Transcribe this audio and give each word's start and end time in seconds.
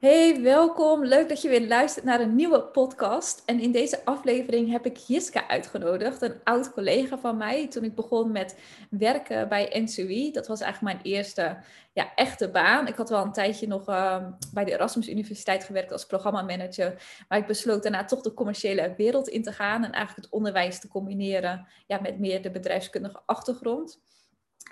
Hey, 0.00 0.42
welkom. 0.42 1.04
Leuk 1.04 1.28
dat 1.28 1.42
je 1.42 1.48
weer 1.48 1.66
luistert 1.66 2.04
naar 2.04 2.20
een 2.20 2.34
nieuwe 2.34 2.62
podcast. 2.62 3.42
En 3.46 3.60
in 3.60 3.72
deze 3.72 4.04
aflevering 4.04 4.70
heb 4.70 4.86
ik 4.86 4.96
Jiska 4.96 5.48
uitgenodigd, 5.48 6.22
een 6.22 6.40
oud 6.44 6.72
collega 6.72 7.18
van 7.18 7.36
mij. 7.36 7.68
Toen 7.68 7.84
ik 7.84 7.94
begon 7.94 8.32
met 8.32 8.58
werken 8.90 9.48
bij 9.48 9.80
NCUI, 9.82 10.32
dat 10.32 10.46
was 10.46 10.60
eigenlijk 10.60 10.94
mijn 10.94 11.14
eerste 11.14 11.56
ja, 11.92 12.14
echte 12.14 12.50
baan. 12.50 12.86
Ik 12.86 12.94
had 12.94 13.08
wel 13.08 13.24
een 13.24 13.32
tijdje 13.32 13.66
nog 13.66 13.88
ehm, 13.88 14.30
bij 14.52 14.64
de 14.64 14.72
Erasmus 14.72 15.08
Universiteit 15.08 15.64
gewerkt 15.64 15.92
als 15.92 16.06
programmamanager. 16.06 17.02
Maar 17.28 17.38
ik 17.38 17.46
besloot 17.46 17.82
daarna 17.82 18.04
toch 18.04 18.20
de 18.20 18.34
commerciële 18.34 18.94
wereld 18.96 19.28
in 19.28 19.42
te 19.42 19.52
gaan 19.52 19.84
en 19.84 19.92
eigenlijk 19.92 20.26
het 20.26 20.34
onderwijs 20.34 20.80
te 20.80 20.88
combineren 20.88 21.66
ja, 21.86 21.98
met 22.00 22.18
meer 22.18 22.42
de 22.42 22.50
bedrijfskundige 22.50 23.22
achtergrond. 23.26 24.00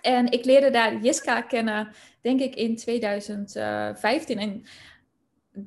En 0.00 0.30
ik 0.30 0.44
leerde 0.44 0.70
daar 0.70 0.96
Jiska 0.96 1.42
kennen, 1.42 1.92
denk 2.20 2.40
ik, 2.40 2.54
in 2.54 2.76
2015. 2.76 4.38
En 4.38 4.64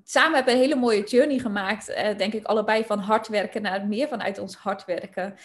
samen 0.04 0.36
hebben 0.36 0.54
we 0.54 0.59
een 0.59 0.66
hele 0.66 0.80
mooie 0.80 1.04
journey 1.04 1.40
gemaakt, 1.40 1.90
uh, 1.90 2.18
denk 2.18 2.34
ik, 2.34 2.45
allebei 2.45 2.84
van 2.84 2.99
hard 2.99 3.27
werken 3.27 3.62
naar 3.62 3.88
meer 3.88 4.08
vanuit 4.08 4.40
ons 4.40 4.55
hard 4.55 4.86
werken. 4.86 5.36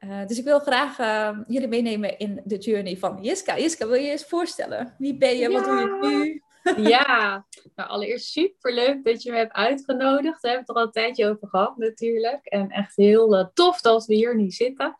Uh, 0.00 0.26
dus 0.26 0.38
ik 0.38 0.44
wil 0.44 0.58
graag 0.58 0.98
uh, 0.98 1.38
jullie 1.46 1.68
meenemen 1.68 2.18
in 2.18 2.40
de 2.44 2.58
journey 2.58 2.96
van 2.96 3.18
Jiska. 3.22 3.58
Jiska, 3.58 3.86
wil 3.86 3.94
je 3.94 4.04
je 4.04 4.10
eens 4.10 4.24
voorstellen? 4.24 4.94
Wie 4.98 5.16
ben 5.16 5.36
je? 5.36 5.48
Ja. 5.48 5.50
Wat 5.50 5.64
doe 5.64 5.78
je 5.78 5.98
nu? 6.08 6.42
ja, 6.88 7.44
nou 7.76 7.88
allereerst 7.88 8.26
super 8.26 8.74
leuk 8.74 9.04
dat 9.04 9.22
je 9.22 9.30
me 9.30 9.36
hebt 9.36 9.52
uitgenodigd. 9.52 10.40
We 10.40 10.48
hebben 10.48 10.66
het 10.66 10.68
er 10.68 10.74
al 10.74 10.82
een 10.82 10.92
tijdje 10.92 11.28
over 11.28 11.48
gehad 11.48 11.76
natuurlijk. 11.76 12.46
En 12.46 12.70
echt 12.70 12.96
heel 12.96 13.50
tof 13.54 13.80
dat 13.80 14.06
we 14.06 14.14
hier 14.14 14.36
nu 14.36 14.50
zitten. 14.50 14.96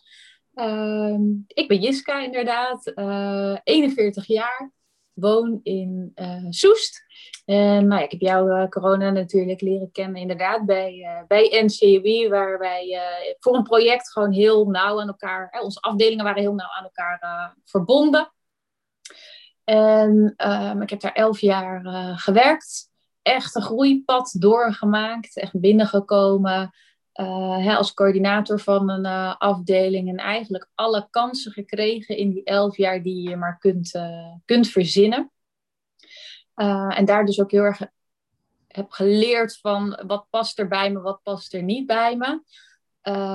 Ehm, 0.54 1.22
ik 1.46 1.68
ben 1.68 1.80
Jiska 1.80 2.20
inderdaad, 2.20 2.92
41 3.64 4.26
jaar 4.26 4.72
woon 5.14 5.60
in 5.62 6.12
uh, 6.14 6.46
Soest. 6.48 7.04
En 7.44 7.86
nou, 7.86 8.02
ik 8.02 8.10
heb 8.10 8.20
jou 8.20 8.60
uh, 8.60 8.68
corona 8.68 9.10
natuurlijk 9.10 9.60
leren 9.60 9.92
kennen 9.92 10.20
inderdaad 10.20 10.66
bij, 10.66 10.94
uh, 10.94 11.26
bij 11.26 11.62
NCW, 11.64 12.30
waar 12.30 12.58
wij 12.58 12.98
voor 13.38 13.56
een 13.56 13.62
project 13.62 14.12
gewoon 14.12 14.32
heel 14.32 14.66
nauw 14.66 15.00
aan 15.00 15.06
elkaar, 15.06 15.60
onze 15.62 15.80
afdelingen 15.80 16.24
waren 16.24 16.42
heel 16.42 16.54
nauw 16.54 16.70
aan 16.76 16.84
elkaar 16.84 17.54
verbonden. 17.64 18.32
En 19.64 20.34
um, 20.36 20.82
ik 20.82 20.90
heb 20.90 21.00
daar 21.00 21.12
elf 21.12 21.40
jaar 21.40 21.80
gewerkt. 22.18 22.90
Echt 23.22 23.54
een 23.54 23.62
groeipad 23.62 24.36
doorgemaakt, 24.38 25.36
echt 25.36 25.60
binnengekomen. 25.60 26.74
Uh, 27.20 27.58
hè, 27.58 27.76
als 27.76 27.94
coördinator 27.94 28.60
van 28.60 28.90
een 28.90 29.04
uh, 29.04 29.34
afdeling 29.38 30.08
en 30.08 30.16
eigenlijk 30.16 30.68
alle 30.74 31.06
kansen 31.10 31.52
gekregen 31.52 32.16
in 32.16 32.30
die 32.30 32.44
elf 32.44 32.76
jaar 32.76 33.02
die 33.02 33.28
je 33.28 33.36
maar 33.36 33.58
kunt, 33.58 33.94
uh, 33.94 34.34
kunt 34.44 34.68
verzinnen. 34.68 35.30
en 36.88 37.04
daar 37.04 37.24
dus 37.24 37.40
ook 37.40 37.50
heel 37.50 37.62
erg 37.62 37.80
heb 38.68 38.90
geleerd 38.90 39.58
van 39.58 40.02
wat 40.06 40.26
past 40.30 40.58
er 40.58 40.68
bij 40.68 40.90
me, 40.92 41.00
wat 41.00 41.22
past 41.22 41.54
er 41.54 41.62
niet 41.62 41.86
bij 41.86 42.16
me. 42.16 42.42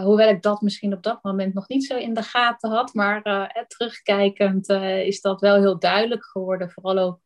hoewel 0.03 0.29
ik 0.29 0.41
dat 0.41 0.61
misschien 0.61 0.93
op 0.93 1.03
dat 1.03 1.23
moment 1.23 1.53
nog 1.53 1.67
niet 1.67 1.85
zo 1.85 1.97
in 1.97 2.13
de 2.13 2.23
gaten 2.23 2.69
had, 2.69 2.93
maar 2.93 3.21
terugkijkend 3.67 4.69
is 5.05 5.21
dat 5.21 5.41
wel 5.41 5.55
heel 5.55 5.79
duidelijk 5.79 6.25
geworden. 6.25 6.71
Vooral 6.71 6.97
ook 6.97 7.19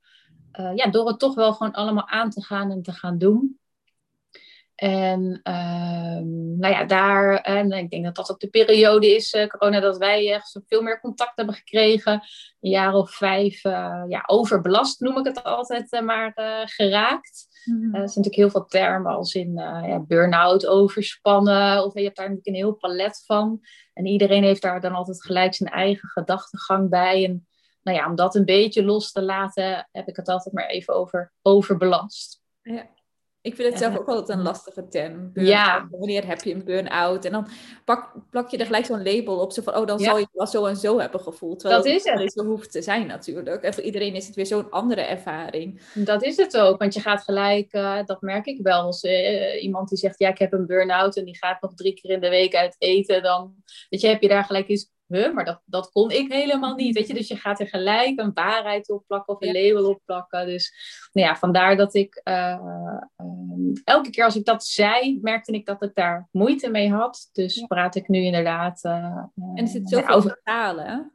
ja, 0.76 0.88
door 0.88 1.08
het 1.08 1.20
toch 1.20 1.36
wel 1.36 1.54
gewoon 1.54 1.74
allemaal 1.74 2.08
aan 2.08 2.30
te 2.30 2.44
gaan 2.44 2.72
en 2.72 2.82
te 2.82 2.92
gaan 2.92 3.18
doen. 3.18 3.60
En 4.84 5.22
um, 5.44 6.58
nou 6.58 6.74
ja, 6.74 6.84
daar, 6.84 7.36
en 7.36 7.72
ik 7.72 7.90
denk 7.90 8.04
dat 8.04 8.16
dat 8.16 8.32
ook 8.32 8.40
de 8.40 8.50
periode 8.50 9.16
is, 9.16 9.34
uh, 9.34 9.48
corona, 9.48 9.80
dat 9.80 9.98
wij 9.98 10.34
echt 10.34 10.60
veel 10.68 10.82
meer 10.82 11.00
contact 11.00 11.36
hebben 11.36 11.56
gekregen. 11.56 12.14
Een 12.60 12.70
jaar 12.70 12.94
of 12.94 13.12
vijf, 13.12 13.64
uh, 13.64 14.04
ja, 14.08 14.24
overbelast 14.26 15.00
noem 15.00 15.18
ik 15.18 15.26
het 15.26 15.44
altijd 15.44 15.94
uh, 15.94 16.02
maar, 16.02 16.32
geraakt. 16.66 17.48
Mm-hmm. 17.64 17.84
er 17.84 17.92
zijn 17.92 18.04
natuurlijk 18.04 18.36
heel 18.36 18.50
veel 18.50 18.66
termen 18.66 19.12
als 19.12 19.34
in 19.34 19.54
ja, 19.54 20.00
burn-out, 20.00 20.66
overspannen. 20.66 21.86
Of 21.86 21.94
je 21.94 22.04
hebt 22.04 22.18
daar 22.18 22.30
natuurlijk 22.30 22.48
een 22.48 22.64
heel 22.64 22.76
palet 22.76 23.24
van. 23.26 23.60
En 23.94 24.06
iedereen 24.06 24.44
heeft 24.44 24.62
daar 24.62 24.82
dan 24.82 24.94
altijd 24.94 25.24
gelijk 25.24 25.54
zijn 25.54 25.70
eigen 25.70 26.10
gedachtegang 26.10 26.90
bij. 26.90 27.26
En 27.26 27.48
nou 27.84 27.98
ja, 27.98 28.10
om 28.10 28.16
dat 28.16 28.36
een 28.36 28.46
beetje 28.46 28.84
los 28.84 29.12
te 29.12 29.22
laten, 29.22 29.88
heb 29.92 30.08
ik 30.08 30.16
het 30.16 30.28
altijd 30.28 30.56
maar 30.56 30.68
even 30.68 30.96
over 30.96 31.34
overbelast. 31.42 32.42
Ja. 32.62 32.88
Ik 33.44 33.56
vind 33.56 33.70
het 33.70 33.78
zelf 33.78 33.98
ook 33.98 34.08
altijd 34.08 34.38
een 34.38 34.44
lastige 34.44 34.88
term. 34.88 35.32
Ja. 35.34 35.88
Wanneer 35.92 36.28
heb 36.28 36.42
je 36.42 36.54
een 36.54 36.64
burn-out? 36.64 37.26
En 37.26 37.32
dan 37.32 37.48
pak, 37.86 38.14
plak 38.30 38.50
je 38.50 38.58
er 38.58 38.66
gelijk 38.66 38.86
zo'n 38.86 39.04
label 39.04 39.40
op. 39.40 39.52
Zo 39.52 39.62
van, 39.62 39.76
oh, 39.76 39.86
dan 39.86 40.00
zal 40.00 40.18
je 40.18 40.28
wel 40.34 40.48
zo 40.48 40.66
en 40.66 40.76
zo 40.76 41.00
hebben 41.00 41.20
gevoeld. 41.20 41.60
Terwijl 41.60 41.84
dat 41.84 41.92
is 41.92 42.04
het. 42.04 42.20
niet 42.20 42.34
zo 42.34 42.46
hoeft 42.46 42.72
te 42.72 42.82
zijn 42.82 43.08
natuurlijk. 43.08 43.64
En 43.64 43.74
voor 43.74 43.84
iedereen 43.84 44.16
is 44.16 44.26
het 44.26 44.36
weer 44.36 44.46
zo'n 44.46 44.70
andere 44.70 45.02
ervaring. 45.02 45.82
Dat 45.94 46.24
is 46.24 46.38
het 46.38 46.58
ook. 46.58 46.80
Want 46.80 46.94
je 46.94 47.00
gaat 47.00 47.24
gelijk, 47.24 47.74
uh, 47.74 48.00
dat 48.06 48.22
merk 48.22 48.46
ik 48.46 48.60
wel. 48.62 48.82
Als 48.82 49.04
uh, 49.04 49.64
iemand 49.64 49.90
die 49.90 49.98
zegt, 49.98 50.20
ja, 50.20 50.30
ik 50.30 50.38
heb 50.38 50.54
een 50.54 50.66
burn-out. 50.66 51.18
En 51.18 51.26
die 51.26 51.38
gaat 51.38 51.62
nog 51.62 51.74
drie 51.74 51.94
keer 51.94 52.12
in 52.12 52.22
de 52.22 52.30
week 52.30 52.56
uit 52.56 52.76
eten. 52.78 53.24
Dan 53.24 53.56
weet 53.90 54.02
je, 54.02 54.08
heb 54.08 54.22
je 54.22 54.28
daar 54.28 54.44
gelijk 54.44 54.68
iets 54.68 54.92
huh, 55.16 55.34
maar 55.34 55.46
dat, 55.46 55.62
dat 55.66 55.92
kon 55.92 56.12
ik 56.12 56.32
helemaal 56.32 56.76
niet. 56.76 56.96
Weet 56.96 57.08
je? 57.08 57.14
Dus 57.14 57.28
je 57.28 57.36
gaat 57.36 57.60
er 57.60 57.68
gelijk 57.68 58.20
een 58.20 58.34
waarheid 58.34 58.90
op 58.90 59.04
plakken 59.08 59.34
of 59.34 59.42
een 59.42 59.54
label 59.54 59.90
op 59.90 60.02
plakken. 60.06 60.46
Dus 60.46 60.74
nou 61.12 61.28
ja, 61.28 61.36
vandaar 61.36 61.76
dat 61.76 61.94
ik 61.94 62.22
uh, 62.24 63.02
elke 63.84 64.10
keer 64.10 64.24
als 64.24 64.36
ik 64.36 64.46
dat 64.46 64.66
zei, 64.66 65.20
merkte 65.22 65.52
ik 65.52 65.66
dat 65.66 65.84
ik 65.84 65.96
daar 65.96 66.28
moeite 66.32 66.70
mee 66.70 66.92
had. 66.92 67.30
Dus 67.32 67.66
praat 67.68 67.96
ik 67.96 68.08
nu 68.08 68.20
inderdaad. 68.20 68.84
Uh, 68.84 68.94
en 68.94 69.52
er 69.56 69.68
zit 69.68 69.90
zoveel 69.90 70.16
over 70.16 70.40
verhalen. 70.44 71.12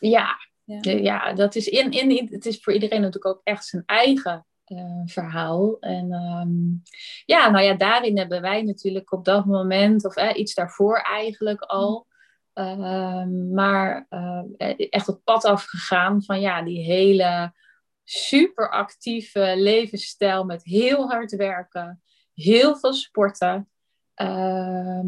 Ja, 0.00 0.36
ja. 0.64 0.92
ja, 0.92 1.32
dat 1.32 1.54
is 1.54 1.68
in, 1.68 1.90
in, 1.90 2.28
het 2.30 2.46
is 2.46 2.60
voor 2.60 2.72
iedereen 2.72 3.00
natuurlijk 3.00 3.36
ook 3.36 3.40
echt 3.44 3.64
zijn 3.66 3.82
eigen 3.86 4.46
uh, 4.68 5.02
verhaal. 5.04 5.76
En 5.80 6.12
um, 6.12 6.82
ja, 7.24 7.50
nou 7.50 7.64
ja, 7.64 7.74
daarin 7.74 8.18
hebben 8.18 8.40
wij 8.40 8.62
natuurlijk 8.62 9.12
op 9.12 9.24
dat 9.24 9.44
moment, 9.44 10.04
of 10.04 10.16
eh, 10.16 10.38
iets 10.38 10.54
daarvoor 10.54 10.96
eigenlijk 10.96 11.60
al, 11.60 12.06
Ehm, 12.54 13.52
maar 13.52 14.06
uh, 14.10 14.74
echt 14.76 15.06
het 15.06 15.24
pad 15.24 15.44
afgegaan 15.44 16.22
van 16.22 16.40
ja, 16.40 16.62
die 16.62 16.84
hele 16.84 17.52
super 18.04 18.70
actieve 18.70 19.54
levensstijl 19.56 20.44
met 20.44 20.64
heel 20.64 21.08
hard 21.08 21.36
werken, 21.36 22.02
heel 22.34 22.76
veel 22.76 22.92
sporten. 22.92 23.68
Uh, 24.16 25.00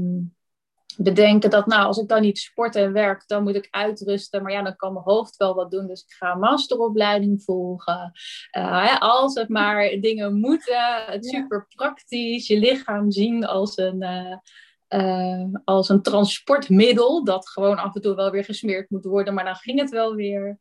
bedenken 0.96 1.50
dat 1.50 1.66
nou, 1.66 1.86
als 1.86 1.98
ik 1.98 2.08
dan 2.08 2.20
niet 2.20 2.38
sport 2.38 2.76
en 2.76 2.92
werk, 2.92 3.24
dan 3.26 3.42
moet 3.42 3.54
ik 3.54 3.68
uitrusten. 3.70 4.42
Maar 4.42 4.52
ja, 4.52 4.62
dan 4.62 4.76
kan 4.76 4.92
mijn 4.92 5.04
hoofd 5.04 5.36
wel 5.36 5.54
wat 5.54 5.70
doen. 5.70 5.86
Dus 5.86 6.02
ik 6.02 6.12
ga 6.12 6.32
een 6.32 6.38
masteropleiding 6.38 7.42
volgen. 7.42 8.12
Uh, 8.56 9.00
als 9.00 9.34
het 9.34 9.48
maar 9.48 9.88
dingen 10.00 10.40
moeten. 10.40 11.04
Het 11.06 11.26
super 11.26 11.66
praktisch. 11.74 12.46
Je 12.46 12.58
lichaam 12.58 13.10
zien 13.10 13.44
als 13.44 13.76
een, 13.76 14.02
uh, 14.02 14.36
uh, 14.88 15.44
als 15.64 15.88
een 15.88 16.02
transportmiddel, 16.02 17.24
dat 17.24 17.48
gewoon 17.48 17.78
af 17.78 17.94
en 17.94 18.00
toe 18.00 18.14
wel 18.14 18.30
weer 18.30 18.44
gesmeerd 18.44 18.90
moet 18.90 19.04
worden, 19.04 19.34
maar 19.34 19.44
dan 19.44 19.54
ging 19.54 19.80
het 19.80 19.90
wel 19.90 20.14
weer. 20.14 20.58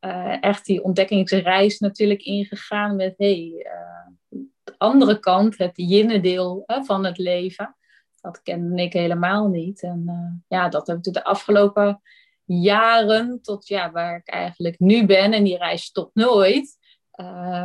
Uh, 0.00 0.42
echt 0.42 0.66
die 0.66 0.82
ontdekkingsreis 0.82 1.78
natuurlijk 1.78 2.22
ingegaan 2.22 2.96
met 2.96 3.14
hey, 3.16 3.52
uh, 3.58 4.40
de 4.64 4.74
andere 4.78 5.18
kant, 5.18 5.58
het 5.58 5.72
jinnendeel 5.74 6.62
van 6.66 7.04
het 7.04 7.18
leven. 7.18 7.76
Dat 8.20 8.42
kende 8.42 8.82
ik 8.82 8.92
helemaal 8.92 9.48
niet. 9.48 9.82
En 9.82 10.44
ja, 10.48 10.68
dat 10.68 10.86
heb 10.86 10.96
ik 10.96 11.12
de 11.12 11.24
afgelopen 11.24 12.02
jaren 12.44 13.42
tot 13.42 13.68
ja, 13.68 13.90
waar 13.90 14.16
ik 14.16 14.28
eigenlijk 14.28 14.78
nu 14.78 15.06
ben. 15.06 15.32
En 15.32 15.44
die 15.44 15.56
reis 15.56 15.82
stopt 15.82 16.14
nooit. 16.14 16.76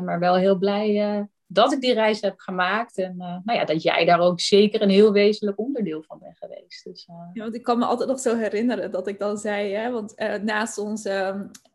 maar 0.03 0.19
wel 0.19 0.35
heel 0.35 0.57
blij 0.57 1.27
dat 1.47 1.71
ik 1.71 1.81
die 1.81 1.93
reis 1.93 2.21
heb 2.21 2.39
gemaakt. 2.39 2.97
En 2.97 3.15
uh, 3.19 3.37
nou 3.43 3.59
ja, 3.59 3.65
dat 3.65 3.83
jij 3.83 4.05
daar 4.05 4.19
ook 4.19 4.39
zeker 4.39 4.81
een 4.81 4.89
heel 4.89 5.11
wezenlijk 5.11 5.59
onderdeel 5.59 6.03
van 6.03 6.19
bent 6.19 6.37
geweest. 6.37 6.83
Dus, 6.83 7.07
uh... 7.09 7.15
Ja, 7.33 7.41
want 7.41 7.55
ik 7.55 7.63
kan 7.63 7.79
me 7.79 7.85
altijd 7.85 8.09
nog 8.09 8.19
zo 8.19 8.35
herinneren 8.35 8.91
dat 8.91 9.07
ik 9.07 9.19
dan 9.19 9.37
zei, 9.37 9.73
hè, 9.73 9.91
want 9.91 10.13
uh, 10.15 10.35
naast 10.35 10.77
ons 10.77 11.05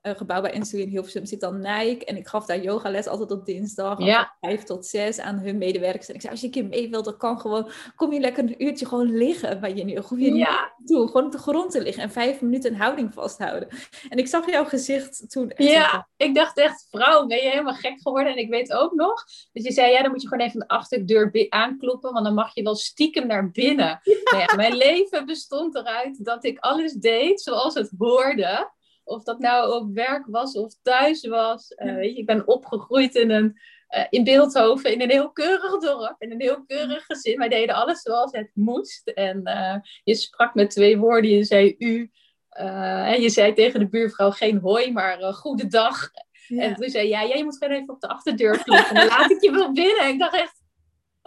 ehm, 0.08 0.19
gebouw 0.19 0.41
bij 0.41 0.58
NSU 0.58 0.78
in 0.78 0.88
Hilversum 0.88 1.26
zit 1.26 1.41
dan 1.41 1.60
Nike. 1.60 2.04
En 2.04 2.16
ik 2.16 2.26
gaf 2.26 2.46
daar 2.46 2.60
yogales 2.60 3.06
altijd 3.06 3.30
op 3.30 3.46
dinsdag, 3.46 3.98
ja. 3.98 4.36
van 4.41 4.48
vijf 4.50 4.62
tot 4.62 4.86
zes 4.86 5.18
aan 5.18 5.38
hun 5.38 5.59
medewerkers. 5.59 6.09
En 6.09 6.15
ik 6.15 6.21
zei, 6.21 6.33
als 6.33 6.41
je 6.41 6.47
een 6.47 6.53
keer 6.53 6.66
mee 6.66 6.91
wilt, 6.91 7.04
dan 7.04 7.16
kan 7.16 7.41
gewoon, 7.41 7.71
kom 7.97 8.12
je 8.12 8.21
lekker 8.21 8.44
een 8.44 8.65
uurtje 8.65 8.86
gewoon 8.86 9.16
liggen 9.16 9.60
bij 9.60 9.74
je 9.74 9.84
nu. 9.84 9.97
Hoef 9.97 10.18
je 10.18 10.34
ja. 10.34 10.72
gewoon 10.84 11.24
op 11.24 11.33
de 11.33 11.38
grond 11.38 11.71
te 11.71 11.83
liggen 11.83 12.03
en 12.03 12.10
vijf 12.10 12.41
minuten 12.41 12.72
een 12.72 12.80
houding 12.80 13.15
vasthouden. 13.15 13.68
En 14.09 14.18
ik 14.18 14.27
zag 14.27 14.50
jouw 14.50 14.65
gezicht 14.65 15.30
toen. 15.30 15.53
Ja, 15.56 16.09
ik 16.16 16.34
dacht 16.34 16.59
echt, 16.59 16.86
vrouw, 16.91 17.27
ben 17.27 17.42
je 17.42 17.50
helemaal 17.50 17.74
gek 17.74 18.00
geworden? 18.03 18.33
En 18.33 18.38
ik 18.38 18.48
weet 18.48 18.72
ook 18.72 18.92
nog 18.92 19.24
dat 19.53 19.65
je 19.65 19.72
zei, 19.72 19.92
ja, 19.92 20.03
dan 20.03 20.10
moet 20.10 20.22
je 20.22 20.28
gewoon 20.28 20.47
even 20.47 20.60
de 20.60 20.68
achterdeur 20.68 21.47
aankloppen, 21.48 22.12
want 22.12 22.24
dan 22.24 22.34
mag 22.34 22.54
je 22.54 22.62
wel 22.62 22.77
stiekem 22.77 23.27
naar 23.27 23.50
binnen. 23.50 24.00
Ja. 24.03 24.15
Nou 24.24 24.42
ja, 24.42 24.54
mijn 24.56 24.77
leven 24.77 25.27
bestond 25.27 25.74
eruit 25.74 26.24
dat 26.24 26.44
ik 26.44 26.59
alles 26.59 26.92
deed 26.92 27.41
zoals 27.41 27.74
het 27.74 27.91
hoorde. 27.98 28.71
Of 29.09 29.22
dat 29.22 29.39
nou 29.39 29.72
op 29.72 29.95
werk 29.95 30.27
was 30.27 30.57
of 30.57 30.75
thuis 30.83 31.27
was. 31.27 31.72
Uh, 31.77 31.95
weet 31.95 32.13
je, 32.13 32.21
ik 32.21 32.27
ben 32.27 32.47
opgegroeid 32.47 33.15
in 33.15 33.31
een 33.31 33.59
uh, 33.91 34.05
in 34.10 34.25
Beeldhoven 34.25 34.93
in 34.93 35.01
een 35.01 35.10
heel 35.10 35.31
keurig 35.31 35.78
dorp, 35.78 36.15
in 36.19 36.31
een 36.31 36.41
heel 36.41 36.65
keurig 36.66 37.05
gezin. 37.07 37.39
Wij 37.39 37.49
deden 37.49 37.75
alles 37.75 38.01
zoals 38.01 38.33
het 38.33 38.51
moest. 38.55 39.09
En 39.09 39.41
uh, 39.45 39.75
je 40.05 40.15
sprak 40.15 40.55
met 40.55 40.71
twee 40.71 40.99
woorden, 40.99 41.31
je 41.31 41.45
zei 41.45 41.75
u. 41.78 42.10
en 42.49 43.21
je 43.21 43.31
zei 43.31 43.53
tegen 43.53 43.81
de 43.81 43.89
buurvrouw 43.89 44.31
geen 44.31 44.59
hoi, 44.59 44.93
maar 44.93 45.22
goedendag. 45.34 46.10
Ja. 46.49 46.63
En 46.63 46.75
toen 46.75 46.89
zei 46.89 47.09
jij, 47.09 47.28
ja, 47.28 47.37
je 47.37 47.45
moet 47.45 47.59
gewoon 47.59 47.75
even 47.75 47.95
op 47.95 48.01
de 48.01 48.09
achterdeur 48.09 48.63
kloppen. 48.63 48.95
Dan 48.95 49.07
laat 49.07 49.31
ik 49.31 49.43
je 49.43 49.51
wel 49.51 49.72
binnen. 49.72 50.03
En 50.03 50.09
ik 50.09 50.19
dacht 50.19 50.34
echt, 50.34 50.58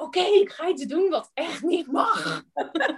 oké, 0.02 0.20
ik 0.20 0.52
ga 0.52 0.70
iets 0.70 0.86
doen 0.86 1.10
wat 1.10 1.32
echt 1.34 1.64
niet 1.64 1.92
mag. 1.92 2.44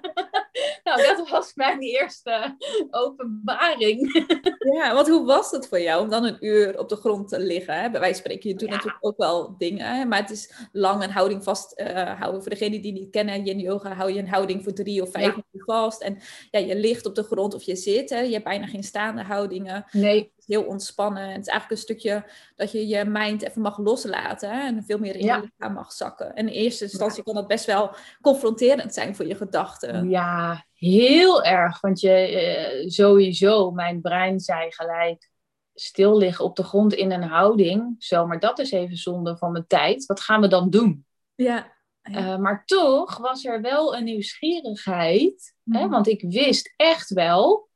nou, 0.84 1.02
dat 1.02 1.30
was 1.30 1.54
mijn 1.54 1.80
eerste 1.80 2.58
openbaring. 2.90 4.28
ja, 4.78 4.94
want 4.94 5.08
hoe 5.08 5.26
was 5.26 5.52
het 5.52 5.68
voor 5.68 5.80
jou 5.82 6.04
om 6.04 6.10
dan 6.10 6.24
een 6.24 6.38
uur 6.40 6.80
op 6.80 6.90
de 6.90 6.96
grond 6.96 7.30
te 7.30 7.40
liggen? 7.40 7.82
Hè? 7.82 8.00
Van 8.00 8.16
spreken, 8.16 8.50
je 8.50 8.56
doet 8.56 8.70
natuurlijk 8.70 9.06
ook 9.06 9.18
wel 9.18 9.58
dingen, 9.58 10.08
maar 10.08 10.20
het 10.20 10.30
is 10.30 10.54
lang 10.72 11.04
een 11.04 11.12
houding 11.12 11.44
vast 11.44 11.80
uh, 11.80 12.20
houden. 12.20 12.42
Voor 12.42 12.52
degenen 12.52 12.82
die 12.82 12.94
niet 12.94 13.10
kennen, 13.10 13.46
yin 13.46 13.60
yoga, 13.60 13.94
hou 13.94 14.12
je 14.12 14.20
een 14.20 14.30
houding 14.30 14.64
voor 14.64 14.74
drie 14.74 15.02
of 15.02 15.12
vijf 15.12 15.30
minuten 15.30 15.64
vast. 15.66 16.02
En 16.02 16.18
ja, 16.52 16.60
je 16.60 16.76
ligt 16.76 17.06
op 17.06 17.16
de 17.16 17.24
grond 17.24 17.54
of 17.54 17.64
je 17.64 17.76
zit, 17.76 18.10
hè? 18.10 18.20
je 18.20 18.32
hebt 18.32 18.44
bijna 18.44 18.66
geen 18.66 18.84
staande 18.84 19.24
houdingen. 19.24 19.86
Nee 19.92 20.33
heel 20.46 20.64
ontspannen. 20.64 21.30
Het 21.30 21.42
is 21.42 21.48
eigenlijk 21.48 21.72
een 21.72 21.86
stukje 21.88 22.26
dat 22.56 22.72
je 22.72 22.88
je 22.88 23.06
mind 23.06 23.42
even 23.42 23.62
mag 23.62 23.78
loslaten 23.78 24.50
hè? 24.50 24.66
en 24.66 24.84
veel 24.84 25.00
meer 25.00 25.16
in 25.16 25.26
je 25.26 25.40
lichaam 25.42 25.74
mag 25.74 25.92
zakken. 25.92 26.34
En 26.34 26.48
in 26.48 26.54
eerste 26.54 26.84
instantie 26.84 27.24
kan 27.24 27.36
dat 27.36 27.48
best 27.48 27.66
wel 27.66 27.96
confronterend 28.22 28.94
zijn 28.94 29.16
voor 29.16 29.28
je 29.28 29.36
gedachten. 29.36 30.10
Ja, 30.10 30.66
heel 30.74 31.44
erg. 31.44 31.82
Want 31.82 32.00
je 32.00 32.12
eh, 32.12 32.90
sowieso, 32.90 33.72
mijn 33.72 34.02
brein 34.02 34.40
zei 34.40 34.72
gelijk 34.72 35.32
stil 35.74 36.18
liggen 36.18 36.46
op 36.46 36.56
de 36.56 36.64
grond 36.64 36.94
in 36.94 37.12
een 37.12 37.24
houding. 37.24 37.96
Zo, 37.98 38.28
maar 38.28 38.40
dat 38.40 38.60
is 38.60 38.72
even 38.72 38.98
zonde 38.98 39.38
van 39.38 39.52
mijn 39.52 39.68
tijd. 39.68 40.06
Wat 40.06 40.22
gaan 40.22 40.42
we 40.42 40.48
dan 40.48 40.70
doen? 40.70 41.06
Ja. 41.36 41.72
Uh, 42.04 42.38
maar 42.38 42.66
toch 42.66 43.18
was 43.18 43.46
er 43.46 43.62
wel 43.62 43.96
een 43.96 44.04
nieuwsgierigheid. 44.04 45.56
Hè? 45.64 45.80
Mhm. 45.80 45.90
Want 45.90 46.08
ik 46.08 46.22
wist 46.28 46.74
echt 46.76 47.10
wel 47.10 47.70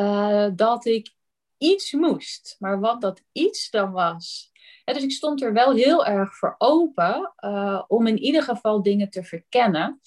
uh, 0.00 0.48
dat 0.54 0.84
ik 0.84 1.14
iets 1.58 1.92
moest. 1.92 2.56
Maar 2.58 2.80
wat 2.80 3.00
dat 3.00 3.22
iets 3.32 3.70
dan 3.70 3.92
was. 3.92 4.52
dus 4.84 5.02
ik 5.02 5.10
stond 5.10 5.42
er 5.42 5.52
wel 5.52 5.72
heel 5.72 6.06
erg 6.06 6.36
voor 6.36 6.54
open 6.58 7.32
uh, 7.44 7.82
om 7.86 8.06
in 8.06 8.18
ieder 8.18 8.42
geval 8.42 8.82
dingen 8.82 9.10
te 9.10 9.24
verkennen. 9.24 10.00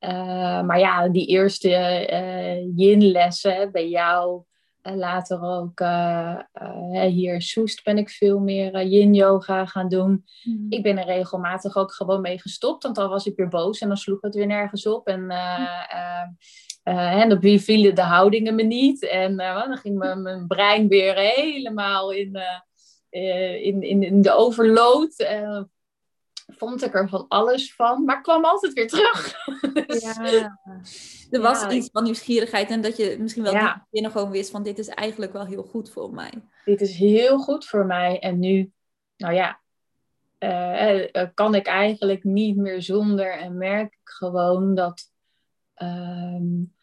Uh, 0.00 0.62
maar 0.62 0.78
ja, 0.78 1.08
die 1.08 1.26
eerste 1.26 1.68
uh, 2.12 2.76
yin-lessen 2.76 3.72
bij 3.72 3.88
jou, 3.88 4.42
later 4.82 5.42
ook 5.42 5.80
hier 7.08 7.42
Soest 7.42 7.84
ben 7.84 7.98
ik 7.98 8.10
veel 8.10 8.38
meer 8.38 8.82
yin-yoga 8.82 9.66
gaan 9.66 9.88
doen. 9.88 10.24
Mm. 10.44 10.66
Ik 10.68 10.82
ben 10.82 10.98
er 10.98 11.04
regelmatig 11.04 11.76
ook 11.76 11.92
gewoon 11.92 12.20
mee 12.20 12.40
gestopt, 12.40 12.82
want 12.82 12.94
dan 12.94 13.08
was 13.08 13.26
ik 13.26 13.36
weer 13.36 13.48
boos 13.48 13.80
en 13.80 13.88
dan 13.88 13.96
sloeg 13.96 14.20
het 14.20 14.34
weer 14.34 14.46
nergens 14.46 14.86
op. 14.86 15.06
En 15.06 15.22
mm. 15.24 15.36
Uh, 16.88 17.20
en 17.20 17.32
op 17.32 17.40
wie 17.40 17.60
vielen 17.60 17.94
de 17.94 18.02
houdingen 18.02 18.54
me 18.54 18.62
niet. 18.62 19.02
En 19.02 19.32
uh, 19.32 19.66
dan 19.66 19.76
ging 19.76 19.98
mijn, 19.98 20.22
mijn, 20.22 20.46
brein 20.46 20.88
weer 20.88 21.14
helemaal 21.14 22.12
in, 22.12 22.36
uh, 23.10 23.64
in, 23.64 23.82
in, 23.82 24.02
in, 24.02 24.22
de 24.22 24.32
overload. 24.32 25.28
vond 26.46 26.84
ik 26.84 26.94
er 26.94 27.08
van 27.08 27.24
alles 27.28 27.74
van, 27.74 28.04
maar 28.04 28.22
kwam 28.22 28.44
altijd 28.44 28.72
weer 28.72 28.88
terug. 28.88 29.44
dus, 29.86 30.02
ja, 30.02 30.58
er 31.30 31.40
was 31.40 31.66
iets 31.66 31.88
van 31.92 32.02
nieuwsgierigheid 32.02 32.70
en 32.70 32.80
dat 32.80 32.96
je 32.96 33.16
misschien 33.18 33.42
wel 33.42 33.52
ja. 33.52 33.86
binnen 33.90 34.10
gewoon 34.10 34.30
wist 34.30 34.50
van 34.50 34.62
dit 34.62 34.78
is 34.78 34.88
eigenlijk 34.88 35.32
wel 35.32 35.46
heel 35.46 35.62
goed 35.62 35.90
voor 35.90 36.14
mij. 36.14 36.32
Dit 36.64 36.80
is 36.80 36.96
heel 36.96 37.38
goed 37.38 37.66
voor 37.66 37.86
mij 37.86 38.18
en 38.18 38.38
nu, 38.38 38.72
nou 39.16 39.34
ja, 39.34 39.60
kan 41.34 41.54
ik 41.54 41.66
eigenlijk 41.66 42.24
niet 42.24 42.56
meer 42.56 42.82
zonder 42.82 43.38
en 43.38 43.56
merk 43.56 43.92
ik 43.92 44.08
gewoon 44.08 44.74
dat 44.74 45.10
ehm, 45.74 46.76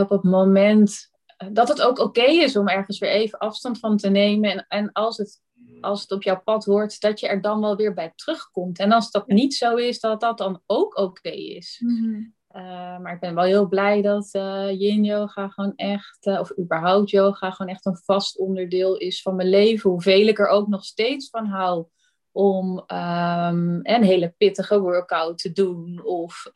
op 0.00 0.10
het 0.10 0.22
moment 0.22 1.10
eh, 1.36 1.48
dat 1.52 1.68
het 1.68 1.82
ook 1.82 1.98
oké 1.98 2.24
is 2.24 2.56
om 2.56 2.68
ergens 2.68 2.98
weer 2.98 3.10
even 3.10 3.38
afstand 3.38 3.78
van 3.78 3.96
te 3.96 4.08
nemen. 4.08 4.50
En, 4.50 4.66
en 4.68 4.92
als, 4.92 5.16
het, 5.16 5.40
als 5.80 6.00
het 6.00 6.12
op 6.12 6.22
jouw 6.22 6.40
pad 6.44 6.64
hoort, 6.64 7.00
dat 7.00 7.20
je 7.20 7.28
er 7.28 7.40
dan 7.40 7.60
wel 7.60 7.76
weer 7.76 7.94
bij 7.94 8.12
terugkomt. 8.14 8.78
En 8.78 8.92
als 8.92 9.10
dat 9.10 9.26
niet 9.26 9.54
zo 9.54 9.74
is, 9.74 10.00
dat 10.00 10.20
dat 10.20 10.38
dan 10.38 10.62
ook 10.66 10.98
oké 10.98 11.30
is. 11.30 11.82
Mhm. 11.84 12.22
Eh, 12.48 12.98
maar 12.98 13.14
ik 13.14 13.20
ben 13.20 13.34
wel 13.34 13.44
heel 13.44 13.68
blij 13.68 14.02
dat 14.02 14.28
uh, 14.32 14.80
yin 14.80 15.04
yoga 15.04 15.48
gewoon 15.48 15.72
echt, 15.76 16.26
of 16.26 16.58
überhaupt 16.58 17.10
yoga, 17.10 17.50
gewoon 17.50 17.72
echt 17.72 17.86
een 17.86 18.00
vast 18.04 18.38
onderdeel 18.38 18.96
is 18.96 19.22
van 19.22 19.36
mijn 19.36 19.48
leven. 19.48 19.90
Hoeveel 19.90 20.26
ik 20.26 20.38
er 20.38 20.48
ook 20.48 20.68
nog 20.68 20.84
steeds 20.84 21.30
van 21.30 21.46
hou 21.46 21.86
om 22.32 22.78
um, 22.78 23.80
een 23.82 24.02
hele 24.02 24.34
pittige 24.36 24.80
workout 24.80 25.38
te 25.38 25.52
doen. 25.52 26.04
Of 26.04 26.50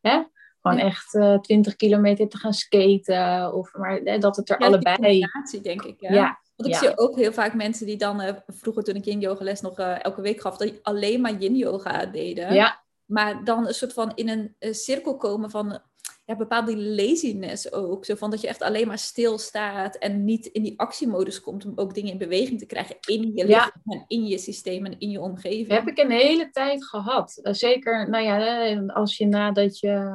hè, 0.00 0.22
gewoon 0.62 0.78
echt 0.78 1.14
uh, 1.14 1.34
eh, 1.34 1.40
20 1.40 1.76
kilometer 1.76 2.28
te 2.28 2.36
gaan 2.36 2.54
skaten. 2.54 3.54
Of, 3.54 3.72
maar 3.72 3.98
eh, 3.98 4.20
dat 4.20 4.36
het 4.36 4.50
er 4.50 4.60
ja, 4.60 4.66
allebei... 4.66 5.26
denk 5.62 5.82
ik. 5.82 6.00
Ja. 6.00 6.40
Want 6.56 6.74
ik 6.74 6.76
zie 6.76 6.98
ook 6.98 7.16
heel 7.16 7.32
vaak 7.32 7.54
mensen 7.54 7.86
die 7.86 7.96
dan... 7.96 8.22
Uh, 8.22 8.28
vroeger 8.46 8.82
toen 8.82 8.94
ik 8.94 9.04
yin 9.04 9.20
yoga 9.20 9.44
les 9.44 9.60
nog 9.60 9.78
elke 9.78 10.20
week 10.20 10.40
gaf... 10.40 10.56
dat 10.56 10.68
die 10.68 10.78
alleen 10.82 11.20
maar 11.20 11.34
yin 11.34 11.56
yoga 11.56 12.06
deden. 12.06 12.54
Ja. 12.54 12.82
Maar 13.04 13.44
dan 13.44 13.66
een 13.66 13.74
soort 13.74 13.92
van 13.92 14.12
in 14.14 14.28
een 14.28 14.74
cirkel 14.74 15.16
komen 15.16 15.50
van 15.50 15.80
ja, 16.24 16.36
bepaalde 16.36 16.76
laziness 16.76 17.72
ook. 17.72 18.04
Zo 18.04 18.14
van 18.14 18.30
dat 18.30 18.40
je 18.40 18.48
echt 18.48 18.62
alleen 18.62 18.86
maar 18.86 18.98
stilstaat 18.98 19.96
en 19.96 20.24
niet 20.24 20.46
in 20.46 20.62
die 20.62 20.78
actiemodus 20.80 21.40
komt 21.40 21.64
om 21.64 21.72
ook 21.74 21.94
dingen 21.94 22.12
in 22.12 22.18
beweging 22.18 22.58
te 22.58 22.66
krijgen 22.66 22.96
in 23.00 23.32
je 23.34 23.46
lichaam 23.46 23.82
en 23.84 24.04
in 24.08 24.26
je 24.26 24.38
systeem 24.38 24.86
en 24.86 24.98
in 24.98 25.10
je 25.10 25.20
omgeving. 25.20 25.68
heb 25.68 25.88
ik 25.88 25.98
een 25.98 26.10
hele 26.10 26.50
tijd 26.50 26.84
gehad. 26.84 27.40
Zeker, 27.42 28.10
nou 28.10 28.24
ja, 28.24 28.92
als 28.92 29.16
je 29.16 29.26
nadat 29.26 29.78
je 29.78 30.10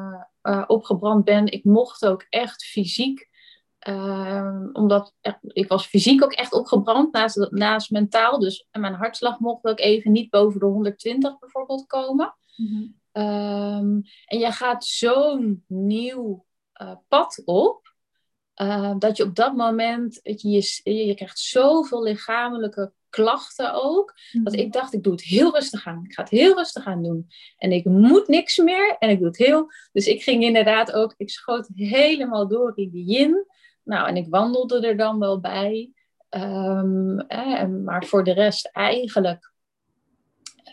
uh, 0.47 0.63
opgebrand 0.67 1.23
ben. 1.23 1.51
Ik 1.51 1.63
mocht 1.63 2.05
ook 2.05 2.25
echt 2.29 2.63
fysiek, 2.63 3.29
uh, 3.88 4.65
omdat 4.73 5.13
ik 5.41 5.67
was 5.67 5.85
fysiek 5.88 6.23
ook 6.23 6.33
echt 6.33 6.53
opgebrand 6.53 7.13
naast, 7.13 7.51
naast 7.51 7.91
mentaal. 7.91 8.39
Dus 8.39 8.67
mijn 8.71 8.94
hartslag 8.94 9.39
mocht 9.39 9.65
ook 9.65 9.79
even 9.79 10.11
niet 10.11 10.29
boven 10.29 10.59
de 10.59 10.65
120 10.65 11.39
bijvoorbeeld 11.39 11.85
komen. 11.85 12.38
Mm 12.55 12.95
en 14.25 14.39
je 14.39 14.51
gaat 14.51 14.85
zo'n 14.85 15.63
nieuw 15.67 16.45
uh, 16.81 16.95
pad 17.07 17.41
op. 17.45 17.95
Uh, 18.61 18.94
dat 18.97 19.17
je 19.17 19.23
op 19.23 19.35
dat 19.35 19.55
moment, 19.55 20.19
je, 20.23 20.81
je, 20.83 21.05
je 21.05 21.13
krijgt 21.13 21.39
zoveel 21.39 22.03
lichamelijke 22.03 22.94
klachten 23.22 23.74
ook. 23.74 24.14
Dat 24.44 24.54
mhm. 24.54 24.62
ik 24.62 24.74
dacht, 24.74 24.94
ik 24.94 25.04
doe 25.04 25.12
het 25.12 25.24
heel 25.24 25.54
rustig 25.54 25.88
aan. 25.88 26.04
Ik 26.04 26.14
ga 26.14 26.22
het 26.22 26.31
heel 26.31 26.56
rustig 26.56 26.86
aan 26.86 27.04
doen. 27.04 27.28
En 27.58 27.72
ik 27.72 27.86
moet 27.86 28.28
niks 28.28 28.58
meer. 28.58 28.96
En 29.00 29.10
ik 29.10 29.18
doe 29.18 29.28
het 29.28 29.38
heel... 29.38 29.72
Dus 29.92 30.08
ik 30.08 30.24
ging 30.24 30.44
inderdaad 30.44 30.92
ook... 30.92 31.14
Ik 31.18 31.30
schoot 31.30 31.69
helemaal 31.75 32.48
door 32.48 32.72
in 32.75 32.90
die 32.90 33.06
yin. 33.06 33.46
Nou, 33.84 34.08
en 34.08 34.18
ik 34.18 34.28
wandelde 34.30 34.88
er 34.88 34.98
dan 34.98 35.19
wel 35.19 35.40
bij. 35.40 35.92
Um, 36.30 37.25
maar 37.84 38.06
voor 38.06 38.24
de 38.24 38.34
rest 38.34 38.69
eigenlijk 38.72 39.52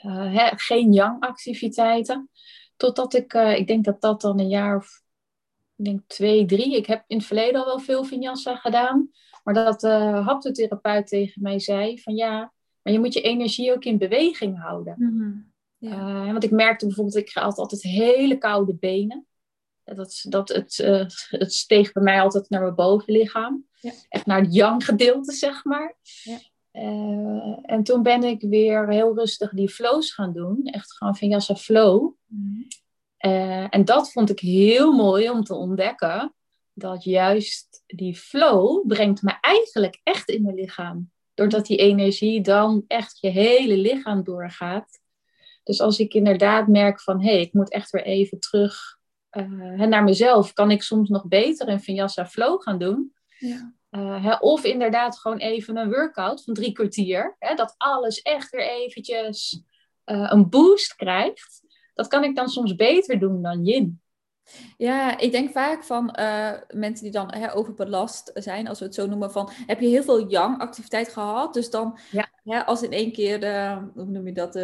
uh, 0.04 0.52
geen 0.56 0.92
yang-activiteiten. 0.92 2.30
Totdat 2.76 3.14
ik... 3.14 3.34
Uh, 3.34 3.56
ik 3.56 3.66
denk 3.66 3.84
dat 3.84 4.00
dat 4.00 4.20
dan 4.20 4.38
een 4.38 4.48
jaar 4.48 4.76
of... 4.76 5.02
Ik 5.76 5.84
denk 5.84 6.00
twee, 6.06 6.44
drie. 6.44 6.76
Ik 6.76 6.86
heb 6.86 7.04
in 7.06 7.16
het 7.16 7.26
verleden 7.26 7.60
al 7.60 7.66
wel 7.66 7.78
veel 7.78 8.04
vinyasa 8.04 8.56
gedaan. 8.56 9.10
Maar 9.44 9.54
dat 9.54 9.80
de 9.80 9.88
uh, 9.88 10.26
haptotherapeut 10.26 11.06
tegen 11.06 11.42
mij 11.42 11.58
zei 11.58 12.00
van 12.00 12.14
ja, 12.14 12.52
maar 12.82 12.92
je 12.92 12.98
moet 12.98 13.14
je 13.14 13.20
energie 13.20 13.72
ook 13.72 13.84
in 13.84 13.98
beweging 13.98 14.60
houden. 14.60 14.94
Mm 14.98 15.52
ja. 15.78 16.24
uh, 16.24 16.32
want 16.32 16.44
ik 16.44 16.50
merkte 16.50 16.86
bijvoorbeeld, 16.86 17.16
ik 17.16 17.32
had 17.32 17.58
altijd 17.58 17.82
hele 17.82 18.38
koude 18.38 18.74
benen. 18.74 19.26
Dat, 19.84 20.24
dat 20.28 20.48
het, 20.48 20.78
uh, 20.78 21.04
het 21.28 21.52
steeg 21.52 21.92
bij 21.92 22.02
mij 22.02 22.20
altijd 22.20 22.50
naar 22.50 22.60
mijn 22.60 22.74
bovenlichaam. 22.74 23.66
Ja. 23.80 23.92
Echt 24.08 24.26
naar 24.26 24.40
het 24.40 24.54
yang 24.54 24.84
gedeelte, 24.84 25.32
zeg 25.32 25.64
maar. 25.64 25.96
Ja. 26.22 26.38
Uh, 26.72 27.58
en 27.62 27.82
toen 27.82 28.02
ben 28.02 28.22
ik 28.22 28.40
weer 28.40 28.88
heel 28.88 29.14
rustig 29.14 29.50
die 29.50 29.68
flows 29.68 30.12
gaan 30.12 30.32
doen. 30.32 30.64
Echt 30.64 30.96
gewoon 30.96 31.16
Vinyasa 31.16 31.54
flow. 31.54 32.12
Mm 32.26 32.66
en 33.70 33.84
dat 33.84 34.12
vond 34.12 34.30
ik 34.30 34.40
heel 34.40 34.92
mooi 34.92 35.30
om 35.30 35.44
te 35.44 35.54
ontdekken 35.54 36.34
dat 36.74 37.04
juist 37.04 37.82
die 37.86 38.16
flow 38.16 38.86
brengt 38.86 39.22
me 39.22 39.38
eigenlijk 39.40 40.00
echt 40.02 40.28
in 40.28 40.42
mijn 40.42 40.54
lichaam. 40.54 41.10
Doordat 41.34 41.66
die 41.66 41.76
energie 41.76 42.40
dan 42.40 42.84
echt 42.86 43.18
je 43.20 43.28
hele 43.28 43.76
lichaam 43.76 44.24
doorgaat. 44.24 45.00
Dus 45.62 45.80
als 45.80 45.98
ik 45.98 46.14
inderdaad 46.14 46.68
merk 46.68 47.00
van, 47.00 47.22
hé, 47.22 47.30
hey, 47.30 47.40
ik 47.40 47.52
moet 47.52 47.70
echt 47.70 47.90
weer 47.90 48.04
even 48.04 48.40
terug 48.40 48.98
uh, 49.30 49.80
naar 49.80 50.04
mezelf, 50.04 50.52
kan 50.52 50.70
ik 50.70 50.82
soms 50.82 51.08
nog 51.08 51.26
beter 51.26 51.68
een 51.68 51.80
Vinyasa 51.80 52.26
flow 52.26 52.62
gaan 52.62 52.78
doen. 52.78 53.12
Ja. 53.38 53.74
Uh, 53.90 54.24
hè, 54.24 54.34
of 54.34 54.64
inderdaad 54.64 55.18
gewoon 55.18 55.38
even 55.38 55.76
een 55.76 55.90
workout 55.90 56.44
van 56.44 56.54
drie 56.54 56.72
kwartier. 56.72 57.36
Hè, 57.38 57.54
dat 57.54 57.74
alles 57.76 58.22
echt 58.22 58.50
weer 58.50 58.68
eventjes 58.68 59.62
uh, 60.06 60.28
een 60.30 60.48
boost 60.48 60.94
krijgt. 60.94 61.62
Dat 61.94 62.06
kan 62.06 62.24
ik 62.24 62.36
dan 62.36 62.48
soms 62.48 62.74
beter 62.74 63.18
doen 63.18 63.42
dan 63.42 63.64
yin. 63.64 64.02
Ja, 64.76 65.18
ik 65.18 65.32
denk 65.32 65.50
vaak 65.50 65.84
van 65.84 66.16
uh, 66.20 66.52
mensen 66.68 67.04
die 67.04 67.12
dan 67.12 67.34
hè, 67.34 67.54
overbelast 67.54 68.30
zijn, 68.34 68.68
als 68.68 68.78
we 68.78 68.84
het 68.84 68.94
zo 68.94 69.06
noemen, 69.06 69.32
van 69.32 69.50
heb 69.66 69.80
je 69.80 69.86
heel 69.86 70.02
veel 70.02 70.28
yang 70.28 70.60
activiteit 70.60 71.08
gehad, 71.08 71.54
dus 71.54 71.70
dan. 71.70 71.98
Ja, 72.44 72.60
als 72.60 72.82
in 72.82 72.92
één 72.92 73.12
keer, 73.12 73.40
de, 73.40 73.78
hoe 73.94 74.04
noem 74.04 74.26
je 74.26 74.32
dat, 74.32 74.54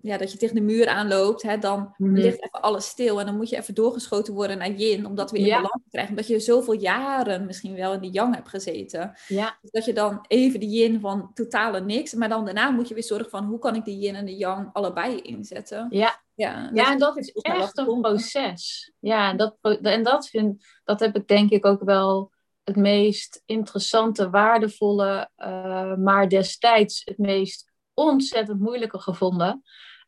ja, 0.00 0.16
dat 0.16 0.32
je 0.32 0.38
tegen 0.38 0.54
de 0.54 0.60
muur 0.60 0.88
aanloopt, 0.88 1.42
hè, 1.42 1.58
dan 1.58 1.94
mhm. 1.96 2.14
ligt 2.14 2.42
even 2.42 2.60
alles 2.60 2.86
stil. 2.86 3.20
En 3.20 3.26
dan 3.26 3.36
moet 3.36 3.48
je 3.48 3.56
even 3.56 3.74
doorgeschoten 3.74 4.34
worden 4.34 4.58
naar 4.58 4.70
yin, 4.70 5.06
om 5.06 5.14
dat 5.14 5.30
weer 5.30 5.42
in 5.42 5.48
balans 5.48 5.82
te 5.82 5.90
krijgen. 5.90 6.10
Omdat 6.10 6.26
je 6.26 6.40
zoveel 6.40 6.74
jaren 6.74 7.46
misschien 7.46 7.74
wel 7.74 7.92
in 7.92 8.00
die 8.00 8.10
yang 8.10 8.34
hebt 8.34 8.48
gezeten. 8.48 9.12
Ja. 9.28 9.58
Dus 9.60 9.70
dat 9.70 9.84
je 9.84 9.92
dan 9.92 10.24
even 10.28 10.60
de 10.60 10.66
yin 10.66 11.00
van 11.00 11.30
totale 11.34 11.80
niks, 11.80 12.14
maar 12.14 12.28
dan 12.28 12.44
daarna 12.44 12.70
moet 12.70 12.88
je 12.88 12.94
weer 12.94 13.02
zorgen 13.02 13.30
van, 13.30 13.44
hoe 13.44 13.58
kan 13.58 13.74
ik 13.74 13.84
die 13.84 13.98
yin 13.98 14.14
en 14.14 14.26
de 14.26 14.36
yang 14.36 14.70
allebei 14.72 15.20
inzetten? 15.20 15.86
Ja, 15.90 16.20
ja, 16.34 16.70
ja, 16.74 16.92
en 16.92 16.98
dat 16.98 17.16
is 17.16 17.32
echt 17.32 17.78
een 17.78 18.00
proces. 18.00 18.92
Ja, 18.98 19.34
dat, 19.34 19.56
en 19.82 20.02
dat, 20.02 20.28
vind, 20.28 20.64
dat 20.84 21.00
heb 21.00 21.16
ik 21.16 21.28
denk 21.28 21.50
ik 21.50 21.66
ook 21.66 21.82
wel 21.82 22.30
het 22.70 22.78
meest 22.78 23.42
interessante, 23.46 24.30
waardevolle, 24.30 25.30
uh, 25.38 25.96
maar 25.96 26.28
destijds 26.28 27.02
het 27.04 27.18
meest 27.18 27.72
ontzettend 27.94 28.60
moeilijke 28.60 29.00
gevonden. 29.00 29.62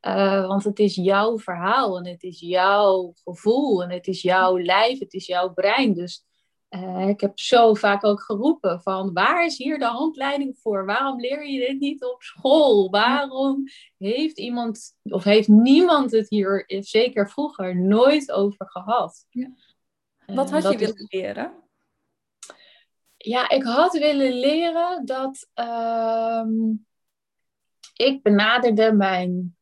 Uh, 0.07 0.47
want 0.47 0.65
het 0.65 0.79
is 0.79 0.95
jouw 0.95 1.39
verhaal 1.39 1.99
en 1.99 2.07
het 2.07 2.23
is 2.23 2.41
jouw 2.41 3.13
gevoel 3.25 3.83
en 3.83 3.91
het 3.91 4.07
is 4.07 4.23
jouw 4.23 4.59
lijf, 4.59 4.99
het 4.99 5.13
is 5.13 5.27
jouw 5.27 5.53
brein. 5.53 5.95
Dus 5.95 6.25
uh, 6.71 7.09
ik 7.09 7.21
heb 7.21 7.39
zo 7.39 7.75
vaak 7.75 8.05
ook 8.05 8.23
geroepen 8.23 8.81
van 8.81 9.13
waar 9.13 9.45
is 9.45 9.59
hier 9.59 9.79
de 9.79 9.85
handleiding 9.85 10.59
voor? 10.59 10.87
Waarom 10.87 11.21
leer 11.21 11.49
je 11.49 11.67
dit 11.67 11.81
niet 11.81 12.05
op 12.05 12.23
school? 12.23 12.91
Waarom 12.91 13.65
heeft 13.99 14.39
iemand 14.39 14.97
of 15.03 15.25
heeft 15.25 15.49
niemand 15.49 16.11
het 16.11 16.29
hier, 16.29 16.65
zeker 16.67 17.31
vroeger, 17.31 17.77
nooit 17.77 18.33
over 18.33 18.71
gehad? 18.71 19.27
Ja. 19.31 19.51
Wat 20.27 20.51
had 20.51 20.73
je 20.73 20.79
willen 20.79 21.07
leren? 21.09 21.62
Ja, 23.25 23.49
ik 23.49 23.63
had 23.63 23.93
willen 23.93 24.33
leren 24.33 25.05
dat 25.05 25.49
uh, 25.55 26.45
ik 27.95 28.23
benaderde 28.23 28.93
mijn 28.93 29.57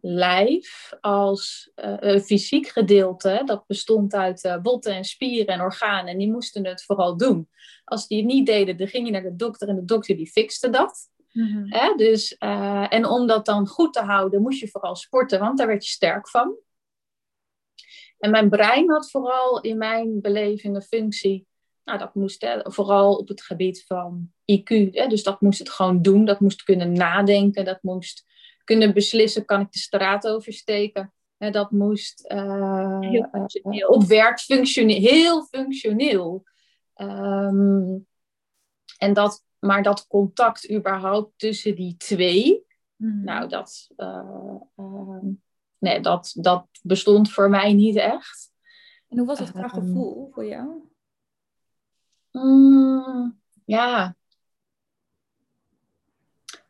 lijf 0.00 0.92
als 1.00 1.70
uh, 1.76 1.94
een 1.98 2.20
fysiek 2.20 2.66
gedeelte. 2.66 3.42
Dat 3.44 3.66
bestond 3.66 4.14
uit 4.14 4.44
uh, 4.44 4.60
botten 4.60 4.94
en 4.94 5.04
spieren 5.04 5.54
en 5.54 5.60
organen. 5.60 6.12
En 6.12 6.18
die 6.18 6.30
moesten 6.30 6.66
het 6.66 6.84
vooral 6.84 7.16
doen. 7.16 7.48
Als 7.84 8.06
die 8.06 8.18
het 8.18 8.26
niet 8.26 8.46
deden, 8.46 8.76
dan 8.76 8.88
ging 8.88 9.06
je 9.06 9.12
naar 9.12 9.22
de 9.22 9.36
dokter 9.36 9.68
en 9.68 9.76
de 9.76 9.84
dokter 9.84 10.16
die 10.16 10.30
fixte 10.30 10.70
dat. 10.70 11.10
Mm 11.32 11.96
dus, 11.96 12.36
uh, 12.38 12.92
en 12.92 13.06
om 13.06 13.26
dat 13.26 13.46
dan 13.46 13.66
goed 13.66 13.92
te 13.92 14.00
houden, 14.00 14.42
moest 14.42 14.60
je 14.60 14.68
vooral 14.68 14.96
sporten, 14.96 15.40
want 15.40 15.58
daar 15.58 15.66
werd 15.66 15.84
je 15.84 15.90
sterk 15.90 16.28
van. 16.28 16.56
En 18.18 18.30
mijn 18.30 18.48
brein 18.48 18.90
had 18.90 19.10
vooral 19.10 19.60
in 19.60 19.78
mijn 19.78 20.20
beleving 20.20 20.74
een 20.74 20.82
functie 20.82 21.46
nou, 21.88 22.00
dat 22.00 22.14
moest 22.14 22.40
hè, 22.40 22.60
vooral 22.62 23.16
op 23.16 23.28
het 23.28 23.42
gebied 23.42 23.84
van 23.86 24.32
IQ. 24.52 24.90
Hè, 24.90 25.06
dus 25.06 25.22
dat 25.22 25.40
moest 25.40 25.58
het 25.58 25.70
gewoon 25.70 26.02
doen. 26.02 26.24
Dat 26.24 26.40
moest 26.40 26.62
kunnen 26.62 26.92
nadenken. 26.92 27.64
Dat 27.64 27.82
moest 27.82 28.26
kunnen 28.64 28.94
beslissen, 28.94 29.44
kan 29.44 29.60
ik 29.60 29.72
de 29.72 29.78
straat 29.78 30.26
oversteken? 30.26 31.12
Hè, 31.36 31.50
dat 31.50 31.70
moest 31.70 32.32
uh, 32.32 33.00
op 33.86 34.04
werk 34.04 34.40
functioneel, 34.40 35.00
heel 35.00 35.44
functioneel. 35.44 36.44
Um, 36.96 38.06
en 38.98 39.12
dat, 39.12 39.44
maar 39.58 39.82
dat 39.82 40.06
contact 40.06 40.70
überhaupt 40.70 41.32
tussen 41.36 41.74
die 41.74 41.96
twee, 41.96 42.64
mm. 42.96 43.24
nou, 43.24 43.48
dat, 43.48 43.88
uh, 43.96 44.54
uh, 44.76 45.22
nee, 45.78 46.00
dat, 46.00 46.32
dat 46.34 46.66
bestond 46.82 47.32
voor 47.32 47.50
mij 47.50 47.72
niet 47.72 47.96
echt. 47.96 48.52
En 49.08 49.18
hoe 49.18 49.26
was 49.26 49.38
het 49.38 49.50
qua 49.50 49.62
ehm, 49.62 49.74
gevoel 49.80 50.28
voor 50.32 50.46
jou? 50.46 50.88
Mm, 52.32 53.38
ja. 53.64 54.16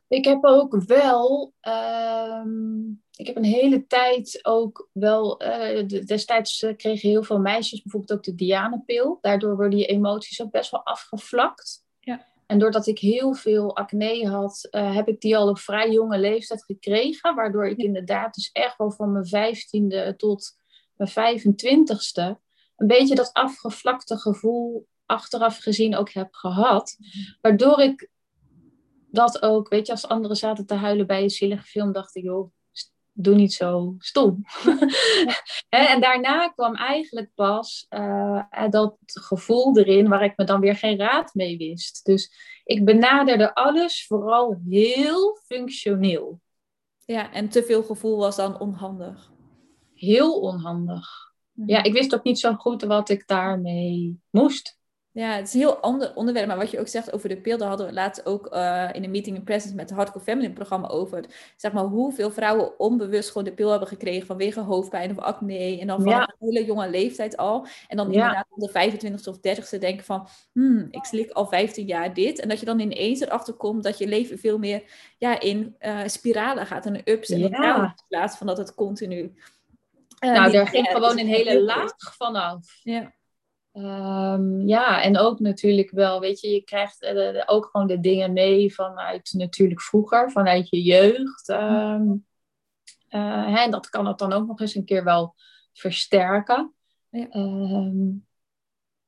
Ik 0.09 0.25
heb 0.25 0.45
ook 0.45 0.83
wel. 0.87 1.55
Ehm, 1.61 2.89
ik 3.17 3.27
heb 3.27 3.37
een 3.37 3.45
hele 3.45 3.87
tijd 3.87 4.39
ook 4.43 4.89
wel. 4.93 5.43
Uh, 5.43 5.87
destijds 6.07 6.63
uh, 6.63 6.77
kregen 6.77 7.09
heel 7.09 7.23
veel 7.23 7.41
meisjes 7.41 7.83
bijvoorbeeld 7.83 8.19
ook 8.19 8.25
de 8.25 8.35
Dianepil. 8.35 9.19
Daardoor 9.21 9.57
worden 9.57 9.79
je 9.79 9.87
emoties 9.87 10.43
ook 10.43 10.51
best 10.51 10.71
wel 10.71 10.85
afgevlakt. 10.85 11.85
Ja. 12.01 12.27
En 12.47 12.59
doordat 12.59 12.87
ik 12.87 12.99
heel 12.99 13.35
veel 13.35 13.77
acne 13.77 14.29
had, 14.29 14.69
uh, 14.71 14.95
heb 14.95 15.09
ik 15.09 15.21
die 15.21 15.37
al 15.37 15.49
op 15.49 15.59
vrij 15.59 15.91
jonge 15.91 16.19
leeftijd 16.19 16.65
gekregen. 16.65 17.35
Waardoor 17.35 17.69
ik 17.69 17.79
inderdaad 17.79 18.35
dus 18.35 18.51
echt 18.53 18.77
wel 18.77 18.91
van 18.91 19.13
mijn 19.13 19.27
vijftiende 19.27 20.15
tot 20.17 20.57
mijn 20.97 21.11
25ste 21.11 22.41
een 22.77 22.87
beetje 22.87 23.15
dat 23.15 23.33
afgevlakte 23.33 24.17
gevoel 24.17 24.87
achteraf 25.09 25.59
gezien 25.59 25.97
ook 25.97 26.11
heb 26.11 26.35
gehad. 26.35 26.97
Waardoor 27.41 27.81
ik 27.81 28.09
dat 29.11 29.43
ook, 29.43 29.69
weet 29.69 29.87
je, 29.87 29.93
als 29.93 30.09
anderen 30.09 30.37
zaten 30.37 30.67
te 30.67 30.75
huilen 30.75 31.07
bij 31.07 31.23
een 31.23 31.31
zielige 31.31 31.65
film, 31.65 31.93
dacht 31.93 32.17
ik, 32.17 32.23
joh, 32.23 32.51
doe 33.13 33.35
niet 33.35 33.53
zo 33.53 33.95
stom. 33.99 34.45
en 35.69 36.01
daarna 36.01 36.49
kwam 36.49 36.75
eigenlijk 36.75 37.31
pas 37.35 37.87
uh, 37.91 38.69
dat 38.71 38.97
gevoel 39.05 39.79
erin 39.79 40.09
waar 40.09 40.25
ik 40.25 40.37
me 40.37 40.45
dan 40.45 40.61
weer 40.61 40.77
geen 40.77 40.99
raad 40.99 41.35
mee 41.35 41.57
wist. 41.57 42.05
Dus 42.05 42.33
ik 42.65 42.85
benaderde 42.85 43.55
alles 43.55 44.07
vooral 44.07 44.61
heel 44.69 45.39
functioneel. 45.45 46.41
Ja, 47.05 47.33
en 47.33 47.49
te 47.49 47.63
veel 47.63 47.83
gevoel 47.83 48.17
was 48.17 48.37
dan 48.37 48.61
onhandig. 48.61 49.31
Heel 49.95 50.41
onhandig. 50.41 51.09
Ja, 51.67 51.83
ik 51.83 51.93
wist 51.93 52.15
ook 52.15 52.25
niet 52.25 52.39
zo 52.39 52.55
goed 52.55 52.83
wat 52.83 53.09
ik 53.09 53.27
daarmee 53.27 54.21
moest. 54.31 54.78
Ja, 55.19 55.33
het 55.33 55.47
is 55.47 55.55
een 55.55 55.61
heel 55.61 55.77
ander 55.77 56.15
onderwerp. 56.15 56.47
Maar 56.47 56.57
wat 56.57 56.71
je 56.71 56.81
ook 56.81 56.89
zegt 56.89 57.13
over 57.13 57.29
de 57.29 57.41
pil, 57.41 57.59
daar 57.59 57.69
hadden 57.69 57.87
we 57.87 57.93
laatst 57.93 58.27
ook 58.27 58.55
uh, 58.55 58.89
in 58.93 59.05
een 59.05 59.11
meeting 59.11 59.37
in 59.37 59.45
presence 59.45 59.75
met 59.75 59.89
het 59.89 59.99
Hardcore 59.99 60.25
Feminine 60.25 60.53
programma 60.53 60.89
over. 60.89 61.25
Zeg 61.57 61.73
maar 61.73 61.85
hoeveel 61.85 62.31
vrouwen 62.31 62.79
onbewust 62.79 63.29
gewoon 63.29 63.45
de 63.45 63.53
pil 63.53 63.71
hebben 63.71 63.89
gekregen 63.89 64.27
vanwege 64.27 64.61
hoofdpijn 64.61 65.11
of 65.11 65.19
acne. 65.19 65.79
En 65.81 65.87
dan 65.87 66.03
van 66.03 66.13
een 66.13 66.35
hele 66.39 66.65
jonge 66.65 66.91
leeftijd 66.91 67.37
al. 67.37 67.67
En 67.89 67.97
dan 67.97 68.13
inderdaad 68.13 68.47
op 68.51 68.61
de 68.61 68.91
25ste 68.91 69.29
of 69.29 69.37
30ste 69.37 69.79
denken 69.79 70.05
van, 70.05 70.29
hmm, 70.53 70.89
ik 70.91 71.05
slik 71.05 71.31
al 71.31 71.47
15 71.47 71.87
jaar 71.87 72.15
dit. 72.15 72.41
En 72.41 72.49
dat 72.49 72.61
je 72.61 72.67
dan 72.67 72.79
ineens 72.79 73.21
erachter 73.21 73.55
komt 73.55 73.83
dat 73.83 73.99
je 73.99 74.07
leven 74.07 74.39
veel 74.39 74.59
meer 74.59 74.83
ja, 75.17 75.41
in 75.41 75.77
uh, 75.81 76.01
spiralen 76.07 76.67
gaat. 76.67 76.87
En 76.87 77.01
ups 77.05 77.31
en 77.31 77.41
downs. 77.41 77.79
In 77.79 78.07
plaats 78.09 78.37
van 78.37 78.47
dat 78.47 78.59
het 78.59 78.75
continu... 78.75 79.35
Uh, 80.25 80.33
nou, 80.33 80.53
er 80.53 80.67
ging 80.67 80.89
gewoon 80.89 81.19
een 81.19 81.27
hele 81.27 81.63
laag 81.63 81.95
vanaf. 82.17 82.81
Ja. 82.83 83.17
Um, 83.79 84.69
ja, 84.69 85.03
en 85.03 85.19
ook 85.19 85.39
natuurlijk 85.39 85.91
wel, 85.91 86.21
weet 86.21 86.41
je, 86.41 86.49
je 86.49 86.63
krijgt 86.63 87.03
uh, 87.03 87.43
ook 87.47 87.69
gewoon 87.71 87.87
de 87.87 88.01
dingen 88.01 88.33
mee 88.33 88.75
vanuit 88.75 89.33
natuurlijk 89.33 89.81
vroeger, 89.81 90.31
vanuit 90.31 90.69
je 90.69 90.83
jeugd. 90.83 91.49
Um, 91.49 92.27
uh, 93.11 93.47
hè, 93.47 93.59
en 93.59 93.71
dat 93.71 93.89
kan 93.89 94.07
het 94.07 94.19
dan 94.19 94.33
ook 94.33 94.47
nog 94.47 94.61
eens 94.61 94.75
een 94.75 94.85
keer 94.85 95.05
wel 95.05 95.35
versterken. 95.73 96.75
Ja. 97.11 97.35
Um, 97.35 98.27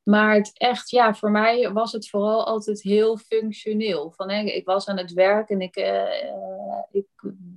maar 0.03 0.35
het 0.35 0.50
echt, 0.55 0.91
ja, 0.91 1.15
voor 1.15 1.31
mij 1.31 1.73
was 1.73 1.93
het 1.93 2.09
vooral 2.09 2.47
altijd 2.47 2.83
heel 2.83 3.17
functioneel. 3.17 4.12
Van, 4.17 4.31
hè, 4.31 4.41
ik 4.43 4.67
was 4.67 4.89
aan 4.89 4.99
het 4.99 5.12
werk 5.12 5.49
en 5.49 5.61
ik, 5.61 5.77
uh, 5.77 6.83
ik 6.91 7.07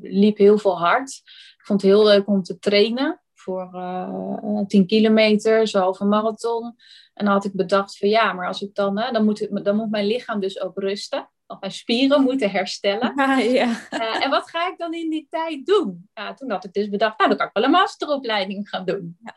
liep 0.01 0.37
heel 0.37 0.57
veel 0.57 0.79
hard. 0.79 1.09
Ik 1.57 1.65
vond 1.65 1.81
het 1.81 1.91
heel 1.91 2.03
leuk 2.03 2.27
om 2.27 2.43
te 2.43 2.59
trainen 2.59 3.22
voor 3.43 3.69
uh, 3.73 4.65
10 4.67 4.85
kilometer, 4.85 5.67
zo 5.67 5.79
halve 5.79 6.05
marathon. 6.05 6.75
En 7.13 7.25
dan 7.25 7.33
had 7.33 7.45
ik 7.45 7.53
bedacht 7.53 7.97
van 7.97 8.09
ja, 8.09 8.33
maar 8.33 8.47
als 8.47 8.61
ik 8.61 8.75
dan, 8.75 8.99
hè, 8.99 9.11
dan, 9.11 9.25
moet 9.25 9.39
het, 9.39 9.65
dan 9.65 9.75
moet 9.75 9.89
mijn 9.89 10.05
lichaam 10.05 10.39
dus 10.39 10.61
ook 10.61 10.79
rusten. 10.79 11.29
Of 11.47 11.59
mijn 11.59 11.71
spieren 11.71 12.23
moeten 12.29 12.51
herstellen. 12.51 13.13
ja. 13.51 13.87
Uh, 13.91 14.23
en 14.23 14.29
wat 14.29 14.49
ga 14.49 14.67
ik 14.67 14.77
dan 14.77 14.93
in 14.93 15.09
die 15.09 15.27
tijd 15.29 15.65
doen? 15.65 16.09
Ja, 16.13 16.33
toen 16.33 16.51
had 16.51 16.63
ik 16.63 16.73
dus 16.73 16.89
bedacht, 16.89 17.17
nou 17.17 17.29
dan 17.29 17.37
kan 17.37 17.47
ik 17.47 17.53
wel 17.53 17.63
een 17.63 17.71
masteropleiding 17.71 18.69
gaan 18.69 18.85
doen. 18.85 19.17
Ja. 19.23 19.35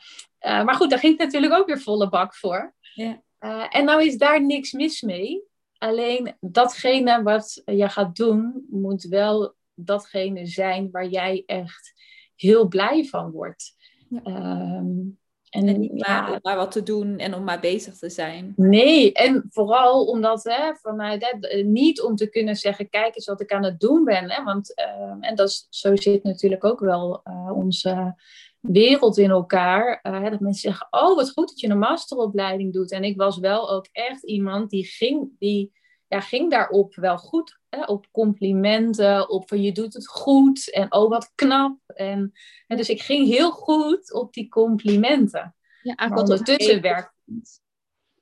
Uh, 0.59 0.65
maar 0.65 0.75
goed, 0.75 0.91
daar 0.91 0.99
ging 0.99 1.13
ik 1.13 1.19
natuurlijk 1.19 1.53
ook 1.53 1.67
weer 1.67 1.81
volle 1.81 2.09
bak 2.09 2.35
voor. 2.35 2.75
Ja. 2.95 3.21
En 3.69 3.85
nou 3.85 4.05
is 4.05 4.19
daar 4.19 4.45
niks 4.45 4.73
mis 4.73 5.03
mee. 5.03 5.43
Alleen 5.79 6.37
datgene 6.41 7.23
wat 7.23 7.63
je 7.65 7.89
gaat 7.89 8.17
doen, 8.17 8.67
moet 8.71 9.03
wel 9.03 9.55
datgene 9.75 10.47
zijn 10.47 10.91
waar 10.91 11.07
jij 11.07 11.43
echt 11.47 11.93
heel 12.37 12.69
blij 12.69 13.05
van 13.05 13.31
wordt. 13.31 13.76
Ja. 14.09 14.77
Um, 14.79 15.19
en, 15.51 15.69
en 15.69 15.81
niet 15.81 15.91
ja, 15.95 16.29
maar, 16.29 16.39
maar 16.43 16.57
wat 16.57 16.71
te 16.71 16.83
doen 16.83 17.19
en 17.19 17.35
om 17.35 17.45
maar 17.45 17.61
bezig 17.61 17.97
te 17.97 18.11
zijn. 18.11 18.53
Nee, 18.57 19.13
en 19.13 19.47
vooral 19.51 20.05
omdat, 20.05 20.45
hè, 20.45 20.75
vanuit, 20.75 21.23
hè, 21.23 21.49
eh, 21.49 21.65
niet 21.65 22.03
om 22.03 22.17
te 22.17 22.29
kunnen 22.29 22.57
zeggen, 22.57 22.89
kijk 22.89 23.17
eens 23.17 23.27
wat 23.27 23.41
ik 23.41 23.53
aan 23.53 23.65
het 23.65 23.81
doen 23.81 24.05
ben. 24.05 24.31
Hè, 24.31 24.45
want, 24.45 24.73
uh, 24.81 25.29
en 25.29 25.35
dat 25.35 25.49
is, 25.49 25.67
zo 25.71 25.97
zit 25.97 26.23
natuurlijk 26.23 26.65
ook 26.65 26.81
wel 26.81 27.21
uh, 27.25 27.51
onze 27.55 28.15
wereld 28.61 29.19
in 29.19 29.31
elkaar. 29.31 30.01
Uh, 30.03 30.31
dat 30.31 30.41
mensen 30.41 30.71
zeggen, 30.71 30.87
oh 30.91 31.17
wat 31.17 31.31
goed 31.31 31.49
dat 31.49 31.61
je 31.61 31.69
een 31.69 31.79
masteropleiding 31.79 32.73
doet. 32.73 32.93
En 32.93 33.05
ik 33.05 33.17
was 33.17 33.39
wel 33.39 33.71
ook 33.71 33.89
echt 33.93 34.25
iemand 34.25 34.71
die 34.71 34.85
ging, 34.85 35.31
die, 35.39 35.73
ja, 36.09 36.21
ging 36.21 36.51
daarop 36.51 36.95
wel 36.95 37.19
goed. 37.19 37.59
Hè, 37.69 37.85
op 37.85 38.07
complimenten, 38.11 39.29
op 39.29 39.49
van 39.49 39.63
je 39.63 39.73
doet 39.73 39.95
het 39.95 40.09
goed 40.09 40.71
en 40.71 40.93
oh 40.93 41.09
wat 41.09 41.33
knap. 41.35 41.79
En, 41.87 42.33
en 42.67 42.77
dus 42.77 42.89
ik 42.89 43.03
ging 43.03 43.27
heel 43.27 43.51
goed 43.51 44.13
op 44.13 44.33
die 44.33 44.49
complimenten. 44.49 45.55
Ja, 45.83 46.11
ondertussen 46.15 46.81
werk. 46.81 47.15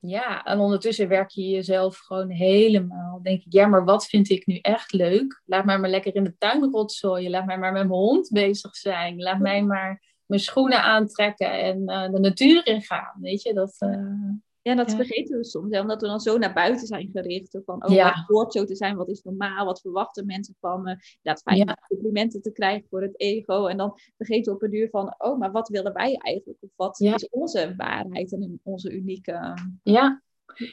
Ja, 0.00 0.44
en 0.44 0.58
ondertussen 0.58 1.08
werk 1.08 1.30
je 1.30 1.48
jezelf 1.48 1.98
gewoon 1.98 2.30
helemaal. 2.30 3.22
Denk 3.22 3.42
ik, 3.44 3.52
ja, 3.52 3.66
maar 3.66 3.84
wat 3.84 4.06
vind 4.06 4.28
ik 4.28 4.46
nu 4.46 4.58
echt 4.58 4.92
leuk? 4.92 5.42
Laat 5.44 5.64
mij 5.64 5.78
maar 5.78 5.90
lekker 5.90 6.14
in 6.14 6.24
de 6.24 6.36
tuin 6.38 6.70
rotzooien. 6.70 7.30
Laat 7.30 7.46
mij 7.46 7.58
maar 7.58 7.72
met 7.72 7.88
mijn 7.88 8.00
hond 8.00 8.30
bezig 8.30 8.76
zijn. 8.76 9.22
Laat 9.22 9.38
mij 9.38 9.62
maar 9.62 10.02
mijn 10.26 10.40
schoenen 10.40 10.82
aantrekken 10.82 11.50
en 11.50 11.80
uh, 11.80 12.10
de 12.10 12.18
natuur 12.18 12.66
ingaan. 12.66 13.18
Weet 13.20 13.42
je, 13.42 13.54
dat... 13.54 13.76
Uh, 13.78 14.30
ja, 14.64 14.74
dat 14.74 14.94
vergeten 14.94 15.38
we 15.38 15.44
soms, 15.44 15.74
hè, 15.74 15.80
omdat 15.80 16.00
we 16.00 16.06
dan 16.06 16.20
zo 16.20 16.38
naar 16.38 16.52
buiten 16.52 16.86
zijn 16.86 17.10
gericht. 17.12 17.58
Van, 17.64 17.86
oh, 17.86 17.94
ja. 17.94 18.24
hoort 18.26 18.52
zo 18.52 18.64
te 18.64 18.76
zijn, 18.76 18.96
wat 18.96 19.08
is 19.08 19.22
normaal, 19.22 19.64
wat 19.64 19.80
verwachten 19.80 20.26
mensen 20.26 20.56
van 20.60 20.82
me. 20.82 20.96
Ja, 21.22 21.36
fijn 21.36 21.56
ja. 21.56 21.78
complimenten 21.88 22.42
te 22.42 22.52
krijgen 22.52 22.86
voor 22.90 23.02
het 23.02 23.20
ego. 23.20 23.66
En 23.66 23.76
dan 23.76 23.98
vergeten 24.16 24.52
we 24.52 24.58
op 24.58 24.62
een 24.62 24.70
duur 24.70 24.88
van, 24.90 25.14
oh, 25.18 25.38
maar 25.38 25.52
wat 25.52 25.68
willen 25.68 25.92
wij 25.92 26.16
eigenlijk? 26.16 26.58
Of 26.62 26.70
wat 26.76 27.00
is 27.00 27.28
onze 27.28 27.74
waarheid 27.76 28.32
en 28.32 28.60
onze 28.62 28.90
unieke... 28.90 29.54
Ja, 29.82 30.22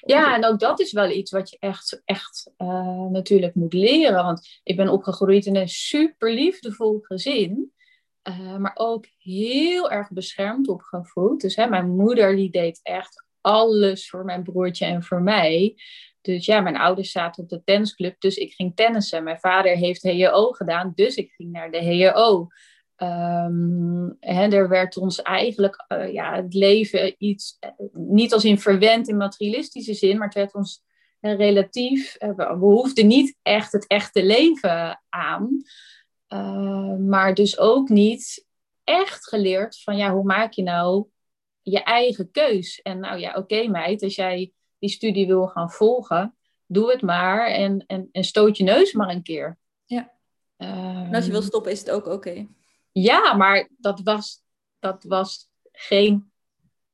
ja, 0.05 0.35
en 0.35 0.45
ook 0.45 0.59
dat 0.59 0.79
is 0.79 0.91
wel 0.91 1.09
iets 1.09 1.31
wat 1.31 1.49
je 1.49 1.57
echt, 1.59 2.01
echt 2.05 2.51
uh, 2.57 3.05
natuurlijk 3.05 3.55
moet 3.55 3.73
leren. 3.73 4.23
Want 4.23 4.59
ik 4.63 4.75
ben 4.75 4.89
opgegroeid 4.89 5.45
in 5.45 5.55
een 5.55 5.69
super 5.69 6.33
liefdevol 6.33 6.99
gezin. 7.01 7.73
Uh, 8.29 8.57
maar 8.57 8.75
ook 8.75 9.05
heel 9.17 9.91
erg 9.91 10.11
beschermd 10.11 10.67
opgevoed. 10.67 11.41
Dus 11.41 11.55
hè, 11.55 11.67
mijn 11.67 11.89
moeder 11.89 12.35
die 12.35 12.51
deed 12.51 12.79
echt 12.83 13.29
alles 13.41 14.09
voor 14.09 14.25
mijn 14.25 14.43
broertje 14.43 14.85
en 14.85 15.03
voor 15.03 15.21
mij. 15.21 15.75
Dus 16.21 16.45
ja, 16.45 16.59
mijn 16.59 16.77
ouders 16.77 17.11
zaten 17.11 17.43
op 17.43 17.49
de 17.49 17.63
tennisclub, 17.63 18.15
dus 18.19 18.37
ik 18.37 18.53
ging 18.53 18.75
tennissen. 18.75 19.23
Mijn 19.23 19.39
vader 19.39 19.75
heeft 19.75 20.03
HEO 20.03 20.51
gedaan, 20.51 20.91
dus 20.95 21.15
ik 21.15 21.31
ging 21.31 21.51
naar 21.51 21.71
de 21.71 21.83
HEO. 21.83 22.47
Um, 22.97 23.07
ehm, 23.07 24.35
hè, 24.35 24.47
er 24.47 24.69
werd 24.69 24.97
ons 24.97 25.21
eigenlijk 25.21 25.85
uh, 25.87 26.13
ja, 26.13 26.35
het 26.35 26.53
leven 26.53 27.15
iets, 27.17 27.57
uh, 27.59 27.87
niet 27.93 28.33
als 28.33 28.45
in 28.45 28.59
verwend 28.59 29.07
in 29.07 29.17
materialistische 29.17 29.93
zin, 29.93 30.17
maar 30.17 30.27
het 30.27 30.35
werd 30.35 30.53
ons 30.53 30.83
relatief, 31.19 32.15
we, 32.19 32.35
we 32.35 32.65
hoefden 32.65 33.07
niet 33.07 33.37
echt 33.41 33.71
het 33.71 33.87
echte 33.87 34.23
leven 34.23 35.01
aan. 35.09 35.63
maar 36.99 37.33
dus 37.33 37.59
ook 37.59 37.89
niet 37.89 38.45
echt 38.83 39.27
geleerd 39.27 39.81
van 39.81 39.97
ja, 39.97 40.13
hoe 40.13 40.23
maak 40.23 40.51
je 40.51 40.63
nou 40.63 41.07
je 41.61 41.83
eigen 41.83 42.31
keus. 42.31 42.81
En 42.81 42.99
nou 42.99 43.19
ja, 43.19 43.33
oké 43.33 43.67
meid, 43.67 44.03
als 44.03 44.15
jij 44.15 44.51
die 44.79 44.89
studie 44.89 45.27
wil 45.27 45.47
gaan 45.47 45.71
volgen, 45.71 46.35
doe 46.65 46.91
het 46.91 47.01
maar 47.01 47.47
en, 47.47 47.83
en, 47.87 48.09
en 48.11 48.23
stoot 48.23 48.57
je 48.57 48.63
neus 48.63 48.93
maar 48.93 49.09
een 49.09 49.23
keer. 49.23 49.57
Ja. 49.85 50.11
en 50.57 51.15
als 51.15 51.25
je 51.25 51.31
wil 51.31 51.39
ehm, 51.39 51.49
stoppen, 51.49 51.71
is 51.71 51.79
het 51.79 51.91
ook 51.91 52.05
oké. 52.05 52.47
Ja, 52.91 53.33
maar 53.33 53.69
dat 53.77 54.01
was, 54.03 54.43
dat 54.79 55.03
was 55.03 55.49
geen 55.71 56.31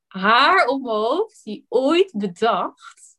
haar 0.08 0.68
op 0.68 0.82
mijn 0.82 0.96
hoofd 0.96 1.44
die 1.44 1.66
ooit 1.70 2.14
bedacht 2.16 3.18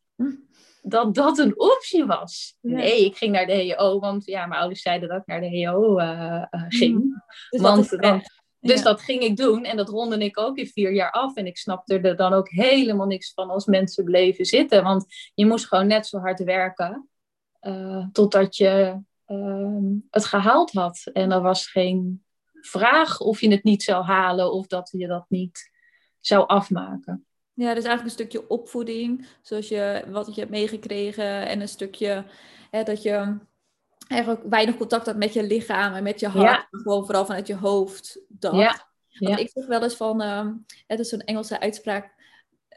dat 0.82 1.14
dat 1.14 1.38
een 1.38 1.60
optie 1.60 2.04
was. 2.04 2.56
Nee, 2.60 3.04
ik 3.04 3.16
ging 3.16 3.32
naar 3.32 3.46
de 3.46 3.52
HEO, 3.52 3.98
want 3.98 4.24
ja, 4.24 4.46
mijn 4.46 4.60
ouders 4.60 4.82
zeiden 4.82 5.08
dat 5.08 5.20
ik 5.20 5.26
naar 5.26 5.40
de 5.40 5.48
HEO 5.48 5.98
uh, 5.98 6.44
uh, 6.50 6.64
ging. 6.68 7.24
Dus 7.50 7.60
want, 7.60 7.88
want 7.88 8.42
dus 8.68 8.82
dat 8.82 9.00
ging 9.00 9.22
ik 9.22 9.36
doen 9.36 9.64
en 9.64 9.76
dat 9.76 9.88
ronde 9.88 10.18
ik 10.18 10.38
ook 10.38 10.56
in 10.56 10.66
vier 10.66 10.92
jaar 10.92 11.10
af. 11.10 11.36
En 11.36 11.46
ik 11.46 11.58
snapte 11.58 11.98
er 11.98 12.16
dan 12.16 12.32
ook 12.32 12.48
helemaal 12.48 13.06
niks 13.06 13.32
van 13.34 13.50
als 13.50 13.66
mensen 13.66 14.04
bleven 14.04 14.44
zitten. 14.44 14.82
Want 14.82 15.04
je 15.34 15.46
moest 15.46 15.66
gewoon 15.66 15.86
net 15.86 16.06
zo 16.06 16.18
hard 16.18 16.44
werken 16.44 17.08
uh, 17.62 18.06
totdat 18.12 18.56
je 18.56 19.00
uh, 19.26 20.00
het 20.10 20.24
gehaald 20.24 20.72
had. 20.72 21.10
En 21.12 21.32
er 21.32 21.40
was 21.40 21.66
geen 21.66 22.24
vraag 22.60 23.20
of 23.20 23.40
je 23.40 23.50
het 23.50 23.64
niet 23.64 23.82
zou 23.82 24.04
halen 24.04 24.52
of 24.52 24.66
dat 24.66 24.90
je 24.92 25.06
dat 25.06 25.24
niet 25.28 25.70
zou 26.20 26.46
afmaken. 26.46 27.26
Ja, 27.52 27.74
dus 27.74 27.84
eigenlijk 27.84 28.04
een 28.04 28.24
stukje 28.24 28.48
opvoeding, 28.48 29.26
zoals 29.42 29.68
je 29.68 30.04
wat 30.08 30.34
je 30.34 30.40
hebt 30.40 30.52
meegekregen. 30.52 31.46
En 31.48 31.60
een 31.60 31.68
stukje 31.68 32.24
hè, 32.70 32.82
dat 32.82 33.02
je 33.02 33.36
eigenlijk 34.08 34.42
weinig 34.48 34.76
contact 34.76 35.06
had 35.06 35.16
met 35.16 35.32
je 35.32 35.42
lichaam 35.42 35.94
en 35.94 36.02
met 36.02 36.20
je 36.20 36.28
hart. 36.28 36.66
Gewoon 36.70 37.04
vooral 37.04 37.26
vanuit 37.26 37.46
je 37.46 37.56
hoofd. 37.56 38.20
Dat. 38.28 38.54
Ja. 38.54 38.86
Want 39.18 39.38
ik 39.38 39.50
zeg 39.50 39.66
wel 39.66 39.82
eens 39.82 39.96
van, 39.96 40.22
uh, 40.22 40.46
het 40.86 40.98
is 40.98 41.08
zo'n 41.08 41.20
Engelse 41.20 41.60
uitspraak 41.60 42.16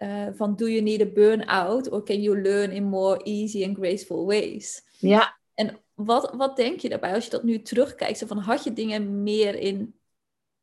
uh, 0.02 0.28
van 0.34 0.56
do 0.56 0.68
you 0.68 0.82
need 0.82 1.02
a 1.02 1.06
burn-out 1.06 1.90
or 1.90 2.04
can 2.04 2.22
you 2.22 2.42
learn 2.42 2.72
in 2.72 2.84
more 2.84 3.24
easy 3.24 3.66
and 3.66 3.78
graceful 3.78 4.26
ways? 4.26 4.84
Ja. 4.98 5.40
En 5.54 5.80
wat, 5.94 6.34
wat 6.36 6.56
denk 6.56 6.80
je 6.80 6.90
daarbij 6.90 7.14
als 7.14 7.24
je 7.24 7.32
dat 7.32 7.44
nu 7.44 7.62
terugkijkt? 7.62 8.18
Zo 8.18 8.28
van, 8.28 8.38
had 8.38 8.64
je 8.64 8.74
dingen 8.74 9.24
meer 9.24 9.56
in 9.56 9.96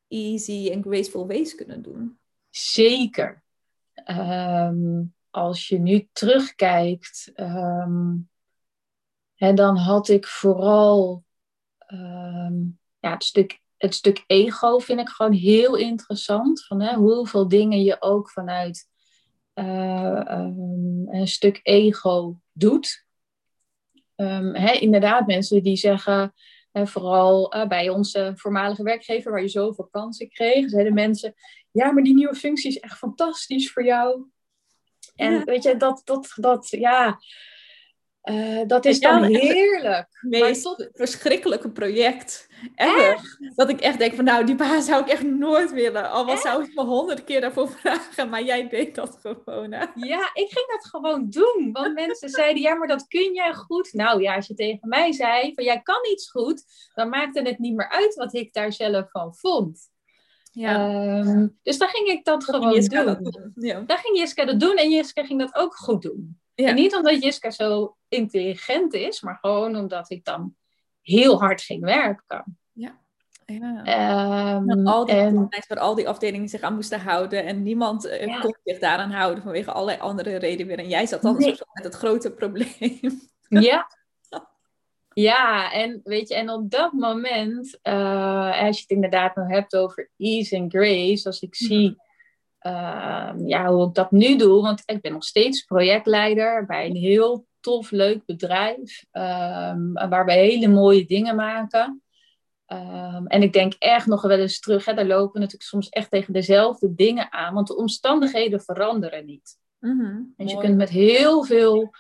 easy 0.09 0.71
and 0.75 0.85
graceful 0.85 1.27
ways 1.27 1.55
kunnen 1.55 1.83
doen? 1.83 2.19
Zeker. 2.51 3.43
Um, 4.07 5.15
als 5.31 5.69
je 5.69 5.79
nu 5.79 6.09
terugkijkt, 6.13 7.33
um, 7.37 8.29
Hè, 9.39 9.53
dan 9.53 9.77
had 9.77 10.09
ik 10.09 10.27
vooral 10.27 11.25
ehm, 11.79 12.55
ja, 12.99 13.11
het, 13.11 13.25
stuk, 13.25 13.61
het 13.77 13.95
stuk 13.95 14.25
ego 14.27 14.79
vind 14.79 15.01
ik 15.01 15.09
gewoon 15.09 15.33
heel 15.33 15.77
interessant. 15.77 16.67
Van 16.67 16.81
hè, 16.81 16.95
hoeveel 16.95 17.49
dingen 17.49 17.83
je 17.83 18.03
ook 18.03 18.31
vanuit 18.31 18.87
uh, 19.55 20.23
een 21.07 21.29
stuk 21.29 21.61
ego 21.63 22.41
doet. 22.53 23.07
Um, 24.17 24.55
hè, 24.55 24.73
inderdaad, 24.73 25.27
mensen 25.27 25.63
die 25.63 25.77
zeggen, 25.77 26.35
vooral 26.73 27.57
uh, 27.57 27.67
bij 27.67 27.89
onze 27.89 28.33
voormalige 28.35 28.83
werkgever, 28.83 29.31
waar 29.31 29.41
je 29.41 29.49
zoveel 29.49 29.89
kansen 29.91 30.29
kreeg, 30.29 30.69
zeiden 30.69 30.95
mensen: 30.95 31.35
Ja, 31.71 31.93
maar 31.93 32.03
die 32.03 32.15
nieuwe 32.15 32.35
functie 32.35 32.71
is 32.71 32.79
echt 32.79 32.99
fantastisch 32.99 33.73
voor 33.73 33.85
jou. 33.85 34.27
En 35.15 35.45
weet 35.45 35.63
je, 35.63 35.77
dat, 35.77 36.03
dat, 36.05 36.33
dat, 36.37 36.69
ja, 36.69 37.19
uh, 38.31 38.67
dat 38.67 38.85
is 38.85 39.01
dan 39.01 39.23
heerlijk. 39.23 40.07
Het 40.21 40.31
meest 40.31 40.91
verschrikkelijke 40.93 41.71
project 41.71 42.49
ever. 42.75 43.39
Dat 43.55 43.69
ik 43.69 43.81
echt 43.81 43.99
denk 43.99 44.15
van 44.15 44.25
nou, 44.25 44.45
die 44.45 44.55
baan 44.55 44.83
zou 44.83 45.03
ik 45.03 45.09
echt 45.09 45.23
nooit 45.23 45.73
willen. 45.73 46.11
Al 46.11 46.27
wat 46.27 46.41
zou 46.41 46.65
ik 46.65 46.75
me 46.75 46.85
honderd 46.85 47.25
keer 47.25 47.41
daarvoor 47.41 47.71
vragen. 47.81 48.29
Maar 48.29 48.43
jij 48.43 48.69
deed 48.69 48.95
dat 48.95 49.19
gewoon. 49.23 49.73
Hè? 49.73 49.85
Ja, 49.95 50.31
ik 50.33 50.49
ging 50.51 50.67
dat 50.67 50.87
gewoon 50.91 51.27
doen. 51.31 51.71
Want 51.73 51.95
mensen 51.95 52.29
zeiden, 52.29 52.63
ja, 52.63 52.75
maar 52.75 52.89
dat 52.89 53.07
kun 53.07 53.35
jij 53.35 53.55
goed. 53.55 53.93
Nou 53.93 54.23
ja, 54.23 54.35
als 54.35 54.47
je 54.47 54.55
tegen 54.55 54.89
mij 54.89 55.13
zei 55.13 55.55
van 55.55 55.65
jij 55.65 55.81
kan 55.83 56.01
iets 56.11 56.31
goed. 56.31 56.63
Dan 56.95 57.09
maakte 57.09 57.43
het 57.43 57.59
niet 57.59 57.75
meer 57.75 57.89
uit 57.89 58.15
wat 58.15 58.35
ik 58.35 58.53
daar 58.53 58.73
zelf 58.73 59.11
van 59.11 59.35
vond. 59.35 59.91
Ja. 60.53 61.19
Um, 61.19 61.59
dus 61.63 61.79
dan 61.79 61.89
ging 61.89 62.09
ik 62.09 62.25
dat, 62.25 62.41
dat 62.41 62.55
gewoon 62.55 62.81
doen. 62.81 63.23
doen. 63.23 63.53
Ja. 63.55 63.81
Dan 63.81 63.97
ging 63.97 64.19
Jiska 64.19 64.45
dat 64.45 64.61
doen 64.61 64.77
en 64.77 64.91
Jiska 64.91 65.25
ging 65.25 65.41
dat 65.41 65.55
ook 65.55 65.77
goed 65.77 66.03
doen. 66.03 66.39
En 66.67 66.75
niet 66.75 66.95
omdat 66.95 67.23
Jiska 67.23 67.51
zo 67.51 67.97
intelligent 68.09 68.95
is, 68.95 69.21
maar 69.21 69.39
gewoon 69.41 69.77
omdat 69.77 70.11
ik 70.11 70.25
dan 70.25 70.55
heel 71.03 71.41
hard 71.41 71.61
ging 71.61 71.85
werken. 71.85 72.59
Ja. 72.73 72.99
Ja. 73.47 74.57
Um, 74.57 74.87
al 74.87 75.05
die 75.05 75.15
en, 75.15 75.49
waar 75.69 75.79
al 75.79 75.95
die 75.95 76.09
afdelingen 76.09 76.49
zich 76.49 76.61
aan 76.61 76.75
moesten 76.75 77.01
houden 77.01 77.45
en 77.45 77.63
niemand 77.63 78.07
uh, 78.07 78.41
kon 78.41 78.57
zich 78.65 78.79
daaraan 78.79 79.11
houden 79.11 79.43
vanwege 79.43 79.73
allerlei 79.73 79.99
andere 80.01 80.37
redenen. 80.37 80.77
En 80.77 80.89
jij 80.89 81.07
zat 81.07 81.23
dan 81.23 81.37
nee. 81.37 81.59
met 81.73 81.85
het 81.85 81.95
grote 81.95 82.33
probleem. 82.33 82.99
Ja. 83.49 83.87
Ja, 85.13 85.73
en 85.73 86.01
weet 86.05 86.29
je, 86.29 86.35
en 86.35 86.51
op 86.51 86.71
dat 86.71 86.93
moment, 86.93 87.79
uh, 87.83 88.63
als 88.63 88.77
je 88.77 88.83
het 88.83 88.91
inderdaad 88.91 89.37
nog 89.37 89.49
hebt 89.49 89.77
over 89.77 90.11
ease 90.17 90.59
and 90.59 90.73
grace, 90.73 91.27
als 91.27 91.41
ik 91.41 91.55
zie 91.55 91.97
Ehm, 92.59 93.47
ja, 93.47 93.73
hoe 93.73 93.89
ik 93.89 93.95
dat 93.95 94.11
nu 94.11 94.37
doe. 94.37 94.63
Want 94.63 94.83
ik 94.87 95.01
ben 95.01 95.13
nog 95.13 95.25
steeds 95.25 95.63
projectleider 95.63 96.67
bij 96.67 96.87
een 96.87 96.97
heel 96.97 97.47
tof, 97.61 97.91
leuk 97.91 98.25
bedrijf. 98.25 99.05
Um, 99.13 99.93
waar 99.93 100.25
we 100.25 100.33
hele 100.33 100.69
mooie 100.69 101.07
dingen 101.07 101.37
maken. 101.37 102.03
Ehm, 102.67 103.27
en 103.27 103.43
ik 103.43 103.53
denk 103.53 103.75
echt 103.79 104.07
nog 104.07 104.23
wel 104.23 104.39
eens 104.39 104.61
terug. 104.61 104.85
Hè, 104.85 104.95
daar 104.95 105.07
lopen 105.07 105.33
we 105.33 105.39
natuurlijk 105.39 105.71
soms 105.71 105.89
echt 105.89 106.11
tegen 106.11 106.33
dezelfde 106.33 106.95
dingen 106.95 107.33
aan. 107.33 107.55
Want 107.55 107.67
de 107.67 107.77
omstandigheden 107.77 108.61
veranderen 108.61 109.25
niet. 109.25 109.59
Mm 109.79 110.35
dus 110.37 110.51
je 110.51 110.59
kunt 110.59 110.77
met 110.77 110.89
heel 110.89 111.45
veel. 111.45 111.91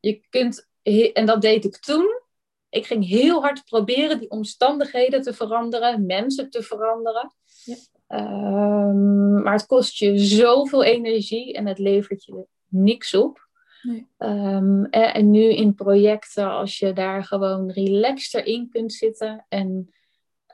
Je 0.00 0.26
kunt, 0.28 0.68
en 1.12 1.26
dat 1.26 1.40
deed 1.40 1.64
ik 1.64 1.76
toen. 1.76 2.20
Ik 2.68 2.86
ging 2.86 3.06
heel 3.06 3.40
hard 3.40 3.64
proberen 3.64 4.18
die 4.18 4.30
omstandigheden 4.30 5.22
te 5.22 5.32
veranderen, 5.32 6.06
mensen 6.06 6.50
te 6.50 6.62
veranderen. 6.62 7.32
Ja. 7.64 7.76
Um, 8.12 9.42
maar 9.42 9.52
het 9.52 9.66
kost 9.66 9.98
je 9.98 10.18
zoveel 10.18 10.84
energie 10.84 11.54
en 11.54 11.66
het 11.66 11.78
levert 11.78 12.24
je 12.24 12.46
niks 12.68 13.14
op. 13.14 13.48
Nee. 13.82 14.06
Um, 14.18 14.84
en, 14.84 15.30
nu 15.30 15.54
in 15.54 15.74
projecten, 15.74 16.50
als 16.50 16.78
je 16.78 16.92
daar 16.92 17.24
gewoon 17.24 17.70
relaxter 17.70 18.46
in 18.46 18.68
kunt 18.70 18.92
zitten 18.92 19.46
en, 19.48 19.94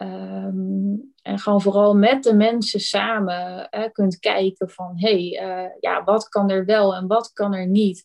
um, 0.02 1.12
en 1.22 1.38
gewoon 1.38 1.60
vooral 1.60 1.94
met 1.94 2.22
de 2.22 2.34
mensen 2.34 2.80
samen 2.80 3.68
kunt 3.92 4.18
kijken 4.18 4.70
van 4.70 4.92
hé, 4.94 5.28
hey, 5.28 5.64
uh, 5.64 5.70
ja, 5.80 6.04
wat 6.04 6.28
kan 6.28 6.50
er 6.50 6.64
wel 6.64 6.94
en 6.94 7.06
wat 7.06 7.32
kan 7.32 7.54
er 7.54 7.66
niet. 7.66 8.04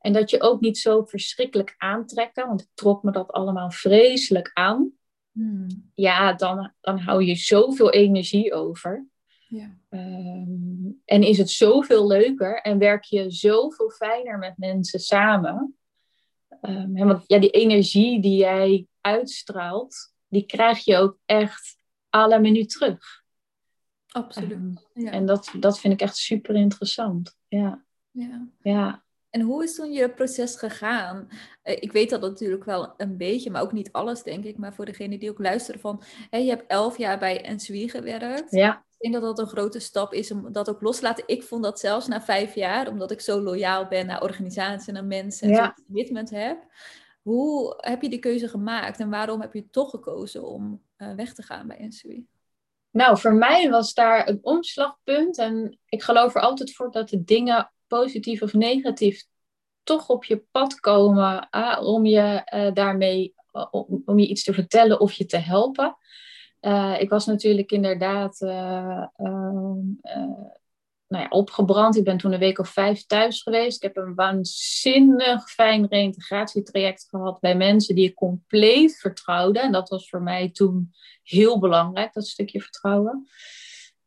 En 0.00 0.12
dat 0.12 0.30
je 0.30 0.40
ook 0.40 0.60
niet 0.60 0.78
zo 0.78 1.04
verschrikkelijk 1.04 1.74
aantrekken, 1.78 2.46
want 2.46 2.60
ik 2.60 2.68
trok 2.74 3.02
me 3.02 3.10
dat 3.10 3.32
allemaal 3.32 3.70
vreselijk 3.70 4.50
aan. 4.52 4.92
Hmm. 5.32 5.66
Ja, 5.94 6.32
dan, 6.32 6.72
dan 6.80 6.98
hou 6.98 7.24
je 7.24 7.34
zoveel 7.34 7.90
energie 7.90 8.54
over. 8.54 9.06
Ja. 9.48 9.78
Ehm, 9.88 10.90
en 11.04 11.22
is 11.22 11.38
het 11.38 11.50
zoveel 11.50 12.06
leuker 12.06 12.60
en 12.60 12.78
werk 12.78 13.04
je 13.04 13.30
zoveel 13.30 13.90
fijner 13.90 14.38
met 14.38 14.54
mensen 14.56 15.00
samen. 15.00 15.74
Um, 16.62 16.94
want 16.94 17.24
ja, 17.26 17.38
die 17.38 17.50
energie 17.50 18.20
die 18.20 18.36
jij 18.36 18.86
uitstraalt, 19.00 20.14
die 20.28 20.46
krijg 20.46 20.84
je 20.84 20.96
ook 20.96 21.18
echt 21.24 21.76
alle 22.08 22.38
minuut 22.38 22.70
terug. 22.70 23.22
Absoluut. 24.06 24.52
Ehm, 24.52 25.04
ja. 25.04 25.10
En 25.10 25.26
dat, 25.26 25.52
dat 25.58 25.80
vind 25.80 25.92
ik 25.92 26.00
echt 26.00 26.16
super 26.16 26.54
interessant. 26.54 27.36
Ja. 27.48 27.84
ja. 28.10 28.48
ja. 28.62 29.04
En 29.30 29.40
hoe 29.40 29.62
is 29.62 29.74
toen 29.74 29.92
je 29.92 30.10
proces 30.10 30.56
gegaan? 30.56 31.28
Eh, 31.62 31.76
ik 31.80 31.92
weet 31.92 32.10
dat 32.10 32.20
natuurlijk 32.20 32.64
wel 32.64 32.94
een 32.96 33.16
beetje, 33.16 33.50
maar 33.50 33.62
ook 33.62 33.72
niet 33.72 33.92
alles, 33.92 34.22
denk 34.22 34.44
ik. 34.44 34.58
Maar 34.58 34.74
voor 34.74 34.84
degene 34.84 35.18
die 35.18 35.30
ook 35.30 35.38
luisteren 35.38 35.80
van... 35.80 36.02
Je 36.30 36.48
hebt 36.48 36.66
elf 36.66 36.98
jaar 36.98 37.18
bij 37.18 37.54
NSWI 37.54 37.88
gewerkt. 37.88 38.50
Ja. 38.50 38.84
Ik 38.98 39.10
denk 39.10 39.22
dat 39.22 39.36
dat 39.36 39.46
een 39.46 39.52
grote 39.52 39.78
stap 39.78 40.12
is 40.12 40.30
om 40.30 40.52
dat 40.52 40.68
ook 40.68 40.80
los 40.80 40.96
te 40.96 41.02
laten. 41.02 41.24
Ik 41.26 41.42
vond 41.42 41.62
dat 41.62 41.80
zelfs 41.80 42.06
na 42.06 42.22
vijf 42.22 42.54
jaar, 42.54 42.88
omdat 42.88 43.10
ik 43.10 43.20
zo 43.20 43.40
loyaal 43.40 43.88
ben 43.88 44.06
naar 44.06 44.22
organisaties 44.22 44.86
en 44.86 44.94
naar 44.94 45.04
mensen 45.04 45.48
en 45.48 45.54
ja. 45.54 45.64
zo'n 45.64 45.84
commitment 45.84 46.30
heb. 46.30 46.64
Hoe 47.22 47.74
heb 47.76 48.02
je 48.02 48.08
die 48.08 48.18
keuze 48.18 48.48
gemaakt 48.48 49.00
en 49.00 49.10
waarom 49.10 49.40
heb 49.40 49.54
je 49.54 49.70
toch 49.70 49.90
gekozen 49.90 50.46
om 50.46 50.82
uh, 50.98 51.14
weg 51.14 51.34
te 51.34 51.42
gaan 51.42 51.66
bij 51.66 51.86
NSWI? 51.86 52.26
Nou, 52.90 53.18
voor 53.18 53.34
mij 53.34 53.70
was 53.70 53.94
daar 53.94 54.28
een 54.28 54.38
omslagpunt. 54.42 55.38
En 55.38 55.78
ik 55.86 56.02
geloof 56.02 56.34
er 56.34 56.40
altijd 56.40 56.74
voor 56.74 56.90
dat 56.90 57.08
de 57.08 57.24
dingen 57.24 57.72
positief 57.90 58.42
of 58.42 58.52
negatief 58.52 59.24
toch 59.82 60.08
op 60.08 60.24
je 60.24 60.44
pad 60.50 60.80
komen 60.80 61.48
om 61.80 62.06
je 62.06 62.50
uh, 62.54 62.74
daarmee 62.74 63.34
om, 63.70 64.02
om, 64.04 64.18
je 64.18 64.26
iets 64.26 64.44
te 64.44 64.52
vertellen 64.52 65.00
of 65.00 65.12
je 65.12 65.26
te 65.26 65.36
helpen. 65.36 65.96
ik 66.98 67.08
was 67.08 67.26
natuurlijk 67.26 67.70
inderdaad 67.70 68.40
nou 71.10 71.24
ja, 71.24 71.28
opgebrand. 71.28 71.96
Ik 71.96 72.04
ben 72.04 72.16
toen 72.16 72.32
een 72.32 72.38
week 72.38 72.58
of 72.58 72.68
vijf 72.68 73.06
thuis 73.06 73.42
geweest. 73.42 73.76
Ik 73.76 73.82
heb 73.82 74.04
een 74.04 74.14
waanzinnig 74.14 75.50
fijn 75.50 75.86
reïntegratietraject 75.86 77.06
gehad 77.08 77.40
bij 77.40 77.56
mensen 77.56 77.94
die 77.94 78.08
ik 78.08 78.14
compleet 78.14 78.98
vertrouwde. 78.98 79.60
En 79.60 79.72
dat 79.72 79.88
was 79.88 80.08
voor 80.08 80.22
mij 80.22 80.50
toen 80.50 80.92
heel 81.22 81.58
belangrijk, 81.58 82.12
dat 82.12 82.26
stukje 82.26 82.60
vertrouwen. 82.60 83.28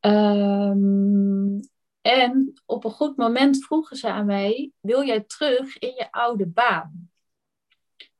Um, 0.01 1.59
en 2.03 2.61
op 2.65 2.83
een 2.83 2.91
goed 2.91 3.17
moment 3.17 3.65
vroegen 3.65 3.97
ze 3.97 4.11
aan 4.11 4.25
mij: 4.25 4.71
Wil 4.79 5.03
jij 5.03 5.21
terug 5.21 5.77
in 5.77 5.93
je 5.95 6.11
oude 6.11 6.47
baan? 6.47 7.11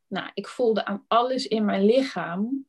Nou, 0.08 0.30
ik 0.34 0.48
voelde 0.48 0.86
aan 0.86 1.06
alles 1.08 1.48
in 1.48 1.66
mijn 1.66 1.86
lichaam, 1.86 2.68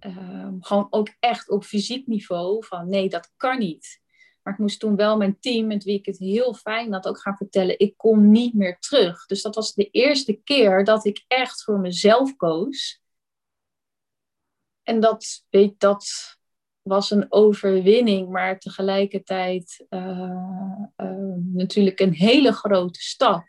um, 0.00 0.62
gewoon 0.62 0.86
ook 0.90 1.08
echt 1.20 1.50
op 1.50 1.64
fysiek 1.64 2.06
niveau, 2.06 2.66
van 2.66 2.88
nee, 2.88 3.08
dat 3.08 3.32
kan 3.36 3.58
niet. 3.58 4.00
Maar 4.42 4.52
ik 4.52 4.58
moest 4.58 4.80
toen 4.80 4.96
wel 4.96 5.16
mijn 5.16 5.38
team, 5.40 5.66
met 5.66 5.84
wie 5.84 5.98
ik 5.98 6.06
het 6.06 6.18
heel 6.18 6.54
fijn 6.54 6.92
had, 6.92 7.08
ook 7.08 7.20
gaan 7.20 7.36
vertellen: 7.36 7.78
ik 7.78 7.96
kom 7.96 8.30
niet 8.30 8.54
meer 8.54 8.78
terug. 8.78 9.26
Dus 9.26 9.42
dat 9.42 9.54
was 9.54 9.74
de 9.74 9.90
eerste 9.90 10.32
keer 10.32 10.84
dat 10.84 11.04
ik 11.04 11.24
echt 11.28 11.62
voor 11.62 11.78
mezelf 11.78 12.36
koos. 12.36 13.00
En 14.82 15.00
dat, 15.00 15.44
weet, 15.50 15.80
dat 15.80 16.04
was 16.82 17.10
een 17.10 17.26
overwinning, 17.28 18.28
maar 18.28 18.58
tegelijkertijd 18.58 19.86
uh, 19.90 20.30
uh, 20.96 21.34
natuurlijk 21.52 22.00
een 22.00 22.12
hele 22.12 22.52
grote 22.52 23.00
stap. 23.00 23.44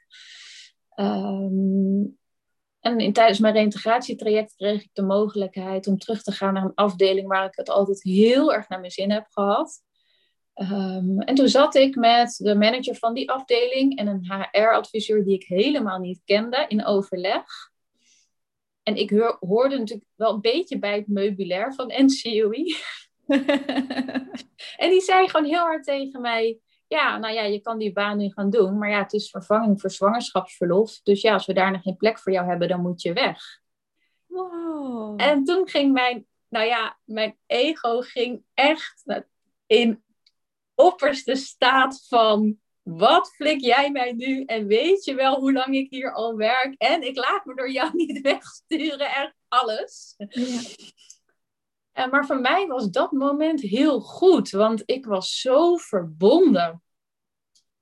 Um, 0.95 2.17
en 2.79 2.99
in, 2.99 3.13
tijdens 3.13 3.39
mijn 3.39 3.53
reïntegratietraject 3.53 4.55
kreeg 4.55 4.81
ik 4.81 4.89
de 4.93 5.01
mogelijkheid 5.01 5.87
om 5.87 5.97
terug 5.97 6.21
te 6.21 6.31
gaan 6.31 6.53
naar 6.53 6.63
een 6.63 6.75
afdeling 6.75 7.27
waar 7.27 7.45
ik 7.45 7.55
het 7.55 7.69
altijd 7.69 8.03
heel 8.03 8.53
erg 8.53 8.69
naar 8.69 8.79
mijn 8.79 8.91
zin 8.91 9.11
heb 9.11 9.25
gehad. 9.29 9.81
Um, 10.55 11.19
en 11.19 11.35
toen 11.35 11.47
zat 11.47 11.75
ik 11.75 11.95
met 11.95 12.35
de 12.37 12.55
manager 12.55 12.95
van 12.95 13.13
die 13.13 13.31
afdeling 13.31 13.97
en 13.97 14.07
een 14.07 14.25
HR-adviseur 14.25 15.23
die 15.23 15.33
ik 15.33 15.43
helemaal 15.43 15.99
niet 15.99 16.21
kende 16.25 16.65
in 16.67 16.85
overleg. 16.85 17.71
En 18.83 18.95
ik 18.95 19.35
hoorde 19.39 19.77
natuurlijk 19.77 20.09
wel 20.15 20.33
een 20.33 20.41
beetje 20.41 20.79
bij 20.79 20.95
het 20.95 21.07
meubilair 21.07 21.73
van 21.73 21.87
NCOI. 21.87 22.75
en 24.83 24.89
die 24.89 25.01
zei 25.01 25.29
gewoon 25.29 25.45
heel 25.45 25.59
hard 25.59 25.83
tegen 25.83 26.21
mij: 26.21 26.59
Ja, 26.87 27.17
nou 27.17 27.33
ja, 27.33 27.43
je 27.43 27.59
kan 27.59 27.77
die 27.77 27.93
baan 27.93 28.17
nu 28.17 28.31
gaan 28.31 28.49
doen, 28.49 28.77
maar 28.77 28.89
ja, 28.89 29.01
het 29.01 29.13
is 29.13 29.29
vervanging 29.29 29.81
voor 29.81 29.91
zwangerschapsverlof. 29.91 31.01
Dus 31.01 31.21
ja, 31.21 31.33
als 31.33 31.45
we 31.45 31.53
daar 31.53 31.71
nog 31.71 31.81
geen 31.81 31.97
plek 31.97 32.19
voor 32.19 32.31
jou 32.31 32.47
hebben, 32.47 32.67
dan 32.67 32.81
moet 32.81 33.01
je 33.01 33.13
weg. 33.13 33.61
Wow. 34.25 35.21
En 35.21 35.43
toen 35.43 35.67
ging 35.67 35.93
mijn, 35.93 36.27
nou 36.49 36.65
ja, 36.65 36.97
mijn 37.03 37.37
ego 37.45 37.99
ging 37.99 38.43
echt 38.53 39.03
in 39.65 40.03
opperste 40.75 41.35
staat 41.35 42.05
van 42.07 42.57
wat 42.83 43.33
flik 43.35 43.59
jij 43.59 43.91
mij 43.91 44.11
nu 44.11 44.43
en 44.43 44.67
weet 44.67 45.03
je 45.03 45.15
wel 45.15 45.39
hoe 45.39 45.53
lang 45.53 45.75
ik 45.75 45.89
hier 45.89 46.13
al 46.13 46.35
werk 46.35 46.75
en 46.77 47.01
ik 47.01 47.15
laat 47.15 47.45
me 47.45 47.55
door 47.55 47.71
jou 47.71 47.89
niet 47.95 48.21
wegsturen, 48.21 49.07
echt 49.07 49.35
alles. 49.47 50.13
Ja. 50.17 50.61
En, 51.93 52.09
maar 52.09 52.25
voor 52.25 52.39
mij 52.39 52.67
was 52.67 52.89
dat 52.89 53.11
moment 53.11 53.61
heel 53.61 53.99
goed, 53.99 54.49
want 54.49 54.83
ik 54.85 55.05
was 55.05 55.39
zo 55.39 55.75
verbonden 55.75 56.81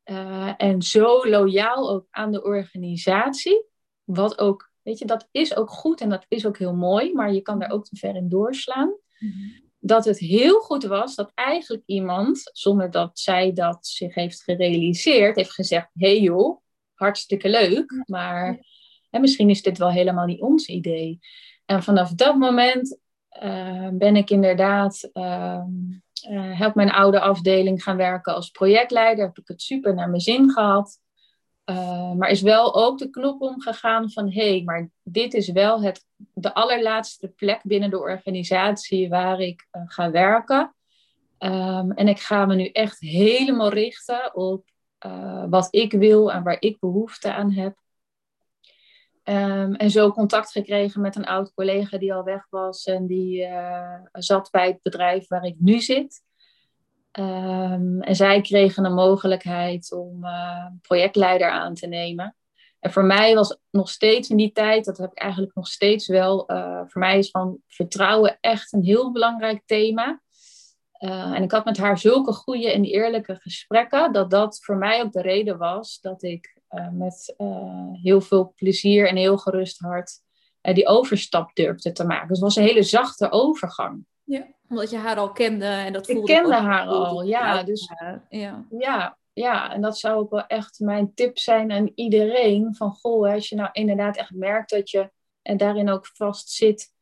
uh, 0.06 0.54
en 0.58 0.82
zo 0.82 1.30
loyaal 1.30 1.92
ook 1.92 2.08
aan 2.10 2.32
de 2.32 2.44
organisatie. 2.44 3.66
Wat 4.04 4.40
ook, 4.40 4.72
weet 4.82 5.00
je, 5.00 5.06
dat 5.06 5.28
is 5.32 5.56
ook 5.56 5.70
goed 5.70 6.02
en 6.02 6.10
dat 6.10 6.26
is 6.28 6.46
ook 6.46 6.58
heel 6.58 6.76
mooi, 6.76 7.14
maar 7.14 7.34
je 7.34 7.42
kan 7.42 7.60
daar 7.60 7.72
ook 7.72 7.86
te 7.86 7.96
ver 7.96 8.16
in 8.16 8.30
doorslaan. 8.30 8.96
Mm 9.20 9.70
Dat 9.84 10.06
het 10.06 10.20
heel 10.20 10.60
goed 10.60 10.84
was 10.84 11.16
dat 11.16 11.32
eigenlijk 11.34 11.84
iemand, 11.86 12.50
zonder 12.54 12.92
dat 12.92 13.20
zij 13.20 13.54
dat 13.54 13.88
zich 13.88 14.16
heeft 14.16 14.44
gerealiseerd, 14.44 15.36
heeft 15.36 15.54
gezegd: 15.54 15.90
hey 15.94 16.20
joh, 16.20 16.62
hartstikke 16.94 17.50
leuk, 17.50 18.04
maar 18.06 18.66
hè, 19.10 19.20
misschien 19.20 19.50
is 19.50 19.62
dit 19.62 19.78
wel 19.78 19.92
helemaal 19.92 20.26
niet 20.26 20.42
ons 20.42 20.68
idee. 20.68 21.20
En 21.66 21.84
vanaf 21.84 22.14
dat 22.14 22.38
moment 22.38 23.00
uh, 23.44 23.88
ben 23.92 24.16
ik 24.16 24.30
inderdaad, 24.30 25.10
uh, 25.14 25.64
uh, 26.30 26.74
mijn 26.74 26.92
oude 26.92 27.20
afdeling 27.20 27.84
gaan 27.84 27.98
werken 27.98 28.34
als 28.36 28.50
projectleider. 28.50 29.26
Heb 29.26 29.38
ik 29.38 29.48
het 29.48 29.62
super 29.62 29.94
naar 29.94 30.10
mijn 30.10 30.22
zin 30.22 30.52
gehad. 30.52 31.00
Uh, 31.66 32.12
maar 32.12 32.30
is 32.30 32.42
wel 32.42 32.76
ook 32.76 32.98
de 32.98 33.10
knop 33.10 33.42
omgegaan 33.42 34.12
van 34.12 34.32
hé, 34.32 34.50
hey, 34.50 34.62
maar 34.66 34.90
dit 35.04 35.34
is 35.34 35.52
wel 35.52 35.82
het, 35.82 36.06
de 36.34 36.54
allerlaatste 36.54 37.28
plek 37.28 37.60
binnen 37.64 37.90
de 37.90 38.00
organisatie 38.00 39.10
waar 39.10 39.40
ik 39.40 39.68
ga 39.72 40.12
werken. 40.12 40.76
Um, 41.40 41.92
en 41.92 42.08
ik 42.08 42.20
ga 42.20 42.46
me 42.46 42.56
nu 42.56 42.68
echt 42.68 43.00
helemaal 43.00 43.70
richten 43.70 44.36
op 44.36 44.70
wat 45.50 45.68
ik 45.70 45.92
wil 45.92 46.32
en 46.32 46.44
waar 46.44 46.58
ik 46.60 46.80
behoefte 46.80 47.34
aan 47.34 47.52
heb. 47.52 47.81
Um, 49.32 49.76
en 49.76 49.92
zo 49.92 50.12
contact 50.12 50.52
gekregen 50.52 51.02
met 51.02 51.16
een 51.16 51.26
oud 51.26 51.54
collega 51.54 51.98
die 51.98 52.14
al 52.14 52.24
weg 52.24 52.48
was 52.50 52.84
en 52.84 53.08
die 53.08 53.42
uh, 53.48 54.00
zat 54.12 54.50
bij 54.52 54.68
het 54.68 54.82
bedrijf 54.82 55.28
waar 55.28 55.46
ik 55.46 55.56
nu 55.60 55.80
zit. 55.80 56.22
Um, 57.20 58.02
en 58.02 58.16
zij 58.16 58.42
kregen 58.42 58.86
een 58.86 58.94
mogelijkheid 58.94 59.92
om 59.92 60.24
uh, 60.24 60.66
projectleider 60.82 61.50
aan 61.50 61.74
te 61.74 61.88
nemen. 61.88 62.36
En 62.80 62.92
voor 62.92 63.06
mij 63.06 63.36
was 63.36 63.58
nog 63.70 63.90
steeds 63.90 64.30
in 64.30 64.38
die 64.38 64.52
tijd, 64.52 64.86
dat 64.86 64.98
heb 64.98 65.12
ik 65.12 65.18
eigenlijk 65.18 65.56
nog 65.56 65.68
steeds 65.68 66.08
wel, 66.08 66.52
uh, 66.52 66.82
voor 66.86 67.02
mij 67.02 67.18
is 67.18 67.30
van 67.30 67.58
vertrouwen 67.68 68.38
echt 68.40 68.74
een 68.74 68.84
heel 68.84 69.12
belangrijk 69.12 69.62
thema. 69.66 70.22
en 71.00 71.44
ik 71.44 71.52
had 71.52 71.66
met 71.66 71.78
haar 71.78 71.98
zulke 71.98 72.34
goede 72.34 72.72
en 72.72 72.84
eerlijke 72.84 73.36
gesprekken, 73.36 74.14
dat 74.14 74.30
dat 74.30 74.60
voor 74.64 74.78
mij 74.78 75.02
ook 75.02 75.12
de 75.12 75.22
reden 75.22 75.58
was 75.58 76.00
dat 76.00 76.24
ik 76.24 76.61
met 76.92 77.34
uh, 77.38 77.92
heel 77.92 78.22
veel 78.22 78.54
plezier 78.56 79.08
en 79.08 79.16
heel 79.16 79.38
gerust 79.38 79.80
hart 79.80 80.20
uh, 80.62 80.76
die 80.76 80.88
overstap 80.88 81.56
durfde 81.56 81.92
te 81.92 82.06
maken. 82.06 82.28
Dus 82.28 82.38
het 82.38 82.46
was 82.46 82.56
een 82.56 82.64
hele 82.64 82.84
zachte 82.84 83.32
overgang. 83.32 84.06
Ja, 84.24 84.48
omdat 84.70 84.90
je 84.90 84.98
haar 84.98 85.18
al 85.18 85.32
kende 85.32 85.66
en 85.66 85.94
dat 85.94 86.06
voelde 86.06 86.22
Ik 86.22 86.40
kende 86.40 86.56
haar 86.56 86.86
al, 86.86 87.24
ja. 87.24 87.64
Dus, 87.64 87.92
ja. 88.30 88.66
ja. 88.70 89.20
Ja, 89.34 89.74
en 89.74 89.82
dat 89.82 89.98
zou 89.98 90.20
ook 90.20 90.30
wel 90.30 90.46
echt 90.46 90.80
mijn 90.80 91.14
tip 91.14 91.38
zijn 91.38 91.72
aan 91.72 91.92
iedereen. 91.96 92.76
Van 92.76 92.92
goh, 92.92 93.34
als 93.34 93.50
je 93.50 93.56
nou 93.56 93.70
inderdaad 93.72 94.18
echt 94.18 94.32
merkt 94.32 94.70
dat 94.70 94.90
je 94.90 95.12
en 95.42 95.58
daarin 95.58 95.90
ook 95.90 96.08
vast 96.08 96.50
zit, 96.50 96.94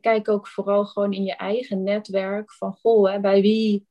kijk 0.00 0.28
ook 0.28 0.48
vooral 0.48 0.84
gewoon 0.86 1.12
in 1.12 1.24
je 1.24 1.36
eigen 1.36 1.82
netwerk. 1.82 2.52
Van 2.52 2.72
goh, 2.72 3.10
hè, 3.10 3.20
bij 3.20 3.40
wie 3.40 3.86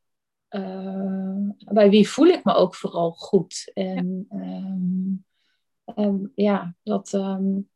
uh, 0.49 1.49
bij 1.57 1.89
wie 1.89 2.09
voel 2.09 2.27
ik 2.27 2.43
me 2.43 2.53
ook 2.53 2.75
vooral 2.75 3.11
goed. 3.11 3.71
En 3.73 4.27
ja, 4.29 6.03
um, 6.03 6.31
ja 6.35 6.75
dat. 6.83 7.13
Um, 7.13 7.69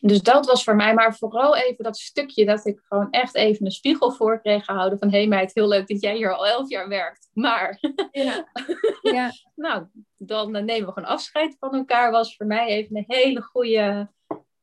dus 0.00 0.22
dat 0.22 0.46
was 0.46 0.64
voor 0.64 0.76
mij, 0.76 0.94
maar 0.94 1.16
vooral 1.16 1.56
even 1.56 1.84
dat 1.84 1.98
stukje 1.98 2.44
dat 2.44 2.66
ik 2.66 2.80
gewoon 2.88 3.10
echt 3.10 3.34
even 3.34 3.64
een 3.64 3.72
spiegel 3.72 4.12
voor 4.12 4.40
kreeg 4.40 4.64
gehouden 4.64 4.98
van 4.98 5.10
hé 5.10 5.18
hey 5.18 5.26
meid, 5.26 5.54
heel 5.54 5.68
leuk 5.68 5.88
dat 5.88 6.00
jij 6.00 6.16
hier 6.16 6.36
al 6.36 6.46
elf 6.46 6.68
jaar 6.68 6.88
werkt. 6.88 7.28
Maar 7.32 7.78
ja. 8.10 8.48
ja. 9.02 9.32
nou, 9.54 9.86
dan 10.16 10.50
nemen 10.50 10.86
we 10.86 10.92
gewoon 10.92 11.08
afscheid 11.08 11.56
van 11.58 11.74
elkaar 11.74 12.10
was 12.10 12.36
voor 12.36 12.46
mij 12.46 12.66
even 12.66 12.96
een 12.96 13.04
hele 13.06 13.42
goede 13.42 14.10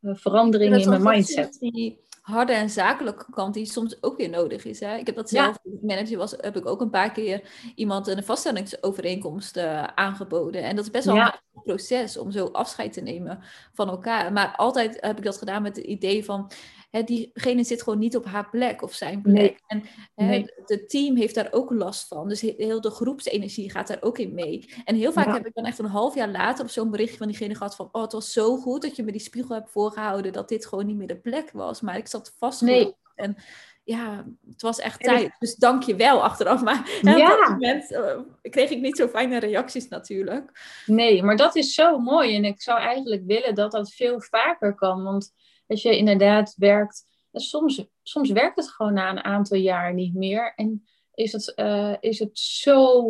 uh, 0.01 0.15
verandering 0.15 0.75
in 0.75 0.89
mijn 0.89 1.03
mindset. 1.03 1.57
Die 1.59 1.99
harde 2.25 2.53
en 2.53 2.69
zakelijke 2.69 3.25
kant 3.31 3.53
die 3.53 3.65
soms 3.65 4.03
ook 4.03 4.17
weer 4.17 4.29
nodig 4.29 4.65
is. 4.65 4.79
Hè? 4.79 4.95
Ik 4.95 5.05
heb 5.05 5.15
dat 5.15 5.29
zelf, 5.29 5.57
ja. 5.63 5.71
manager 5.81 6.17
was, 6.17 6.35
heb 6.37 6.57
ik 6.57 6.65
ook 6.65 6.81
een 6.81 6.89
paar 6.89 7.11
keer 7.11 7.49
iemand 7.75 8.07
een 8.07 8.23
vaststellingsovereenkomst 8.23 9.57
uh, 9.57 9.83
aangeboden. 9.83 10.63
En 10.63 10.75
dat 10.75 10.85
is 10.85 10.91
best 10.91 11.05
wel 11.05 11.15
een 11.15 11.61
proces 11.63 12.17
om 12.17 12.31
zo 12.31 12.45
afscheid 12.45 12.93
te 12.93 13.01
nemen 13.01 13.39
van 13.73 13.89
elkaar. 13.89 14.33
Maar 14.33 14.55
altijd 14.55 14.97
heb 14.99 15.17
ik 15.17 15.23
dat 15.23 15.37
gedaan 15.37 15.61
met 15.61 15.75
het 15.75 15.85
idee 15.85 16.25
van 16.25 16.51
hè, 16.95 17.03
diegene 17.03 17.63
zit 17.63 17.83
gewoon 17.83 17.99
niet 17.99 18.15
op 18.15 18.25
haar 18.25 18.49
plek 18.49 18.81
of 18.81 18.93
zijn 18.93 19.21
plek. 19.21 19.59
En 19.67 19.83
hè, 20.15 20.45
het 20.65 20.89
team 20.89 21.15
heeft 21.15 21.35
daar 21.35 21.47
ook 21.51 21.71
last 21.71 22.07
van. 22.07 22.27
Dus 22.27 22.41
heel 22.41 22.81
de 22.81 22.89
groepsenergie 22.89 23.71
gaat 23.71 23.87
daar 23.87 24.01
ook 24.01 24.17
in 24.17 24.33
mee. 24.33 24.69
En 24.85 24.95
heel 24.95 25.11
vaak 25.11 25.33
heb 25.33 25.45
ik 25.45 25.53
dan 25.53 25.65
echt 25.65 25.79
een 25.79 25.85
half 25.85 26.15
jaar 26.15 26.29
later 26.29 26.63
op 26.63 26.69
zo'n 26.69 26.91
berichtje 26.91 27.17
van 27.17 27.27
diegene 27.27 27.55
gehad 27.55 27.75
van... 27.75 27.89
oh, 27.91 28.01
het 28.01 28.11
was 28.11 28.31
zo 28.33 28.57
goed 28.57 28.81
dat 28.81 28.95
je 28.95 29.03
me 29.03 29.11
die 29.11 29.21
spiegel 29.21 29.55
hebt 29.55 29.71
voorgehouden... 29.71 30.33
dat 30.33 30.49
dit 30.49 30.65
gewoon 30.65 30.85
niet 30.85 30.97
meer 30.97 31.07
de 31.07 31.17
plek 31.17 31.51
was. 31.51 31.81
Maar 31.81 31.97
ik 31.97 32.07
zat 32.07 32.35
vast. 32.37 32.61
Nee. 32.61 32.95
En 33.15 33.35
ja, 33.83 34.25
het 34.49 34.61
was 34.61 34.79
echt 34.79 34.99
tijd. 34.99 35.35
Dus 35.39 35.55
dank 35.55 35.83
je 35.83 35.95
wel 35.95 36.23
achteraf. 36.23 36.63
Maar 36.63 36.99
ja. 37.01 37.31
op 37.33 37.39
dat 37.39 37.49
moment 37.49 37.91
uh, 37.91 38.19
kreeg 38.41 38.69
ik 38.69 38.81
niet 38.81 38.97
zo 38.97 39.07
fijne 39.07 39.39
reacties 39.39 39.87
natuurlijk. 39.87 40.51
Nee, 40.85 41.23
maar 41.23 41.37
dat 41.37 41.55
is 41.55 41.73
zo 41.73 41.99
mooi. 41.99 42.35
En 42.35 42.45
ik 42.45 42.61
zou 42.61 42.79
eigenlijk 42.79 43.23
willen 43.25 43.55
dat 43.55 43.71
dat 43.71 43.93
veel 43.93 44.21
vaker 44.21 44.75
kan. 44.75 45.03
Want 45.03 45.33
als 45.67 45.81
je 45.81 45.97
inderdaad 45.97 46.53
werkt, 46.57 47.03
soms, 47.31 47.85
soms 48.03 48.29
werkt 48.29 48.55
het 48.55 48.69
gewoon 48.69 48.93
na 48.93 49.09
een 49.09 49.23
aantal 49.23 49.57
jaar 49.57 49.93
niet 49.93 50.13
meer. 50.13 50.53
En 50.55 50.85
is 51.13 51.31
het, 51.31 51.53
uh, 51.55 51.95
is 51.99 52.19
het 52.19 52.39
zo 52.39 53.05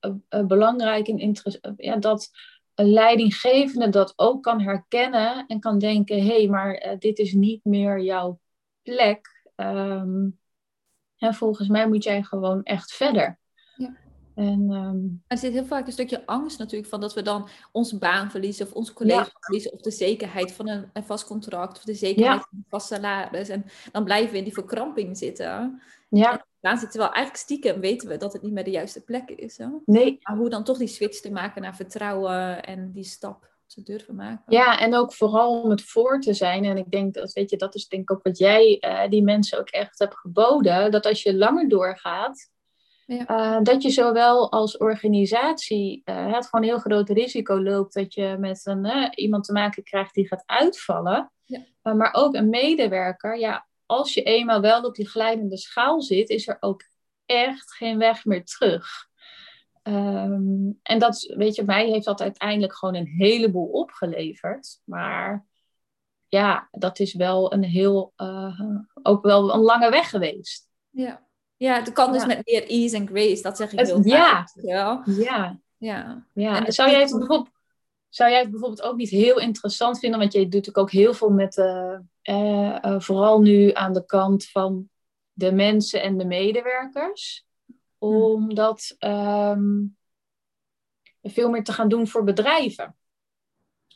uh, 0.00 0.46
belangrijk 0.46 1.08
en 1.08 1.18
interessant 1.18 1.74
ja, 1.76 1.96
dat 1.96 2.30
een 2.74 2.90
leidinggevende 2.90 3.88
dat 3.88 4.12
ook 4.16 4.42
kan 4.42 4.60
herkennen 4.60 5.46
en 5.46 5.60
kan 5.60 5.78
denken: 5.78 6.16
hé, 6.16 6.36
hey, 6.36 6.48
maar 6.48 6.96
dit 6.98 7.18
is 7.18 7.32
niet 7.32 7.64
meer 7.64 8.00
jouw 8.00 8.40
plek. 8.82 9.50
Um, 9.56 10.38
en 11.18 11.34
volgens 11.34 11.68
mij 11.68 11.88
moet 11.88 12.04
jij 12.04 12.22
gewoon 12.22 12.62
echt 12.62 12.92
verder. 12.92 13.38
En, 14.36 14.70
um... 14.70 15.22
Er 15.26 15.38
zit 15.38 15.52
heel 15.52 15.64
vaak 15.64 15.86
een 15.86 15.92
stukje 15.92 16.26
angst 16.26 16.58
natuurlijk 16.58 16.90
van 16.90 17.00
dat 17.00 17.14
we 17.14 17.22
dan 17.22 17.48
onze 17.72 17.98
baan 17.98 18.30
verliezen 18.30 18.66
of 18.66 18.72
onze 18.72 18.92
collega 18.92 19.30
verliezen 19.40 19.72
of 19.72 19.80
de 19.80 19.90
zekerheid 19.90 20.52
van 20.52 20.68
een, 20.68 20.90
een, 20.92 21.04
vast 21.04 21.26
contract 21.26 21.76
of 21.76 21.84
de 21.84 21.94
zekerheid 21.94 22.40
van 22.40 22.58
een 22.58 22.64
vast 22.68 22.86
salaris. 22.86 23.48
En 23.48 23.64
dan 23.92 24.04
blijven 24.04 24.32
we 24.32 24.38
in 24.38 24.44
die 24.44 24.52
verkramping 24.52 25.16
zitten. 25.16 25.82
Ja. 26.08 26.46
dan 26.60 26.78
zitten 26.78 26.98
wel 26.98 27.08
eigenlijk 27.12 27.44
stiekem 27.44 27.80
weten 27.80 28.08
we 28.08 28.16
dat 28.16 28.32
het 28.32 28.42
niet 28.42 28.52
meer 28.52 28.64
de 28.64 28.70
juiste 28.70 29.04
plek 29.04 29.30
is. 29.30 29.58
Hè? 29.58 29.66
Nee. 29.84 30.18
Maar 30.22 30.36
hoe 30.36 30.48
dan 30.48 30.64
toch 30.64 30.78
die 30.78 30.88
switch 30.88 31.20
te 31.20 31.32
maken 31.32 31.62
naar 31.62 31.76
vertrouwen 31.76 32.62
en 32.62 32.92
die 32.92 33.04
stap 33.04 33.54
te 33.66 33.82
durven 33.82 34.14
maken. 34.14 34.44
Ja, 34.46 34.78
en 34.78 34.94
ook 34.94 35.12
vooral 35.12 35.62
om 35.62 35.70
het 35.70 35.82
voor 35.82 36.20
te 36.20 36.34
zijn. 36.34 36.64
En 36.64 36.76
ik 36.76 36.90
denk 36.90 37.14
dat, 37.14 37.32
weet 37.32 37.50
je, 37.50 37.56
dat 37.56 37.74
is 37.74 37.88
denk 37.88 38.02
ik 38.02 38.12
ook 38.16 38.22
wat 38.22 38.38
jij 38.38 38.82
uh, 38.86 39.10
die 39.10 39.22
mensen 39.22 39.58
ook 39.58 39.68
echt 39.68 39.98
hebt 39.98 40.18
geboden. 40.18 40.90
Dat 40.90 41.06
als 41.06 41.22
je 41.22 41.36
langer 41.36 41.68
doorgaat, 41.68 42.50
ja. 43.06 43.56
Uh, 43.56 43.62
dat 43.62 43.82
je 43.82 43.90
zowel 43.90 44.52
als 44.52 44.76
organisatie 44.76 46.02
uh, 46.04 46.32
het 46.32 46.46
gewoon 46.46 46.64
een 46.64 46.70
heel 46.70 46.78
groot 46.78 47.08
risico 47.08 47.62
loopt 47.62 47.94
dat 47.94 48.14
je 48.14 48.36
met 48.38 48.60
een, 48.64 48.84
uh, 48.84 49.08
iemand 49.14 49.44
te 49.44 49.52
maken 49.52 49.82
krijgt 49.82 50.14
die 50.14 50.26
gaat 50.26 50.42
uitvallen. 50.46 51.30
Ja. 51.44 51.94
maar 51.94 52.14
ook 52.14 52.34
een 52.34 52.48
medewerker, 52.48 53.38
ja, 53.38 53.66
als 53.86 54.14
je 54.14 54.22
eenmaal 54.22 54.60
wel 54.60 54.82
op 54.82 54.94
die 54.94 55.08
glijdende 55.08 55.56
schaal 55.56 56.02
zit, 56.02 56.28
is 56.28 56.48
er 56.48 56.56
ook 56.60 56.82
echt 57.26 57.74
geen 57.74 57.98
weg 57.98 58.24
meer 58.24 58.44
terug. 58.44 58.86
Um, 59.82 60.78
en 60.82 60.98
dat, 60.98 61.32
weet 61.36 61.54
je, 61.54 61.64
mij 61.64 61.86
heeft 61.86 62.04
dat 62.04 62.20
uiteindelijk 62.20 62.74
gewoon 62.74 62.94
een 62.94 63.06
heleboel 63.06 63.68
opgeleverd. 63.68 64.80
Maar 64.84 65.46
ja, 66.28 66.68
dat 66.70 66.98
is 66.98 67.14
wel 67.14 67.52
een 67.52 67.64
heel, 67.64 68.12
ook 69.02 69.22
wel 69.22 69.54
een 69.54 69.60
lange 69.60 69.90
weg 69.90 70.10
geweest. 70.10 70.68
Ja. 70.90 71.25
Ja, 71.56 71.74
het 71.74 71.92
kan 71.92 72.12
dus 72.12 72.26
met 72.26 72.42
meer 72.44 72.66
ease 72.66 72.96
en 72.96 73.06
grace, 73.06 73.42
dat 73.42 73.56
zeg 73.56 73.72
ik 73.72 73.80
heel 73.80 74.02
vaak. 74.02 74.50
Ja. 74.62 75.02
ja. 75.04 75.60
Ja. 75.78 76.26
ja. 76.32 76.66
En 76.66 76.72
zou 76.72 76.90
jij, 76.90 77.00
het 77.00 77.10
bijvoorbeeld, 77.10 77.50
zou 78.08 78.30
jij 78.30 78.40
het 78.40 78.50
bijvoorbeeld 78.50 78.82
ook 78.82 78.96
niet 78.96 79.10
heel 79.10 79.40
interessant 79.40 79.98
vinden? 79.98 80.18
Want 80.18 80.32
je 80.32 80.48
doet 80.48 80.76
ook 80.76 80.90
heel 80.90 81.14
veel 81.14 81.30
met, 81.30 81.56
uh, 81.56 81.98
uh, 82.22 83.00
vooral 83.00 83.40
nu 83.40 83.72
aan 83.72 83.92
de 83.92 84.06
kant 84.06 84.44
van 84.44 84.88
de 85.32 85.52
mensen 85.52 86.02
en 86.02 86.18
de 86.18 86.24
medewerkers. 86.24 87.46
Hm. 87.66 87.72
Om 88.06 88.54
dat 88.54 88.96
um, 88.98 89.96
veel 91.22 91.50
meer 91.50 91.64
te 91.64 91.72
gaan 91.72 91.88
doen 91.88 92.06
voor 92.06 92.24
bedrijven. 92.24 92.96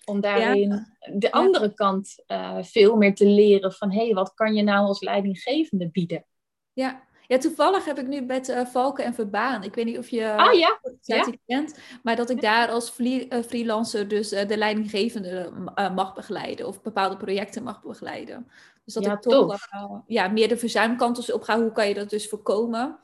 Om 0.04 0.20
daarin 0.20 0.86
de 1.14 1.32
andere 1.32 1.74
kant 1.74 2.14
veel 2.60 2.96
meer 2.96 3.14
te 3.14 3.26
leren 3.26 3.72
van... 3.72 3.92
hé, 3.92 4.04
hey, 4.04 4.14
wat 4.14 4.34
kan 4.34 4.54
je 4.54 4.62
nou 4.62 4.86
als 4.86 5.00
leidinggevende 5.00 5.90
bieden? 5.90 6.24
Ja, 6.72 7.08
ja, 7.30 7.38
toevallig 7.38 7.84
heb 7.84 7.98
ik 7.98 8.06
nu 8.06 8.20
met 8.20 8.48
uh, 8.48 8.64
Valken 8.64 9.04
en 9.04 9.14
Verbaan. 9.14 9.62
Ik 9.62 9.74
weet 9.74 9.84
niet 9.84 9.98
of 9.98 10.08
je 10.08 10.36
ah, 10.36 10.52
ja. 10.52 10.80
ja. 11.00 11.26
kent, 11.46 11.78
maar 12.02 12.16
dat 12.16 12.30
ik 12.30 12.40
daar 12.40 12.68
als 12.68 12.96
eh, 12.96 13.42
freelancer 13.42 14.08
dus 14.08 14.32
uh, 14.32 14.48
de 14.48 14.56
leidinggevende 14.56 15.52
mag 15.94 16.14
begeleiden 16.14 16.66
of 16.66 16.82
bepaalde 16.82 17.16
projecten 17.16 17.62
mag 17.62 17.82
begeleiden. 17.82 18.50
Dus 18.84 18.94
dat 18.94 19.06
ik 19.06 19.20
toch 19.20 19.58
ja, 20.06 20.28
meer 20.28 20.48
de 20.48 20.56
verzuimkant 20.56 21.16
dus 21.16 21.32
op 21.32 21.42
ga. 21.42 21.60
Hoe 21.60 21.72
kan 21.72 21.88
je 21.88 21.94
dat 21.94 22.10
dus 22.10 22.28
voorkomen? 22.28 22.98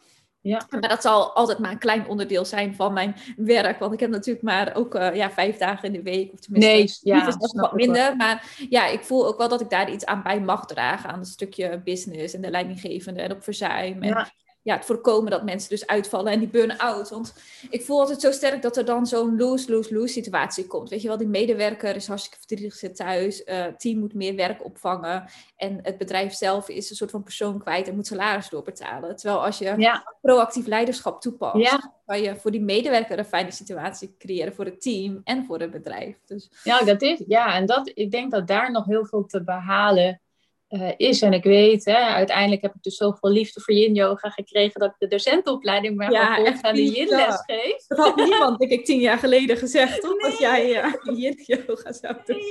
Ja. 0.47 0.67
Maar 0.71 0.89
dat 0.89 1.03
zal 1.03 1.35
altijd 1.35 1.59
maar 1.59 1.71
een 1.71 1.79
klein 1.79 2.09
onderdeel 2.09 2.45
zijn 2.45 2.75
van 2.75 2.93
mijn 2.93 3.17
werk. 3.37 3.79
Want 3.79 3.93
ik 3.93 4.01
heb 4.01 4.11
natuurlijk 4.11 4.45
maar 4.45 4.75
ook 4.75 4.95
uh, 4.95 5.15
ja, 5.15 5.31
vijf 5.31 5.57
dagen 5.57 5.85
in 5.85 5.93
de 5.93 6.03
week. 6.03 6.33
Of 6.33 6.41
tenminste, 6.41 6.71
nee, 6.71 7.15
ja, 7.17 7.25
dat 7.25 7.45
is 7.45 7.53
wat 7.53 7.73
minder. 7.73 8.17
Maar 8.17 8.67
ja, 8.69 8.87
ik 8.87 9.05
voel 9.05 9.27
ook 9.27 9.39
wel 9.39 9.49
dat 9.49 9.61
ik 9.61 9.71
daar 9.71 9.91
iets 9.91 10.05
aan 10.05 10.23
bij 10.23 10.41
mag 10.41 10.67
dragen. 10.67 11.11
Aan 11.11 11.19
het 11.19 11.29
stukje 11.29 11.81
business 11.85 12.35
en 12.35 12.41
de 12.41 12.51
leidinggevende 12.51 13.21
en 13.21 13.33
op 13.33 13.43
verzuim. 13.43 14.03
En 14.03 14.09
ja 14.09 14.31
ja, 14.67 14.77
het 14.77 14.85
voorkomen 14.85 15.31
dat 15.31 15.45
mensen 15.45 15.71
dus 15.71 15.87
uitvallen 15.87 16.33
en 16.33 16.39
die 16.39 16.49
burn-out. 16.49 17.09
Want 17.09 17.35
ik 17.71 17.83
voel 17.83 18.01
altijd 18.01 18.21
zo 18.21 18.31
sterk 18.31 18.63
dat 18.63 18.77
er 18.77 18.85
dan 18.85 19.07
zo'n 19.07 19.37
lose-lose-lose 19.37 20.13
situatie 20.13 20.67
komt. 20.67 20.89
Weet 20.89 21.03
je 21.03 21.09
wel, 21.09 21.17
die 21.17 21.27
medewerker 21.27 21.97
is 21.97 22.07
hartstikke 22.07 22.39
verdrietig, 22.39 22.75
zit 22.75 22.97
thuis. 22.97 23.43
Uh, 23.45 23.65
team 23.67 23.99
moet 23.99 24.15
meer 24.15 24.35
werk 24.35 24.65
opvangen. 24.65 25.25
En 25.57 25.79
het 25.83 25.99
bedrijf 25.99 26.33
zelf 26.33 26.69
is 26.69 26.91
een 26.91 26.97
soort 26.97 27.11
van 27.11 27.23
persoon 27.23 27.59
kwijt 27.59 27.89
en 27.89 27.95
moet 27.95 28.07
salaris 28.07 28.49
doorbetalen. 28.49 29.17
Terwijl 29.17 29.45
als 29.45 29.59
je 29.59 30.01
proactief 30.21 30.67
leiderschap 30.67 31.21
toepast, 31.21 31.57
ja. 31.57 31.93
kan 32.07 32.23
je 32.23 32.37
voor 32.37 32.51
die 32.51 32.63
medewerker 32.63 33.19
een 33.19 33.25
fijne 33.25 33.51
situatie 33.51 34.15
creëren 34.19 34.55
voor 34.55 34.65
het 34.65 34.83
team 34.83 35.21
en 35.25 35.45
voor 35.45 35.61
het 35.61 35.71
bedrijf. 35.71 36.17
Dus... 36.25 36.51
Ja, 36.65 36.81
dat 36.85 37.03
is, 37.03 37.23
ja, 37.27 37.55
en 37.55 37.67
dat, 37.67 37.91
ik 37.95 38.11
denk 38.11 38.31
dat 38.31 38.47
daar 38.47 38.71
nog 38.71 38.85
heel 38.85 39.07
veel 39.07 39.25
te 39.25 39.45
behalen 39.45 40.21
uh, 40.69 40.93
is. 40.97 41.23
En 41.23 41.33
ik 41.33 41.45
weet, 41.45 41.85
hè, 41.85 41.97
uiteindelijk 41.97 42.63
heb 42.63 42.75
ik 42.75 42.83
dus 42.83 42.97
zoveel 42.97 43.31
liefde 43.31 43.61
voor 43.61 43.75
yin 43.75 43.95
yoga 43.95 44.31
gekregen 44.31 44.81
dat 44.81 44.91
ik 44.91 44.99
de 44.99 45.07
docentenopleiding 45.07 45.97
ben 45.97 46.11
ja, 46.11 46.35
gevolgd 46.35 46.63
en 46.63 46.75
de 46.75 46.85
yin 46.85 47.09
les 47.09 47.43
geef. 47.47 47.87
Dat 47.87 47.99
had 47.99 48.17
niemand, 48.17 48.59
denk 48.59 48.71
ik, 48.71 48.85
tien 48.85 49.01
jaar 49.01 49.19
geleden 49.19 49.57
gezegd, 49.57 50.01
toch? 50.01 50.21
Nee. 50.21 50.31
Dat 50.31 50.39
jij 50.39 50.85
uh, 50.85 51.19
yin 51.19 51.43
yoga 51.47 51.93
zou 51.93 52.17
doen. 52.25 52.43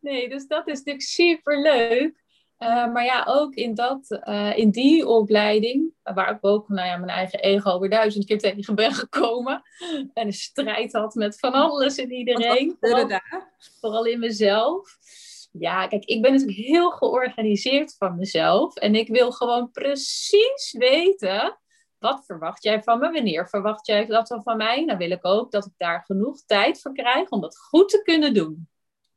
Nee. 0.00 0.28
dus 0.28 0.46
dat 0.46 0.68
is 0.68 0.78
natuurlijk 0.78 1.06
super 1.06 1.62
leuk. 1.62 2.28
Uh, 2.58 2.92
maar 2.92 3.04
ja, 3.04 3.24
ook 3.28 3.54
in, 3.54 3.74
dat, 3.74 4.20
in 4.54 4.70
die 4.70 5.06
opleiding, 5.06 5.92
waar 6.02 6.30
ik 6.30 6.38
ook 6.40 6.68
nou 6.68 6.86
ja, 6.88 6.96
mijn 6.96 7.10
eigen 7.10 7.40
ego 7.40 7.78
weer 7.78 7.90
duizend 7.90 8.24
keer 8.24 8.38
tegen 8.38 8.74
ben 8.74 8.92
gekomen. 8.94 9.62
En 10.12 10.26
een 10.26 10.32
strijd 10.32 10.92
had 10.92 11.14
met 11.14 11.38
van 11.38 11.52
alles 11.52 11.96
en 11.96 12.12
iedereen. 12.12 12.76
Vooral, 12.80 13.20
vooral 13.80 14.04
in 14.04 14.18
mezelf. 14.18 14.98
Ja, 15.50 15.86
kijk, 15.86 16.04
ik 16.04 16.22
ben 16.22 16.32
natuurlijk 16.32 16.58
heel 16.58 16.90
georganiseerd 16.90 17.94
van 17.96 18.16
mezelf. 18.16 18.74
En 18.76 18.94
ik 18.94 19.08
wil 19.08 19.32
gewoon 19.32 19.70
precies 19.70 20.74
weten. 20.78 21.58
Wat 21.98 22.24
verwacht 22.26 22.62
jij 22.62 22.82
van 22.82 22.98
me? 22.98 23.10
Wanneer 23.10 23.48
verwacht 23.48 23.86
jij 23.86 24.06
dat 24.06 24.40
van 24.42 24.56
mij? 24.56 24.86
Dan 24.86 24.96
wil 24.96 25.10
ik 25.10 25.26
ook 25.26 25.50
dat 25.50 25.66
ik 25.66 25.72
daar 25.76 26.02
genoeg 26.04 26.44
tijd 26.46 26.80
voor 26.80 26.92
krijg 26.92 27.28
om 27.28 27.40
dat 27.40 27.58
goed 27.58 27.88
te 27.88 28.02
kunnen 28.02 28.34
doen. 28.34 28.68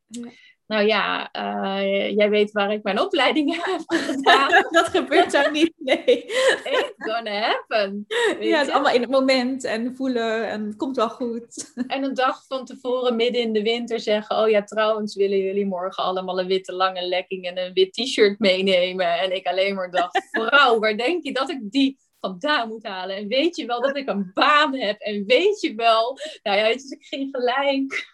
Ja. 0.08 0.32
Nou 0.68 0.86
ja, 0.86 1.30
uh, 1.34 2.16
jij 2.16 2.30
weet 2.30 2.52
waar 2.52 2.74
ik 2.74 2.84
mijn 2.84 3.00
opleiding 3.00 3.64
heb 3.66 3.82
gedaan. 3.86 4.50
dat 4.72 4.88
gebeurt 4.88 5.32
daar 5.32 5.52
niet, 5.52 5.74
nee. 5.78 6.26
It's 6.64 6.94
gonna 6.98 7.40
happen. 7.40 8.06
Ja, 8.40 8.58
het 8.58 8.68
is 8.68 8.74
allemaal 8.74 8.94
in 8.94 9.02
het 9.02 9.10
moment 9.10 9.64
en 9.64 9.96
voelen 9.96 10.50
en 10.50 10.66
het 10.66 10.76
komt 10.76 10.96
wel 10.96 11.10
goed. 11.10 11.74
En 11.88 12.04
een 12.04 12.14
dag 12.14 12.46
van 12.48 12.66
tevoren, 12.66 13.16
midden 13.16 13.42
in 13.42 13.54
de 13.54 13.62
winter, 13.62 14.00
zeggen... 14.00 14.38
Oh 14.38 14.50
ja, 14.50 14.64
trouwens 14.64 15.16
willen 15.16 15.38
jullie 15.38 15.66
morgen 15.66 16.04
allemaal 16.04 16.40
een 16.40 16.48
witte 16.48 16.74
lange 16.74 17.08
lekking 17.08 17.46
en 17.46 17.58
een 17.58 17.74
wit 17.74 17.94
t-shirt 17.94 18.40
meenemen. 18.40 19.20
En 19.20 19.36
ik 19.36 19.48
alleen 19.48 19.76
maar 19.76 19.92
dacht, 19.92 20.28
vrouw, 20.32 20.80
waar 20.80 20.98
denk 20.98 21.24
je 21.24 21.34
dat 21.34 21.50
ik 21.50 21.60
die 21.62 22.00
vandaan 22.20 22.68
moet 22.68 22.88
halen? 22.88 23.16
En 23.16 23.28
weet 23.28 23.56
je 23.56 23.66
wel 23.66 23.82
dat 23.82 23.98
ik 23.98 24.10
een 24.10 24.32
baan 24.34 24.76
heb? 24.76 25.00
En 25.00 25.26
weet 25.26 25.62
je 25.62 25.76
wel... 25.76 26.18
Nou 26.44 26.58
ja, 26.58 26.74
dus 26.74 26.90
ik 26.90 27.04
ging 27.06 27.30
gelijk 27.32 28.12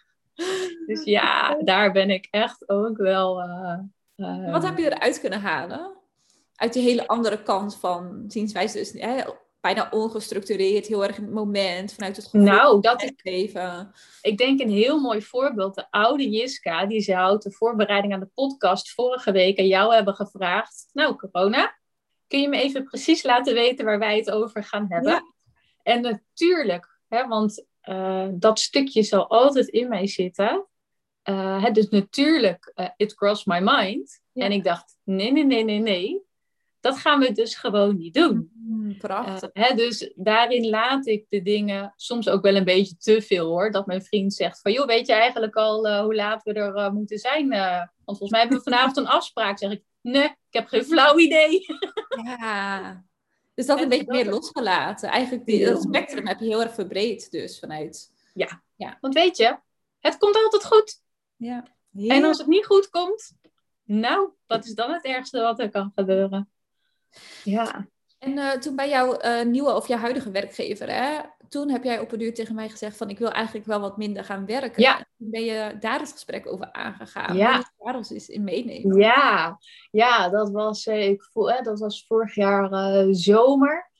dus 0.86 1.04
ja, 1.04 1.56
daar 1.64 1.92
ben 1.92 2.10
ik 2.10 2.28
echt 2.30 2.68
ook 2.68 2.96
wel. 2.96 3.40
Uh, 4.16 4.50
Wat 4.50 4.62
heb 4.62 4.78
je 4.78 4.84
eruit 4.84 5.20
kunnen 5.20 5.40
halen? 5.40 5.98
Uit 6.54 6.72
die 6.72 6.82
hele 6.82 7.06
andere 7.06 7.42
kant 7.42 7.76
van 7.76 8.24
zienswijze. 8.26 8.78
Dus, 8.78 8.92
hè, 8.92 9.22
bijna 9.60 9.88
ongestructureerd, 9.90 10.86
heel 10.86 11.04
erg 11.04 11.16
in 11.16 11.24
het 11.24 11.32
moment, 11.32 11.92
vanuit 11.92 12.16
het 12.16 12.24
gevoel 12.24 12.46
nou, 12.46 12.80
dat 12.80 13.02
ik, 13.02 13.20
leven. 13.22 13.92
Ik 14.22 14.38
denk 14.38 14.60
een 14.60 14.70
heel 14.70 15.00
mooi 15.00 15.22
voorbeeld. 15.22 15.74
De 15.74 15.90
oude 15.90 16.30
Jiska, 16.30 16.86
die 16.86 17.00
zou 17.00 17.38
de 17.38 17.52
voorbereiding 17.52 18.12
aan 18.12 18.20
de 18.20 18.30
podcast 18.34 18.90
vorige 18.90 19.32
week 19.32 19.58
aan 19.58 19.66
jou 19.66 19.94
hebben 19.94 20.14
gevraagd. 20.14 20.88
Nou, 20.92 21.16
corona, 21.16 21.78
kun 22.26 22.40
je 22.40 22.48
me 22.48 22.56
even 22.56 22.84
precies 22.84 23.22
laten 23.22 23.54
weten 23.54 23.84
waar 23.84 23.98
wij 23.98 24.16
het 24.16 24.30
over 24.30 24.64
gaan 24.64 24.86
hebben? 24.88 25.12
Ja. 25.12 25.22
En 25.82 26.02
natuurlijk, 26.02 27.00
hè, 27.08 27.26
want 27.26 27.66
uh, 27.84 28.26
dat 28.32 28.58
stukje 28.58 29.02
zal 29.02 29.28
altijd 29.28 29.68
in 29.68 29.88
mij 29.88 30.06
zitten. 30.06 30.66
Uh, 31.24 31.64
dus 31.72 31.88
natuurlijk, 31.88 32.72
uh, 32.74 32.88
it 32.96 33.14
crossed 33.14 33.46
my 33.46 33.60
mind. 33.62 34.20
En 34.32 34.52
ik 34.52 34.64
dacht, 34.64 34.96
nee, 35.04 35.32
nee, 35.32 35.44
nee, 35.44 35.64
nee, 35.64 35.78
nee. 35.78 36.22
Dat 36.80 36.98
gaan 36.98 37.20
we 37.20 37.32
dus 37.32 37.54
gewoon 37.54 37.96
niet 37.96 38.14
doen. 38.14 38.50
Mm, 38.54 38.96
prachtig. 38.98 39.50
Hè, 39.52 39.74
dus 39.74 40.12
daarin 40.16 40.68
laat 40.68 41.06
ik 41.06 41.26
de 41.28 41.42
dingen 41.42 41.92
soms 41.96 42.28
ook 42.28 42.42
wel 42.42 42.56
een 42.56 42.64
beetje 42.64 42.96
te 42.96 43.22
veel 43.22 43.46
hoor. 43.46 43.70
Dat 43.70 43.86
mijn 43.86 44.02
vriend 44.02 44.34
zegt 44.34 44.60
van, 44.60 44.72
joh, 44.72 44.86
weet 44.86 45.06
je 45.06 45.12
eigenlijk 45.12 45.56
al 45.56 46.02
hoe 46.02 46.14
laat 46.14 46.42
we 46.42 46.52
er 46.52 46.92
moeten 46.92 47.18
zijn? 47.18 47.48
want 48.04 48.18
volgens 48.18 48.30
mij 48.30 48.40
hebben 48.40 48.58
we 48.58 48.64
vanavond 48.64 48.96
een 48.96 49.06
afspraak. 49.06 49.58
Zeg 49.58 49.70
ik, 49.70 49.82
nee, 50.00 50.24
ik 50.24 50.36
heb 50.50 50.66
geen 50.66 50.84
flauw 50.84 51.18
idee. 51.18 51.66
ja, 52.24 53.04
dus 53.60 53.68
dat 53.68 53.80
een 53.80 53.88
beetje 53.88 54.12
meer 54.12 54.30
losgelaten. 54.30 55.08
Eigenlijk 55.08 55.46
die, 55.46 55.64
dat 55.64 55.82
spectrum 55.82 56.26
heb 56.26 56.38
je 56.38 56.46
heel 56.46 56.62
erg 56.62 56.74
verbreed 56.74 57.30
dus 57.30 57.58
vanuit. 57.58 58.12
Ja. 58.34 58.62
ja, 58.76 58.98
want 59.00 59.14
weet 59.14 59.36
je, 59.36 59.58
het 59.98 60.18
komt 60.18 60.36
altijd 60.36 60.64
goed. 60.64 61.02
Ja. 61.36 61.64
En 62.06 62.24
als 62.24 62.38
het 62.38 62.46
niet 62.46 62.66
goed 62.66 62.90
komt, 62.90 63.32
nou, 63.84 64.30
wat 64.46 64.64
is 64.64 64.74
dan 64.74 64.90
het 64.90 65.04
ergste 65.04 65.40
wat 65.40 65.58
er 65.58 65.70
kan 65.70 65.92
gebeuren? 65.94 66.50
Ja. 67.44 67.86
En 68.18 68.36
uh, 68.36 68.52
toen 68.52 68.76
bij 68.76 68.88
jouw 68.88 69.22
uh, 69.22 69.42
nieuwe 69.42 69.74
of 69.74 69.88
jouw 69.88 69.98
huidige 69.98 70.30
werkgever, 70.30 70.90
hè, 70.92 71.20
toen 71.50 71.70
heb 71.70 71.84
jij 71.84 71.98
op 71.98 72.12
een 72.12 72.22
uur 72.22 72.34
tegen 72.34 72.54
mij 72.54 72.68
gezegd 72.68 72.96
van 72.96 73.08
ik 73.08 73.18
wil 73.18 73.30
eigenlijk 73.30 73.66
wel 73.66 73.80
wat 73.80 73.96
minder 73.96 74.24
gaan 74.24 74.46
werken. 74.46 74.82
Ja. 74.82 74.96
Toen 74.96 75.30
ben 75.30 75.44
je 75.44 75.76
daar 75.80 76.00
het 76.00 76.12
gesprek 76.12 76.52
over 76.52 76.72
aangegaan. 76.72 77.36
Ja. 77.36 77.72
daar 77.78 77.96
ons 77.96 78.10
eens 78.10 78.28
in 78.28 78.44
meenemen. 78.44 78.96
Ja, 78.96 79.58
ja 79.90 80.28
dat, 80.28 80.50
was, 80.50 80.86
eh, 80.86 81.08
ik 81.08 81.22
voel, 81.22 81.52
hè, 81.52 81.62
dat 81.62 81.80
was 81.80 82.06
vorig 82.06 82.34
jaar 82.34 82.72
uh, 82.72 83.06
zomer. 83.10 83.90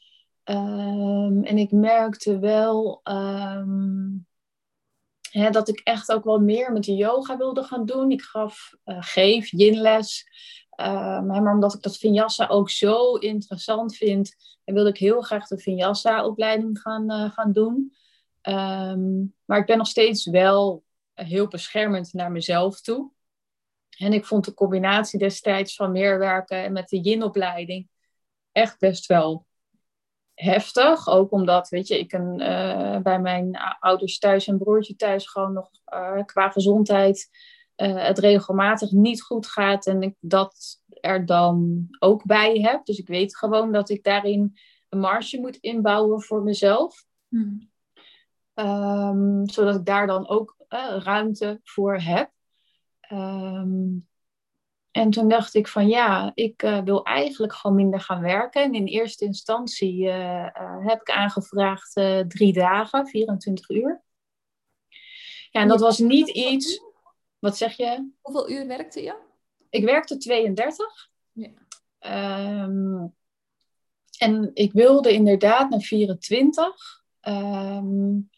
Um, 0.44 1.44
en 1.44 1.58
ik 1.58 1.70
merkte 1.70 2.38
wel 2.38 3.00
um, 3.04 4.26
hè, 5.30 5.50
dat 5.50 5.68
ik 5.68 5.80
echt 5.84 6.12
ook 6.12 6.24
wel 6.24 6.38
meer 6.38 6.72
met 6.72 6.84
de 6.84 6.94
yoga 6.94 7.36
wilde 7.36 7.62
gaan 7.62 7.86
doen. 7.86 8.10
Ik 8.10 8.22
gaf, 8.22 8.74
uh, 8.84 8.96
geef 9.00 9.50
yinles. 9.50 10.26
Um, 10.80 11.26
maar 11.26 11.54
omdat 11.54 11.74
ik 11.74 11.82
dat 11.82 11.96
vinyasa 11.96 12.46
ook 12.46 12.70
zo 12.70 13.14
interessant 13.14 13.96
vind, 13.96 14.34
wilde 14.64 14.90
ik 14.90 14.98
heel 14.98 15.20
graag 15.20 15.46
de 15.46 15.58
vinyasa-opleiding 15.58 16.78
gaan, 16.80 17.10
uh, 17.10 17.30
gaan 17.30 17.52
doen. 17.52 17.94
Um, 18.42 19.34
maar 19.44 19.58
ik 19.58 19.66
ben 19.66 19.78
nog 19.78 19.86
steeds 19.86 20.26
wel 20.26 20.84
heel 21.14 21.48
beschermend 21.48 22.12
naar 22.12 22.30
mezelf 22.30 22.80
toe. 22.80 23.10
En 23.98 24.12
ik 24.12 24.24
vond 24.24 24.44
de 24.44 24.54
combinatie 24.54 25.18
destijds 25.18 25.74
van 25.74 25.92
meer 25.92 26.18
werken 26.18 26.56
en 26.56 26.72
met 26.72 26.88
de 26.88 27.00
yin-opleiding 27.00 27.88
echt 28.52 28.78
best 28.78 29.06
wel 29.06 29.46
heftig. 30.34 31.08
Ook 31.08 31.32
omdat, 31.32 31.68
weet 31.68 31.88
je, 31.88 31.98
ik 31.98 32.12
een, 32.12 32.40
uh, 32.40 32.98
bij 32.98 33.20
mijn 33.20 33.56
ouders 33.80 34.18
thuis 34.18 34.46
en 34.46 34.58
broertje 34.58 34.96
thuis 34.96 35.28
gewoon 35.28 35.52
nog 35.52 35.70
uh, 35.94 36.24
qua 36.24 36.50
gezondheid 36.50 37.30
uh, 37.80 38.06
het 38.06 38.18
regelmatig 38.18 38.90
niet 38.90 39.22
goed 39.22 39.46
gaat 39.46 39.86
en 39.86 40.02
ik 40.02 40.14
dat 40.20 40.80
er 41.00 41.26
dan 41.26 41.86
ook 41.98 42.24
bij 42.24 42.60
heb. 42.60 42.84
Dus 42.84 42.98
ik 42.98 43.06
weet 43.06 43.36
gewoon 43.36 43.72
dat 43.72 43.88
ik 43.88 44.04
daarin 44.04 44.58
een 44.88 44.98
marge 44.98 45.40
moet 45.40 45.56
inbouwen 45.56 46.22
voor 46.22 46.42
mezelf. 46.42 47.04
Hmm. 47.28 47.68
Um, 48.54 49.48
zodat 49.48 49.74
ik 49.74 49.84
daar 49.84 50.06
dan 50.06 50.28
ook 50.28 50.56
uh, 50.68 50.96
ruimte 50.98 51.60
voor 51.62 51.96
heb. 51.96 52.30
Um, 53.12 54.08
en 54.90 55.10
toen 55.10 55.28
dacht 55.28 55.54
ik 55.54 55.68
van 55.68 55.88
ja, 55.88 56.30
ik 56.34 56.62
uh, 56.62 56.82
wil 56.82 57.04
eigenlijk 57.04 57.54
gewoon 57.54 57.76
minder 57.76 58.00
gaan 58.00 58.22
werken. 58.22 58.62
En 58.62 58.74
in 58.74 58.86
eerste 58.86 59.24
instantie 59.24 60.02
uh, 60.04 60.46
heb 60.86 61.00
ik 61.00 61.10
aangevraagd 61.10 61.92
drie 62.28 62.52
dagen, 62.52 63.06
24 63.06 63.68
uur. 63.68 64.02
Ja, 65.50 65.60
en 65.60 65.68
dat 65.68 65.80
was 65.80 65.98
niet 65.98 66.28
iets 66.28 66.89
wat 67.40 67.56
zeg 67.56 67.76
je? 67.76 68.10
Hoeveel 68.20 68.50
uur 68.50 68.66
werkte 68.66 69.02
je? 69.02 69.14
Ik 69.70 69.84
werkte 69.84 70.16
32. 70.16 71.10
Ja. 71.32 71.50
Um, 72.64 73.14
en 74.18 74.50
ik 74.54 74.72
wilde 74.72 75.12
inderdaad 75.12 75.70
naar 75.70 75.80
24. 75.80 77.02
Um, 77.28 78.30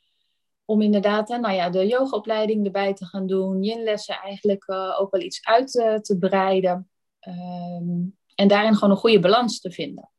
om 0.64 0.82
inderdaad 0.82 1.28
hè, 1.28 1.38
nou 1.38 1.54
ja, 1.54 1.70
de 1.70 1.86
yogaopleiding 1.86 2.64
erbij 2.64 2.94
te 2.94 3.04
gaan 3.04 3.26
doen. 3.26 3.62
Yinlessen 3.62 4.14
eigenlijk 4.14 4.68
uh, 4.68 5.00
ook 5.00 5.10
wel 5.10 5.20
iets 5.20 5.44
uit 5.44 5.74
uh, 5.74 5.94
te 5.94 6.18
breiden. 6.18 6.90
Um, 7.28 8.16
en 8.34 8.48
daarin 8.48 8.74
gewoon 8.74 8.90
een 8.90 8.96
goede 8.96 9.20
balans 9.20 9.60
te 9.60 9.70
vinden. 9.70 10.10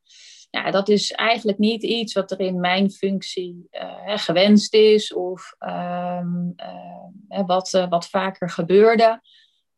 Ja, 0.54 0.70
dat 0.70 0.88
is 0.88 1.12
eigenlijk 1.12 1.58
niet 1.58 1.82
iets 1.82 2.12
wat 2.12 2.30
er 2.30 2.40
in 2.40 2.60
mijn 2.60 2.90
functie 2.90 3.68
uh, 3.70 4.18
gewenst 4.18 4.74
is 4.74 5.12
of 5.12 5.54
um, 5.58 6.54
uh, 7.28 7.46
wat, 7.46 7.72
uh, 7.72 7.88
wat 7.88 8.08
vaker 8.08 8.50
gebeurde. 8.50 9.20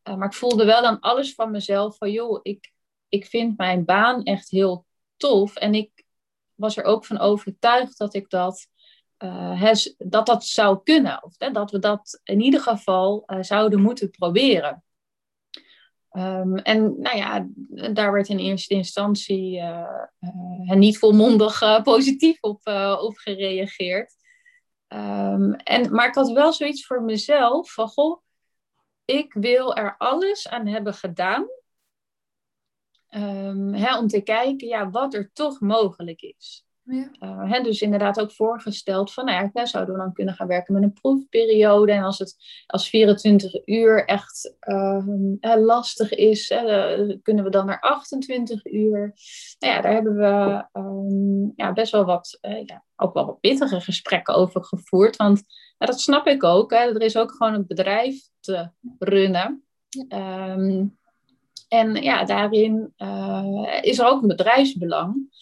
maar 0.03 0.27
ik 0.27 0.35
voelde 0.35 0.65
wel 0.65 0.83
dan 0.83 1.01
alles 1.01 1.35
van 1.35 1.51
mezelf 1.51 1.97
van 1.97 2.11
joh, 2.11 2.41
ik, 2.43 2.73
ik 3.09 3.27
vind 3.27 3.57
mijn 3.57 3.85
baan 3.85 4.23
echt 4.23 4.51
heel 4.51 4.87
tof. 5.17 5.57
En 5.57 5.75
ik 5.75 6.05
was 6.55 6.77
er 6.77 6.85
ook 6.85 7.05
van 7.05 7.19
overtuigd 7.19 7.99
dat 7.99 8.15
ik 8.15 8.31
dat, 8.31 8.67
hes, 9.55 9.95
dat, 9.99 10.27
dat 10.27 10.45
zou 10.45 10.81
kunnen. 10.83 11.25
Of 11.25 11.37
dat 11.37 11.71
we 11.71 11.79
dat 11.79 12.21
in 12.25 12.41
ieder 12.41 12.61
geval 12.61 13.25
zouden 13.41 13.81
moeten 13.81 14.11
proberen. 14.11 14.85
Um, 16.17 16.57
en 16.57 17.01
nou 17.01 17.17
ja, 17.17 17.47
daar 17.93 18.13
werd 18.13 18.29
in 18.29 18.39
eerste 18.39 18.75
instantie 18.75 19.57
uh, 19.57 20.03
uh, 20.21 20.77
niet 20.77 20.99
volmondig 20.99 21.63
uh, 21.63 21.83
positief 21.83 22.39
op, 22.41 22.61
op 23.01 23.17
gereageerd. 23.17 24.15
Um, 24.89 25.55
en, 25.55 25.95
maar 25.95 26.09
ik 26.09 26.15
had 26.15 26.31
wel 26.31 26.53
zoiets 26.53 26.87
voor 26.87 27.03
mezelf 27.03 27.73
van, 27.73 27.89
goh, 27.89 28.23
ik 29.05 29.33
wil 29.33 29.77
er 29.77 29.95
alles 29.99 30.49
aan 30.49 30.67
hebben 30.67 30.95
gedaan 30.95 31.47
um, 33.11 33.75
hè, 33.75 33.99
om 33.99 34.07
te 34.07 34.21
kijken 34.21 34.69
ja, 34.69 34.91
wat 34.91 35.15
er 35.15 35.31
toch 35.33 35.61
mogelijk 35.61 36.23
is. 36.23 36.66
Ja. 36.89 37.11
Uh, 37.21 37.53
hè, 37.53 37.63
dus 37.63 37.81
inderdaad 37.81 38.21
ook 38.21 38.33
voorgesteld 38.33 39.13
van, 39.13 39.25
nou 39.25 39.51
ja, 39.53 39.67
zouden 39.67 39.95
we 39.95 40.01
dan 40.01 40.13
kunnen 40.13 40.35
gaan 40.35 40.47
werken 40.47 40.75
met 40.75 40.83
een 40.83 40.93
proefperiode. 40.93 41.93
En 41.93 42.03
als 42.03 42.19
het 42.19 42.37
als 42.67 42.89
24 42.89 43.67
uur 43.67 44.05
echt 44.05 44.57
uh, 44.69 45.55
lastig 45.57 46.11
is, 46.11 46.51
uh, 46.51 47.17
kunnen 47.23 47.45
we 47.45 47.51
dan 47.51 47.67
naar 47.67 47.81
28 47.81 48.65
uur. 48.65 49.15
Nou 49.59 49.75
ja, 49.75 49.81
daar 49.81 49.93
hebben 49.93 50.17
we 50.17 50.65
um, 50.81 51.53
ja, 51.57 51.73
best 51.73 51.93
wel 51.93 52.05
wat, 52.05 52.39
ja, 52.41 52.85
ook 52.97 53.15
wel 53.15 53.27
wat 53.27 53.41
pittige 53.41 53.81
gesprekken 53.81 54.35
over 54.35 54.65
gevoerd. 54.65 55.17
Want 55.17 55.43
ja, 55.79 55.87
dat 55.87 56.01
snap 56.01 56.27
ik 56.27 56.45
ook. 56.45 56.71
Hè. 56.71 56.79
Er 56.79 57.03
is 57.03 57.17
ook 57.17 57.33
gewoon 57.33 57.55
een 57.55 57.67
bedrijf 57.67 58.29
te 58.41 58.71
runnen. 58.99 59.65
Um, 60.09 60.99
en 61.69 61.95
ja, 61.95 62.25
daarin 62.25 62.95
is 63.81 63.99
er 63.99 64.07
ook 64.07 64.23
een 64.23 64.29
bedrijfsbelang. 64.29 65.35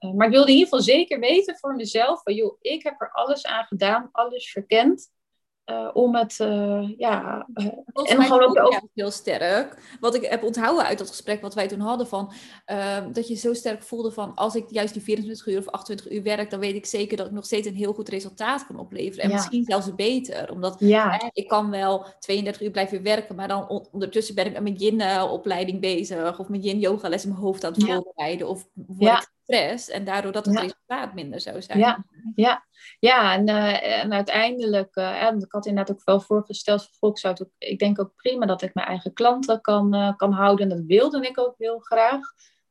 Uh, 0.00 0.12
maar 0.12 0.26
ik 0.26 0.32
wilde 0.32 0.50
in 0.50 0.56
ieder 0.56 0.68
geval 0.68 0.84
zeker 0.84 1.20
weten 1.20 1.56
voor 1.56 1.74
mezelf: 1.74 2.22
van 2.22 2.34
joh, 2.34 2.56
ik 2.60 2.82
heb 2.82 3.00
er 3.00 3.10
alles 3.12 3.46
aan 3.46 3.64
gedaan, 3.64 4.08
alles 4.12 4.50
verkend. 4.50 5.14
Uh, 5.70 5.90
om 5.92 6.14
het, 6.14 6.38
uh, 6.38 6.88
ja. 6.96 7.48
en 7.54 8.22
gewoon 8.22 8.42
ook, 8.42 8.58
ook 8.58 8.88
heel 8.94 9.10
sterk. 9.10 9.96
Wat 10.00 10.14
ik 10.14 10.24
heb 10.24 10.42
onthouden 10.42 10.84
uit 10.84 10.98
dat 10.98 11.08
gesprek 11.08 11.40
wat 11.40 11.54
wij 11.54 11.68
toen 11.68 11.80
hadden: 11.80 12.06
van, 12.06 12.32
dat 13.12 13.28
je 13.28 13.34
zo 13.34 13.54
sterk 13.54 13.82
voelde 13.82 14.10
van 14.10 14.34
als 14.34 14.54
ik 14.54 14.64
juist 14.68 14.92
die 14.92 15.02
24 15.02 15.46
uur 15.46 15.58
of 15.58 15.68
28 15.68 16.10
uur 16.10 16.22
werk, 16.22 16.50
dan 16.50 16.60
weet 16.60 16.74
ik 16.74 16.86
zeker 16.86 17.16
dat 17.16 17.26
ik 17.26 17.32
nog 17.32 17.44
steeds 17.44 17.66
een 17.66 17.74
heel 17.74 17.92
goed 17.92 18.08
resultaat 18.08 18.66
kan 18.66 18.78
opleveren. 18.78 19.24
En 19.24 19.30
ja. 19.30 19.34
misschien 19.34 19.64
zelfs 19.64 19.94
beter. 19.94 20.52
Omdat 20.52 20.76
ja. 20.78 21.30
ik 21.32 21.48
kan 21.48 21.70
wel 21.70 22.06
32 22.18 22.62
uur 22.62 22.70
blijven 22.70 23.02
werken, 23.02 23.34
maar 23.34 23.48
dan 23.48 23.68
on 23.68 23.88
ondertussen 23.92 24.34
ben 24.34 24.46
ik 24.46 24.52
met 24.52 24.62
mijn 24.62 24.74
yin-opleiding 24.74 25.80
bezig. 25.80 26.38
Of 26.38 26.48
mijn 26.48 26.62
yin-yoga-les 26.62 27.24
in 27.24 27.28
mijn 27.28 27.42
hoofd 27.42 27.64
aan 27.64 27.72
het 27.72 27.86
ja. 27.86 27.94
voorbereiden. 27.94 28.48
Of 28.48 28.68
word 28.74 29.22
ik 29.22 29.34
stress 29.46 29.90
en 29.90 30.04
daardoor 30.04 30.32
dat 30.32 30.46
het 30.46 30.54
ja. 30.54 30.60
resultaat 30.60 31.14
minder 31.14 31.40
zou 31.40 31.62
zijn. 31.62 31.78
Ja, 31.78 32.04
ja. 32.34 32.66
ja 32.98 33.34
en, 33.34 33.48
uh, 33.48 34.02
en 34.02 34.12
uiteindelijk, 34.12 34.96
uh, 34.96 35.22
en 35.22 35.38
ik 35.38 35.52
had 35.52 35.66
inderdaad 35.66 35.96
ook 35.96 36.04
wel 36.04 36.20
voorgesteld, 36.20 36.88
voor 36.98 37.18
ik, 37.22 37.40
ook, 37.40 37.78
denk 37.78 38.00
ook 38.00 38.12
prima 38.16 38.46
dat 38.46 38.62
ik 38.62 38.74
mijn 38.74 38.86
eigen 38.86 39.12
klanten 39.12 39.60
kan, 39.60 39.94
uh, 39.94 40.16
kan 40.16 40.32
houden. 40.32 40.70
En 40.70 40.76
dat 40.76 40.86
wilde 40.86 41.26
ik 41.26 41.38
ook 41.38 41.54
heel 41.58 41.78
graag. 41.78 42.20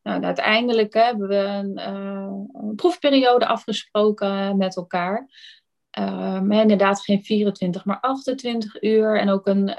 Nou, 0.03 0.23
uiteindelijk 0.23 0.93
hebben 0.93 1.27
we 1.27 1.35
een, 1.35 1.77
een 1.87 2.75
proefperiode 2.75 3.47
afgesproken 3.47 4.57
met 4.57 4.75
elkaar. 4.75 5.29
Um, 5.99 6.51
inderdaad 6.51 7.01
geen 7.01 7.23
24, 7.23 7.85
maar 7.85 7.99
28 7.99 8.81
uur. 8.81 9.19
En 9.19 9.29
ook 9.29 9.47
een 9.47 9.73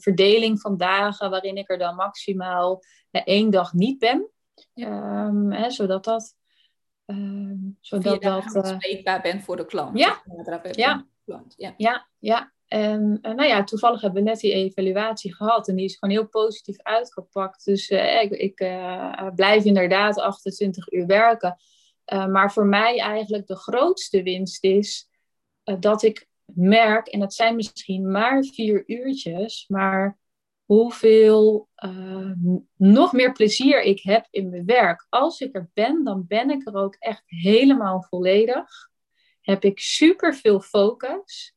verdeling 0.00 0.60
van 0.60 0.76
dagen 0.76 1.30
waarin 1.30 1.56
ik 1.56 1.70
er 1.70 1.78
dan 1.78 1.94
maximaal 1.94 2.82
één 3.10 3.50
dag 3.50 3.72
niet 3.72 3.98
ben. 3.98 4.30
Um, 4.74 5.52
hè, 5.52 5.70
zodat 5.70 6.04
dat. 6.04 6.36
Uh, 7.06 7.52
zodat 7.80 8.22
dat 8.22 8.54
uh, 8.56 8.66
spreekbaar 8.66 9.20
bent 9.20 9.44
voor 9.44 9.56
de 9.56 9.64
klant. 9.64 9.98
Ja, 9.98 10.22
ja. 10.72 11.06
Klant. 11.24 11.54
ja. 11.56 11.74
ja, 11.76 12.08
ja. 12.18 12.52
En 12.66 13.18
nou 13.22 13.44
ja, 13.44 13.64
toevallig 13.64 14.00
hebben 14.00 14.22
we 14.22 14.28
net 14.28 14.40
die 14.40 14.52
evaluatie 14.52 15.34
gehad 15.34 15.68
en 15.68 15.76
die 15.76 15.84
is 15.84 15.96
gewoon 15.96 16.14
heel 16.14 16.28
positief 16.28 16.78
uitgepakt. 16.82 17.64
Dus 17.64 17.88
ik, 17.88 18.30
ik 18.30 18.54
blijf 19.34 19.64
inderdaad 19.64 20.18
28 20.18 20.92
uur 20.92 21.06
werken. 21.06 21.56
maar 22.04 22.52
voor 22.52 22.66
mij 22.66 23.00
eigenlijk 23.00 23.46
de 23.46 23.56
grootste 23.56 24.22
winst 24.22 24.64
is 24.64 25.08
dat 25.78 26.02
ik 26.02 26.28
merk, 26.54 27.06
en 27.06 27.20
dat 27.20 27.34
zijn 27.34 27.56
misschien 27.56 28.10
maar 28.10 28.44
vier 28.44 28.82
uurtjes, 28.86 29.64
maar 29.68 30.18
hoeveel 30.68 31.68
uh, 31.84 32.32
nog 32.76 33.12
meer 33.12 33.32
plezier 33.32 33.82
ik 33.82 34.02
heb 34.02 34.26
in 34.30 34.50
mijn 34.50 34.64
werk. 34.64 35.06
Als 35.08 35.40
ik 35.40 35.54
er 35.56 35.70
ben, 35.74 36.04
dan 36.04 36.24
ben 36.26 36.50
ik 36.50 36.66
er 36.66 36.74
ook 36.74 36.96
echt 36.98 37.22
helemaal 37.26 38.02
volledig. 38.02 38.90
Heb 39.40 39.64
ik 39.64 39.78
super 39.78 40.34
veel 40.34 40.60
focus. 40.60 41.54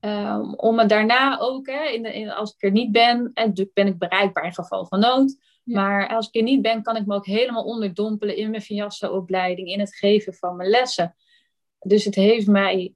Um, 0.00 0.54
om 0.54 0.74
me 0.74 0.86
daarna 0.86 1.38
ook, 1.38 1.66
hè, 1.66 1.84
in 1.84 2.02
de, 2.02 2.14
in, 2.14 2.30
als 2.30 2.54
ik 2.54 2.62
er 2.62 2.70
niet 2.70 2.92
ben, 2.92 3.30
en 3.34 3.70
ben 3.74 3.86
ik 3.86 3.98
bereikbaar 3.98 4.44
in 4.44 4.54
geval 4.54 4.86
van 4.86 5.00
nood. 5.00 5.36
Maar 5.62 6.08
als 6.08 6.26
ik 6.26 6.34
er 6.34 6.42
niet 6.42 6.62
ben, 6.62 6.82
kan 6.82 6.96
ik 6.96 7.06
me 7.06 7.14
ook 7.14 7.26
helemaal 7.26 7.64
onderdompelen 7.64 8.36
in 8.36 8.50
mijn 8.50 8.62
Vinyasa-opleiding, 8.62 9.68
in 9.68 9.80
het 9.80 9.96
geven 9.96 10.34
van 10.34 10.56
mijn 10.56 10.70
lessen. 10.70 11.16
Dus 11.78 12.04
het 12.04 12.14
heeft 12.14 12.46
mij 12.46 12.94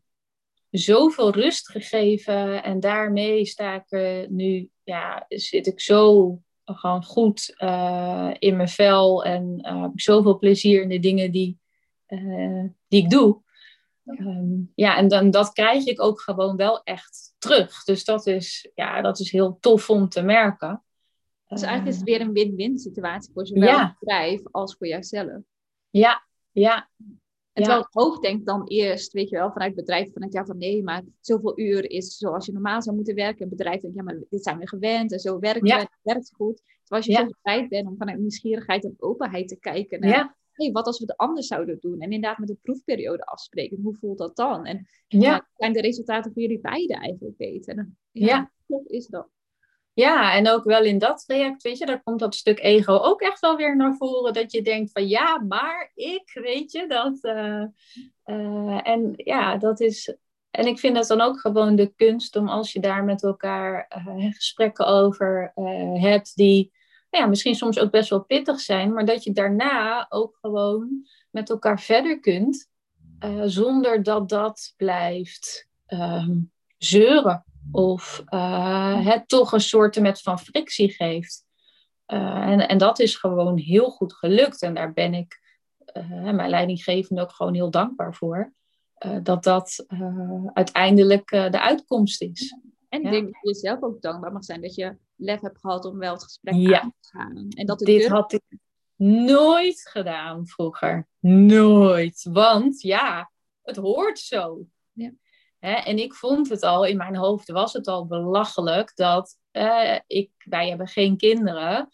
zoveel 0.78 1.30
rust 1.30 1.70
gegeven. 1.70 2.62
En 2.62 2.80
daarmee 2.80 3.44
sta 3.44 3.74
ik 3.74 3.90
uh, 3.90 4.28
nu, 4.28 4.70
ja, 4.84 5.24
zit 5.28 5.66
ik 5.66 5.80
zo 5.80 6.38
gewoon 6.64 7.04
goed 7.04 7.54
uh, 7.58 8.34
in 8.38 8.56
mijn 8.56 8.68
vel. 8.68 9.24
En 9.24 9.58
uh, 9.62 9.82
heb 9.82 9.92
ik 9.92 10.00
zoveel 10.00 10.38
plezier 10.38 10.82
in 10.82 10.88
de 10.88 10.98
dingen 10.98 11.30
die, 11.30 11.58
die 12.88 13.02
ik 13.02 13.10
doe. 13.10 13.44
Um, 14.04 14.72
ja, 14.74 14.96
en 14.96 15.08
dan, 15.08 15.30
dat 15.30 15.52
krijg 15.52 15.84
ik 15.84 16.02
ook 16.02 16.20
gewoon 16.20 16.56
wel 16.56 16.82
echt 16.82 17.34
terug. 17.38 17.84
Dus 17.84 18.04
dat 18.04 18.26
is, 18.26 18.70
ja, 18.74 19.02
dat 19.02 19.20
is 19.20 19.30
heel 19.30 19.58
tof 19.60 19.90
om 19.90 20.08
te 20.08 20.22
merken. 20.22 20.84
Dus 21.48 21.62
eigenlijk 21.62 21.92
is 21.92 22.00
het 22.00 22.08
weer 22.08 22.20
een 22.20 22.32
win-win 22.32 22.78
situatie 22.78 23.32
voor 23.32 23.46
zowel 23.46 23.68
ja. 23.68 23.86
het 23.86 23.98
bedrijf 23.98 24.40
als 24.50 24.74
voor 24.76 24.86
jouzelf. 24.86 25.42
Ja, 25.90 26.26
ja. 26.52 26.90
En 27.57 27.62
terwijl 27.62 27.84
ik 27.84 27.88
hoog 27.90 28.18
denk 28.18 28.46
dan 28.46 28.66
eerst, 28.66 29.12
weet 29.12 29.28
je 29.28 29.36
wel, 29.36 29.52
vanuit 29.52 29.76
het 29.76 29.84
bedrijf, 29.84 30.12
vanuit 30.12 30.32
ja 30.32 30.44
van 30.44 30.59
nee, 30.59 30.82
maar 30.82 31.02
zoveel 31.20 31.59
uur 31.59 31.90
is 31.90 32.16
zoals 32.16 32.46
je 32.46 32.52
normaal 32.52 32.82
zou 32.82 32.96
moeten 32.96 33.14
werken. 33.14 33.42
Een 33.42 33.48
bedrijf 33.48 33.80
denkt, 33.80 33.96
ja, 33.96 34.02
maar 34.02 34.18
dit 34.28 34.42
zijn 34.42 34.59
we 34.59 34.68
gewend 34.68 35.12
en 35.12 35.18
zo 35.18 35.38
werkt 35.38 35.70
het, 35.70 35.88
werkt 36.02 36.32
goed. 36.34 36.57
Terwijl 36.57 37.02
als 37.02 37.07
je 37.07 37.12
zo 37.12 37.36
bereid 37.42 37.68
bent 37.68 37.86
om 37.86 37.96
vanuit 37.96 38.18
nieuwsgierigheid 38.18 38.84
en 38.84 38.94
openheid 38.98 39.48
te 39.48 39.59
kijken 39.59 40.00
naar, 40.00 40.36
hey, 40.52 40.72
wat 40.72 40.86
als 40.86 40.98
we 40.98 41.04
het 41.04 41.16
anders 41.16 41.46
zouden 41.46 41.78
doen? 41.80 42.00
En 42.00 42.11
inderdaad 42.11 42.38
met 42.38 42.50
een 42.50 42.59
proefperiode 42.62 43.24
afspreken, 43.24 43.80
hoe 43.82 43.94
voelt 43.94 44.18
dat 44.18 44.36
dan? 44.36 44.64
En 44.64 44.86
ja. 45.07 45.48
zijn 45.57 45.72
de 45.72 45.80
resultaten 45.80 46.32
voor 46.32 46.42
jullie 46.42 46.61
beiden 46.61 46.96
eigenlijk 46.96 47.36
beter? 47.36 47.76
En, 47.76 47.98
ja, 48.11 48.52
ja. 48.66 48.80
is 48.86 49.07
dat. 49.07 49.28
Ja, 49.97 50.34
en 50.34 50.49
ook 50.49 50.64
wel 50.64 50.82
in 50.82 50.99
dat 50.99 51.24
traject, 51.26 51.62
weet 51.62 51.78
je, 51.78 51.86
daar 51.86 52.03
komt 52.03 52.20
dat 52.20 52.34
stuk 52.34 52.61
ego 52.61 52.92
ook 52.92 53.20
echt 53.20 53.40
wel 53.40 53.57
weer 53.57 53.76
naar 53.76 53.97
voren. 53.97 54.32
Dat 54.32 54.53
je 54.53 54.62
denkt 54.62 54.92
van 54.92 55.09
ja, 55.09 55.38
maar 55.49 55.90
ik, 55.94 56.30
weet 56.34 56.72
je, 56.72 56.86
dat. 56.86 57.18
Uh, 57.24 57.64
uh, 58.26 58.88
en 58.88 59.12
ja, 59.16 59.57
dat 59.57 59.80
is. 59.80 60.16
En 60.51 60.66
ik 60.66 60.78
vind 60.78 60.94
dat 60.94 61.07
dan 61.07 61.20
ook 61.20 61.40
gewoon 61.40 61.76
de 61.76 61.92
kunst 61.94 62.36
om 62.36 62.49
als 62.49 62.72
je 62.72 62.80
daar 62.80 63.05
met 63.05 63.22
elkaar 63.22 63.90
uh, 63.97 64.32
gesprekken 64.34 64.86
over 64.86 65.53
hebt, 66.01 66.36
die 66.36 66.72
ja, 67.11 67.26
misschien 67.26 67.55
soms 67.55 67.78
ook 67.78 67.90
best 67.90 68.11
wel 68.11 68.24
pittig 68.24 68.61
zijn, 68.61 68.92
maar 68.92 69.05
dat 69.05 69.24
je 69.24 69.32
daarna 69.32 70.07
ook 70.09 70.38
gewoon 70.40 71.07
met 71.30 71.51
elkaar 71.51 71.80
verder 71.80 72.20
kunt, 72.20 72.68
zonder 73.44 74.03
dat 74.03 74.28
dat 74.28 74.74
blijft 74.76 75.68
ehm, 75.86 76.38
zeuren 76.78 77.44
of 77.72 78.24
uh, 78.28 79.06
het 79.06 79.28
toch 79.28 79.52
een 79.52 79.60
soort 79.60 80.00
met 80.00 80.20
van 80.20 80.38
frictie 80.38 80.90
geeft. 80.90 81.44
Uh, 82.06 82.18
en, 82.18 82.68
en 82.68 82.78
dat 82.78 82.98
is 82.98 83.16
gewoon 83.16 83.58
heel 83.58 83.90
goed 83.90 84.12
gelukt. 84.12 84.62
En 84.62 84.74
daar 84.74 84.92
ben 84.92 85.14
ik 85.14 85.40
uh, 85.96 86.30
mijn 86.30 86.50
leidinggevende 86.50 87.22
ook 87.22 87.32
gewoon 87.32 87.54
heel 87.54 87.70
dankbaar 87.70 88.14
voor. 88.14 88.52
dat 89.22 89.42
dat 89.42 89.86
uiteindelijk 90.52 91.28
de 91.30 91.60
uitkomst 91.60 92.22
is. 92.22 92.56
En 92.88 93.04
ik 93.04 93.10
denk 93.10 93.24
dat 93.24 93.42
je 93.42 93.48
jezelf 93.48 93.82
ook 93.82 94.02
dankbaar 94.02 94.32
mag 94.32 94.44
zijn 94.44 94.60
dat 94.60 94.74
je 94.74 94.96
lef 95.16 95.40
hebt 95.40 95.58
gehad 95.58 95.84
om 95.84 95.98
wel 95.98 96.12
het 96.12 96.22
gesprek 96.22 96.54
ja. 96.54 96.80
aan 96.80 96.92
te 97.00 97.08
gaan. 97.08 97.48
En 97.48 97.66
dat 97.66 97.78
Dit 97.78 98.06
had 98.06 98.32
ik 98.32 98.42
nooit 98.96 99.88
gedaan 99.88 100.46
vroeger. 100.46 101.08
Nooit. 101.20 102.28
Want 102.30 102.80
ja, 102.80 103.30
het 103.62 103.76
hoort 103.76 104.18
zo. 104.18 104.66
Ja. 104.92 105.10
Hè? 105.66 105.72
En 105.72 105.98
ik 105.98 106.14
vond 106.14 106.48
het 106.48 106.62
al, 106.62 106.84
in 106.84 106.96
mijn 106.96 107.16
hoofd 107.16 107.50
was 107.50 107.72
het 107.72 107.86
al 107.86 108.06
belachelijk 108.06 108.92
dat 108.94 109.38
uh, 109.52 109.98
ik, 110.06 110.30
wij 110.38 110.68
hebben 110.68 110.86
geen 110.86 111.16
kinderen. 111.16 111.88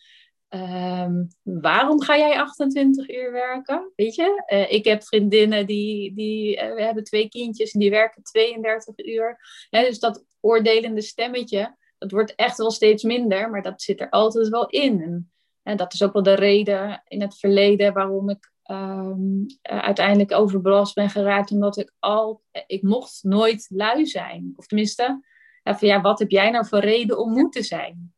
Um, 0.48 1.28
waarom 1.42 2.02
ga 2.02 2.16
jij 2.18 2.38
28 2.38 3.08
uur 3.08 3.32
werken? 3.32 3.92
Weet 3.96 4.14
je, 4.14 4.44
uh, 4.52 4.72
ik 4.72 4.84
heb 4.84 5.02
vriendinnen 5.04 5.66
die, 5.66 6.14
die 6.14 6.56
uh, 6.56 6.74
we 6.74 6.82
hebben 6.82 7.04
twee 7.04 7.28
kindjes 7.28 7.72
en 7.72 7.80
die 7.80 7.90
werken 7.90 8.22
32 8.22 9.06
uur. 9.06 9.38
Hè, 9.70 9.84
dus 9.84 9.98
dat 9.98 10.24
oordelende 10.40 11.02
stemmetje, 11.02 11.76
dat 11.98 12.10
wordt 12.10 12.34
echt 12.34 12.58
wel 12.58 12.70
steeds 12.70 13.02
minder, 13.02 13.50
maar 13.50 13.62
dat 13.62 13.82
zit 13.82 14.00
er 14.00 14.10
altijd 14.10 14.48
wel 14.48 14.66
in. 14.66 15.00
En, 15.00 15.32
en 15.62 15.76
dat 15.76 15.92
is 15.92 16.02
ook 16.02 16.12
wel 16.12 16.22
de 16.22 16.34
reden 16.34 17.02
in 17.08 17.20
het 17.20 17.38
verleden 17.38 17.92
waarom 17.92 18.30
ik 18.30 18.51
um, 18.72 19.46
uiteindelijk 19.62 20.32
overbelast 20.32 20.94
ben 20.94 21.10
geraakt 21.10 21.50
omdat 21.50 21.76
ik 21.76 21.92
al, 21.98 22.42
ik 22.66 22.82
mocht 22.82 23.22
nooit 23.22 23.66
lui 23.70 24.06
zijn. 24.06 24.52
Of 24.56 24.66
tenminste, 24.66 25.24
van 25.62 25.88
ja, 25.88 26.00
wat 26.00 26.18
heb 26.18 26.30
jij 26.30 26.50
nou 26.50 26.66
voor 26.66 26.78
reden 26.78 27.18
om 27.18 27.32
moe 27.32 27.48
te 27.48 27.62
zijn? 27.62 28.12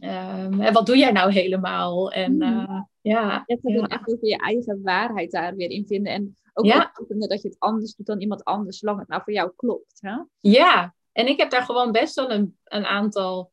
Um, 0.00 0.60
en 0.60 0.72
wat 0.72 0.86
doe 0.86 0.96
jij 0.96 1.12
nou 1.12 1.32
helemaal? 1.32 2.12
En 2.12 2.42
uh, 2.42 2.80
ja. 3.00 3.44
Je 3.46 3.70
ja. 3.70 3.86
echt 3.86 4.08
over 4.08 4.26
je 4.26 4.38
eigen 4.38 4.80
waarheid 4.82 5.30
daar 5.30 5.56
weer 5.56 5.70
in 5.70 5.86
vinden. 5.86 6.12
En 6.12 6.36
ook 6.52 6.64
ja. 6.64 6.92
dat 7.08 7.42
je 7.42 7.48
het 7.48 7.58
anders 7.58 7.94
doet 7.94 8.06
dan 8.06 8.20
iemand 8.20 8.44
anders, 8.44 8.78
zolang 8.78 8.98
het 8.98 9.08
nou 9.08 9.22
voor 9.22 9.32
jou 9.32 9.52
klopt. 9.56 9.98
Hè? 10.00 10.16
Ja, 10.40 10.94
en 11.12 11.26
ik 11.26 11.38
heb 11.38 11.50
daar 11.50 11.62
gewoon 11.62 11.92
best 11.92 12.14
wel 12.14 12.30
een, 12.30 12.58
een 12.64 12.84
aantal 12.84 13.52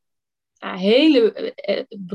uh, 0.63 0.75
hele, 0.75 1.53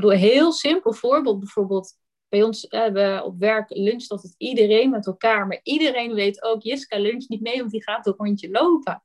uh, 0.01 0.09
heel 0.09 0.51
simpel 0.51 0.93
voorbeeld 0.93 1.39
bijvoorbeeld 1.39 1.97
bij 2.29 2.43
ons 2.43 2.65
hebben 2.69 3.15
we 3.15 3.23
op 3.23 3.39
werk 3.39 3.69
lunch 3.69 4.07
het 4.07 4.35
iedereen 4.37 4.89
met 4.89 5.07
elkaar. 5.07 5.47
Maar 5.47 5.59
iedereen 5.63 6.13
weet 6.13 6.43
ook, 6.43 6.63
Jiska 6.63 6.97
lunch 6.97 7.27
niet 7.27 7.41
mee, 7.41 7.57
want 7.57 7.71
die 7.71 7.83
gaat 7.83 8.07
een 8.07 8.13
rondje 8.17 8.49
lopen. 8.49 9.03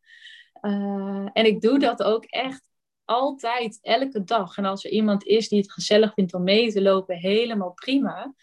Uh, 0.63 1.29
en 1.33 1.47
ik 1.47 1.61
doe 1.61 1.79
dat 1.79 2.03
ook 2.03 2.25
echt 2.25 2.69
altijd, 3.05 3.79
elke 3.83 4.25
dag. 4.25 4.57
En 4.57 4.65
als 4.65 4.85
er 4.85 4.91
iemand 4.91 5.25
is 5.25 5.49
die 5.49 5.61
het 5.61 5.73
gezellig 5.73 6.15
vindt 6.15 6.35
om 6.35 6.43
mee 6.43 6.73
te 6.73 6.83
lopen, 6.83 7.17
helemaal 7.17 7.73
prima. 7.73 8.35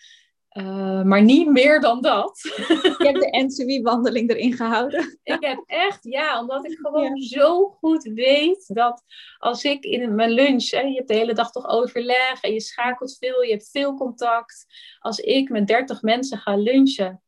Uh, 0.57 1.03
maar 1.03 1.23
niet 1.23 1.49
meer 1.49 1.79
dan 1.79 2.01
dat. 2.01 2.39
Je 2.97 3.09
hebt 3.11 3.19
de 3.19 3.43
NCW-wandeling 3.43 4.29
erin 4.29 4.53
gehouden. 4.53 5.19
ik 5.23 5.37
heb 5.39 5.63
echt, 5.65 6.03
ja, 6.03 6.39
omdat 6.39 6.65
ik 6.65 6.77
gewoon 6.77 7.17
zo 7.21 7.69
goed 7.69 8.03
weet 8.03 8.67
dat 8.67 9.03
als 9.37 9.63
ik 9.63 9.83
in 9.83 10.15
mijn 10.15 10.31
lunch, 10.31 10.69
hè, 10.69 10.79
je 10.79 10.95
hebt 10.95 11.07
de 11.07 11.13
hele 11.13 11.33
dag 11.33 11.51
toch 11.51 11.67
overleg 11.67 12.41
en 12.41 12.53
je 12.53 12.61
schakelt 12.61 13.17
veel, 13.19 13.43
je 13.43 13.51
hebt 13.51 13.69
veel 13.69 13.95
contact. 13.95 14.65
Als 14.99 15.19
ik 15.19 15.49
met 15.49 15.67
30 15.67 16.01
mensen 16.01 16.37
ga 16.37 16.55
lunchen, 16.55 17.21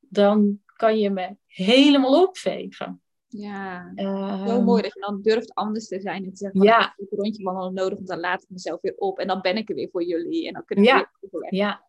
dan 0.00 0.60
kan 0.76 0.98
je 0.98 1.10
me 1.10 1.36
helemaal 1.46 2.22
opvegen. 2.22 3.02
Ja, 3.28 3.92
uh, 3.94 4.46
zo 4.46 4.62
mooi 4.62 4.82
dat 4.82 4.94
je 4.94 5.00
dan 5.00 5.22
durft 5.22 5.54
anders 5.54 5.88
te 5.88 6.00
zijn 6.00 6.24
en 6.24 6.30
te 6.30 6.36
zeggen, 6.36 6.62
ja. 6.62 6.78
ik 6.78 6.92
heb 6.96 7.12
een 7.12 7.18
rondje 7.18 7.44
wandelen 7.44 7.74
nodig, 7.74 7.94
want 7.94 8.08
dan 8.08 8.20
laat 8.20 8.42
ik 8.42 8.48
mezelf 8.48 8.80
weer 8.80 8.94
op 8.96 9.18
en 9.18 9.26
dan 9.26 9.40
ben 9.40 9.56
ik 9.56 9.68
er 9.68 9.74
weer 9.74 9.88
voor 9.90 10.04
jullie 10.04 10.46
en 10.46 10.52
dan 10.52 10.64
kunnen 10.64 10.84
we 10.84 10.90
ja. 10.90 11.10
weer 11.20 11.46
Ja, 11.54 11.84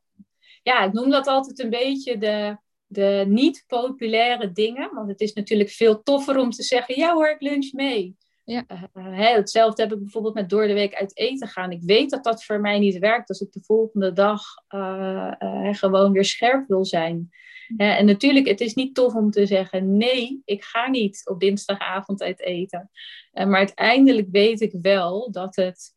ja, 0.65 0.83
ik 0.83 0.93
noem 0.93 1.09
dat 1.09 1.27
altijd 1.27 1.59
een 1.59 1.69
beetje 1.69 2.17
de, 2.17 2.57
de 2.85 3.25
niet 3.27 3.63
populaire 3.67 4.51
dingen. 4.51 4.93
Want 4.93 5.09
het 5.09 5.21
is 5.21 5.33
natuurlijk 5.33 5.69
veel 5.69 6.03
toffer 6.03 6.37
om 6.37 6.49
te 6.49 6.63
zeggen, 6.63 6.97
ja 6.97 7.13
hoor, 7.13 7.29
ik 7.29 7.41
lunch 7.41 7.71
mee. 7.71 8.17
Ja. 8.43 8.65
Uh, 8.67 8.83
hè, 8.93 9.35
hetzelfde 9.35 9.81
heb 9.81 9.91
ik 9.91 9.99
bijvoorbeeld 9.99 10.33
met 10.33 10.49
door 10.49 10.67
de 10.67 10.73
week 10.73 10.93
uit 10.93 11.17
eten 11.17 11.47
gaan. 11.47 11.71
Ik 11.71 11.81
weet 11.81 12.09
dat 12.09 12.23
dat 12.23 12.43
voor 12.43 12.59
mij 12.59 12.79
niet 12.79 12.97
werkt 12.97 13.29
als 13.29 13.41
ik 13.41 13.51
de 13.51 13.63
volgende 13.63 14.13
dag 14.13 14.41
uh, 14.75 15.31
uh, 15.39 15.73
gewoon 15.73 16.11
weer 16.11 16.25
scherp 16.25 16.67
wil 16.67 16.85
zijn. 16.85 17.29
en 17.77 18.05
natuurlijk, 18.05 18.47
het 18.47 18.61
is 18.61 18.73
niet 18.73 18.95
tof 18.95 19.13
om 19.13 19.31
te 19.31 19.45
zeggen: 19.45 19.97
nee, 19.97 20.41
ik 20.45 20.63
ga 20.63 20.89
niet 20.89 21.21
op 21.25 21.39
dinsdagavond 21.39 22.21
uit 22.21 22.41
eten. 22.41 22.89
maar 23.31 23.55
uiteindelijk 23.57 24.27
weet 24.31 24.61
ik 24.61 24.73
wel 24.81 25.31
dat 25.31 25.55
het 25.55 25.93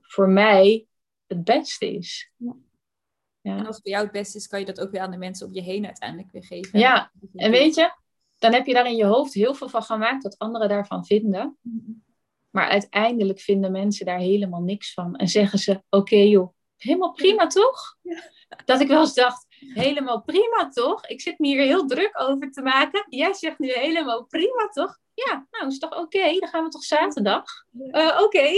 voor 0.00 0.28
mij 0.28 0.86
het 1.26 1.44
beste 1.44 1.94
is. 1.94 2.30
Ja. 2.36 2.56
Ja. 3.44 3.56
En 3.56 3.66
als 3.66 3.74
het 3.74 3.84
voor 3.84 3.90
jou 3.90 4.02
het 4.02 4.12
beste 4.12 4.38
is, 4.38 4.46
kan 4.46 4.60
je 4.60 4.66
dat 4.66 4.80
ook 4.80 4.90
weer 4.90 5.00
aan 5.00 5.10
de 5.10 5.16
mensen 5.16 5.46
om 5.46 5.54
je 5.54 5.62
heen 5.62 5.84
uiteindelijk 5.84 6.32
weer 6.32 6.44
geven. 6.44 6.78
Ja, 6.78 7.12
en 7.34 7.50
weet 7.50 7.74
je, 7.74 7.94
dan 8.38 8.52
heb 8.52 8.66
je 8.66 8.72
daar 8.72 8.86
in 8.86 8.96
je 8.96 9.04
hoofd 9.04 9.34
heel 9.34 9.54
veel 9.54 9.68
van 9.68 9.82
gemaakt 9.82 10.22
wat 10.22 10.38
anderen 10.38 10.68
daarvan 10.68 11.04
vinden. 11.06 11.58
Mm-hmm. 11.60 12.04
Maar 12.50 12.68
uiteindelijk 12.68 13.40
vinden 13.40 13.72
mensen 13.72 14.06
daar 14.06 14.18
helemaal 14.18 14.62
niks 14.62 14.92
van. 14.92 15.16
En 15.16 15.28
zeggen 15.28 15.58
ze, 15.58 15.82
oké 15.90 16.16
joh, 16.16 16.54
helemaal 16.76 17.12
prima 17.12 17.46
toch? 17.46 17.96
Dat 18.64 18.80
ik 18.80 18.88
wel 18.88 19.00
eens 19.00 19.14
dacht, 19.14 19.43
helemaal 19.74 20.22
prima 20.22 20.68
toch? 20.68 21.06
Ik 21.06 21.20
zit 21.20 21.38
me 21.38 21.46
hier 21.46 21.62
heel 21.62 21.86
druk 21.86 22.20
over 22.20 22.50
te 22.50 22.62
maken. 22.62 23.06
Jij 23.08 23.32
zegt 23.32 23.58
nu 23.58 23.72
helemaal 23.72 24.24
prima 24.24 24.68
toch? 24.68 24.98
Ja, 25.14 25.46
nou 25.50 25.66
is 25.66 25.78
toch 25.78 25.98
oké? 25.98 26.38
Dan 26.38 26.48
gaan 26.48 26.64
we 26.64 26.70
toch 26.70 26.84
zaterdag? 26.84 27.44
Uh, 27.72 28.20
oké. 28.22 28.48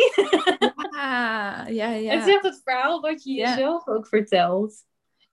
ja, 0.97 1.67
ja, 1.67 1.89
ja. 1.89 2.13
Het 2.15 2.25
zegt 2.25 2.43
het 2.43 2.61
verhaal 2.65 3.01
wat 3.01 3.25
je 3.25 3.33
jezelf 3.33 3.87
ook 3.87 4.07
vertelt. 4.07 4.85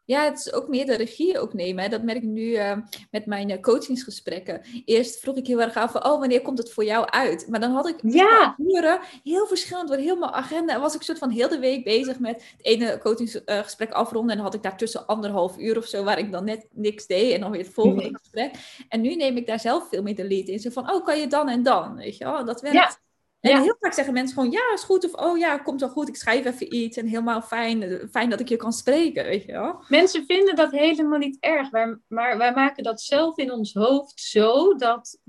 Ja, 0.06 0.24
het 0.24 0.38
is 0.40 0.54
ook 0.54 0.68
meer 0.68 0.86
de 0.86 0.96
regie 0.96 1.40
ook 1.40 1.54
nemen. 1.54 1.84
Hè. 1.84 1.90
Dat 1.90 2.04
merk 2.04 2.18
ik 2.18 2.24
nu 2.24 2.42
uh, 2.42 2.78
met 3.12 3.26
mijn 3.26 3.50
uh, 3.50 3.60
coachingsgesprekken. 3.60 4.62
Eerst 4.86 5.20
vroeg 5.20 5.36
ik 5.36 5.48
heel 5.48 5.62
erg 5.62 5.76
af 5.76 5.92
van, 5.92 6.06
oh, 6.06 6.20
wanneer 6.20 6.42
komt 6.42 6.58
het 6.58 6.72
voor 6.72 6.86
jou 6.86 7.06
uit? 7.10 7.48
Maar 7.50 7.60
dan 7.60 7.72
had 7.72 7.88
ik 7.88 8.00
ja. 8.04 8.56
uren, 8.58 9.00
heel 9.24 9.48
verschillend, 9.48 9.88
door 9.88 9.98
helemaal 9.98 10.34
agenda. 10.34 10.74
En 10.74 10.82
was 10.82 10.96
ik 10.96 11.02
soort 11.02 11.18
van 11.18 11.30
heel 11.30 11.50
de 11.50 11.60
week 11.60 11.84
bezig 11.84 12.20
met 12.20 12.36
het 12.58 12.66
ene 12.66 12.98
coachingsgesprek 12.98 13.90
uh, 13.90 13.96
afronden. 13.96 14.32
En 14.32 14.36
dan 14.36 14.46
had 14.46 14.56
ik 14.56 14.64
daartussen 14.64 15.08
anderhalf 15.08 15.58
uur 15.58 15.78
of 15.78 15.86
zo, 15.86 16.04
waar 16.04 16.20
ik 16.20 16.32
dan 16.32 16.46
net 16.46 16.68
niks 16.72 17.08
deed. 17.08 17.34
En 17.34 17.40
dan 17.40 17.52
weer 17.52 17.64
het 17.64 17.74
volgende 17.74 18.02
nee. 18.02 18.18
gesprek. 18.18 18.54
En 18.90 19.02
nu 19.02 19.16
neem 19.16 19.38
ik 19.38 19.48
daar 19.48 19.60
zelf 19.60 19.90
veel 19.90 20.02
meer 20.02 20.16
de 20.16 20.28
lead 20.28 20.48
in. 20.48 20.60
Zo 20.60 20.70
van, 20.70 20.92
oh, 20.92 21.06
kan 21.06 21.20
je 21.20 21.28
dan 21.28 21.50
en 21.50 21.64
dan? 21.64 21.96
Weet 21.96 22.18
je 22.18 22.24
wel, 22.24 22.46
dat 22.46 22.62
werkt. 22.62 22.78
Ja. 22.78 23.03
En 23.52 23.62
heel 23.62 23.76
vaak 23.80 23.94
zeggen 23.94 24.14
mensen 24.14 24.34
gewoon, 24.36 24.52
ja, 24.52 24.74
is 24.74 24.84
goed. 24.84 25.06
Of, 25.06 25.14
oh 25.14 25.38
ja, 25.38 25.58
komt 25.58 25.80
wel 25.80 25.90
goed. 25.90 26.08
Ik 26.08 26.16
schrijf 26.16 26.46
even 26.46 26.76
iets. 26.76 26.98
En 26.98 27.08
helemaal 27.08 27.42
fijn, 27.42 28.08
fijn 28.12 28.30
dat 28.30 28.40
ik 28.40 28.50
je 28.50 28.56
kan 28.56 28.74
spreken, 28.74 29.24
weet 29.24 29.44
je 29.46 29.52
wel. 29.52 29.84
Mensen 29.88 30.26
vinden 30.26 30.56
dat 30.56 30.72
helemaal 30.72 31.20
niet 31.20 31.38
erg. 31.40 31.72
Maar, 31.72 32.00
maar 32.08 32.38
wij 32.38 32.54
maken 32.54 32.84
dat 32.84 33.02
zelf 33.02 33.38
in 33.38 33.52
ons 33.52 33.74
hoofd 33.74 34.20
zo 34.20 34.76
dat 34.76 35.20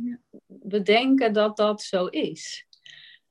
we 0.47 0.83
denken 0.83 1.33
dat 1.33 1.57
dat 1.57 1.83
zo 1.83 2.07
is. 2.07 2.67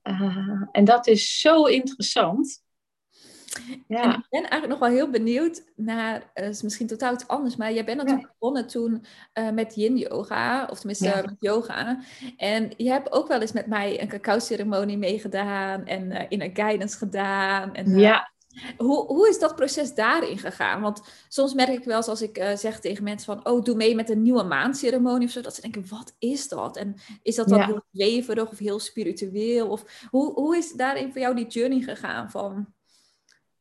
Uh, 0.04 0.62
en 0.72 0.86
dat 0.86 1.08
is 1.08 1.40
zo 1.40 1.66
interessant. 1.66 2.64
Ja. 3.88 4.18
ik 4.18 4.26
ben 4.30 4.42
eigenlijk 4.50 4.68
nog 4.68 4.80
wel 4.80 4.90
heel 4.90 5.10
benieuwd 5.10 5.64
naar, 5.76 6.32
uh, 6.36 6.48
is 6.48 6.62
misschien 6.62 6.88
totaal 6.88 7.14
iets 7.14 7.28
anders, 7.28 7.56
maar 7.56 7.74
jij 7.74 7.86
bent 7.86 7.98
natuurlijk 7.98 8.28
ja. 8.28 8.34
begonnen 8.40 8.68
toen 8.68 9.06
uh, 9.34 9.50
met 9.50 9.76
yin 9.76 9.98
yoga, 9.98 10.66
of 10.66 10.78
tenminste 10.78 11.06
ja. 11.06 11.22
met 11.22 11.36
yoga. 11.40 12.00
En 12.38 12.74
je 12.78 12.90
hebt 12.90 13.12
ook 13.12 13.28
wel 13.28 13.42
eens 13.42 13.52
met 13.52 13.68
mij 13.68 14.02
een 14.02 14.08
cacao 14.08 14.40
ceremonie 14.40 14.98
meegedaan 14.98 15.86
en 15.86 16.12
uh, 16.12 16.22
in 16.30 16.42
een 16.42 16.56
guidance 16.56 16.98
gedaan. 16.98 17.74
En, 17.74 17.98
ja. 17.98 18.32
Hoe, 18.78 19.06
hoe 19.06 19.30
is 19.30 19.40
dat 19.40 19.56
proces 19.56 19.96
daarin 19.96 20.38
gegaan? 20.38 20.82
Want 20.82 21.02
soms 21.28 21.54
merk 21.54 21.70
ik 21.70 21.84
wel 21.84 21.98
eens 21.98 22.08
als 22.08 22.22
ik 22.22 22.54
zeg 22.56 22.80
tegen 22.80 23.04
mensen 23.04 23.34
van, 23.34 23.54
oh, 23.54 23.64
doe 23.64 23.76
mee 23.76 23.96
met 23.96 24.10
een 24.10 24.22
nieuwe 24.22 24.44
maanceremonie 24.44 25.28
of 25.28 25.34
zo, 25.34 25.42
dat 25.42 25.56
ze 25.56 25.62
denken, 25.62 25.86
wat 25.90 26.16
is 26.20 26.48
dat? 26.48 26.78
En 26.78 26.96
is 27.22 27.36
dat 27.36 27.48
dan 27.48 27.62
heel 27.62 27.84
zweverig 27.92 28.50
of 28.50 28.58
heel 28.58 28.80
spiritueel? 28.80 29.70
Of 29.70 30.08
hoe, 30.10 30.34
hoe 30.34 30.58
is 30.58 30.72
daarin 30.72 31.12
voor 31.12 31.22
jou 31.22 31.36
die 31.36 31.48
journey 31.48 31.82
gegaan 31.82 32.32
van 32.32 32.74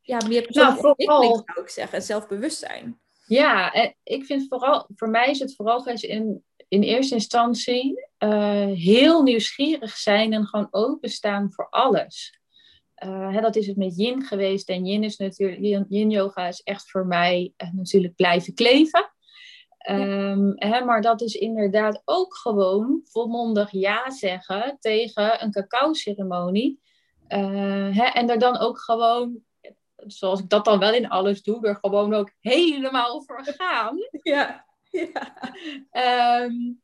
ja, 0.02 0.18
meer 0.28 0.42
persoonlijke 0.42 0.82
nou, 0.82 0.86
ontwikkeling 0.86 1.42
zou 1.46 1.60
ik 1.60 1.68
zeggen, 1.68 2.02
zelfbewustzijn. 2.02 3.00
Ja, 3.26 3.72
en 3.72 3.94
ik 4.02 4.24
vind 4.24 4.48
vooral, 4.48 4.86
voor 4.94 5.08
mij 5.08 5.30
is 5.30 5.38
het 5.38 5.54
vooral 5.54 5.86
in, 5.86 6.44
in 6.68 6.82
eerste 6.82 7.14
instantie 7.14 8.08
uh, 8.18 8.66
heel 8.66 9.22
nieuwsgierig 9.22 9.96
zijn 9.96 10.32
en 10.32 10.46
gewoon 10.46 10.68
openstaan 10.70 11.52
voor 11.52 11.68
alles. 11.68 12.40
Uh, 13.04 13.32
hè, 13.34 13.40
dat 13.40 13.56
is 13.56 13.66
het 13.66 13.76
met 13.76 13.96
yin 13.96 14.22
geweest. 14.22 14.68
En 14.68 14.86
yin 14.86 15.04
is 15.04 15.16
natuurlijk, 15.16 15.86
yin 15.88 16.10
yoga 16.10 16.48
is 16.48 16.60
echt 16.60 16.90
voor 16.90 17.06
mij 17.06 17.52
uh, 17.56 17.72
natuurlijk 17.72 18.14
blijven 18.14 18.54
kleven. 18.54 19.12
Um, 19.90 20.52
ja. 20.56 20.68
hè, 20.68 20.84
maar 20.84 21.02
dat 21.02 21.20
is 21.20 21.34
inderdaad 21.34 22.02
ook 22.04 22.36
gewoon 22.36 23.00
volmondig 23.04 23.70
ja 23.70 24.10
zeggen 24.10 24.76
tegen 24.80 25.42
een 25.42 25.50
cacao 25.50 25.92
ceremonie. 25.92 26.80
Hè, 27.28 28.04
en 28.04 28.30
er 28.30 28.38
dan 28.38 28.58
ook 28.58 28.78
gewoon 28.78 29.42
zoals 30.06 30.40
ik 30.40 30.48
dat 30.48 30.64
dan 30.64 30.78
wel 30.78 30.94
in 30.94 31.08
alles 31.08 31.42
doe, 31.42 31.66
er 31.66 31.76
gewoon 31.76 32.14
ook 32.14 32.32
helemaal 32.40 33.22
voor 33.22 33.44
gaan. 33.44 33.96
Ja. 34.22 34.66
ja. 34.90 36.42
Um, 36.42 36.82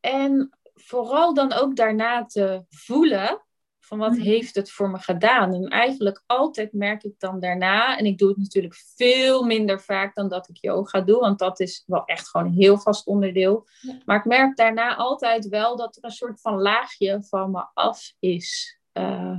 en 0.00 0.58
vooral 0.74 1.34
dan 1.34 1.52
ook 1.52 1.76
daarna 1.76 2.24
te 2.24 2.64
voelen 2.68 3.42
van 3.80 3.98
wat 3.98 4.16
heeft 4.16 4.54
het 4.54 4.70
voor 4.70 4.90
me 4.90 4.98
gedaan. 4.98 5.54
En 5.54 5.68
eigenlijk 5.68 6.22
altijd 6.26 6.72
merk 6.72 7.02
ik 7.02 7.14
dan 7.18 7.40
daarna, 7.40 7.98
en 7.98 8.06
ik 8.06 8.18
doe 8.18 8.28
het 8.28 8.36
natuurlijk 8.36 8.74
veel 8.96 9.42
minder 9.42 9.80
vaak 9.80 10.14
dan 10.14 10.28
dat 10.28 10.48
ik 10.48 10.56
yoga 10.56 11.00
doe, 11.00 11.18
want 11.18 11.38
dat 11.38 11.60
is 11.60 11.82
wel 11.86 12.04
echt 12.04 12.28
gewoon 12.28 12.46
een 12.46 12.52
heel 12.52 12.78
vast 12.78 13.06
onderdeel. 13.06 13.66
Ja. 13.80 13.98
Maar 14.04 14.18
ik 14.18 14.24
merk 14.24 14.56
daarna 14.56 14.96
altijd 14.96 15.48
wel 15.48 15.76
dat 15.76 15.96
er 15.96 16.04
een 16.04 16.10
soort 16.10 16.40
van 16.40 16.60
laagje 16.60 17.22
van 17.22 17.50
me 17.50 17.66
af 17.74 18.12
is. 18.18 18.78
Uh, 18.92 19.38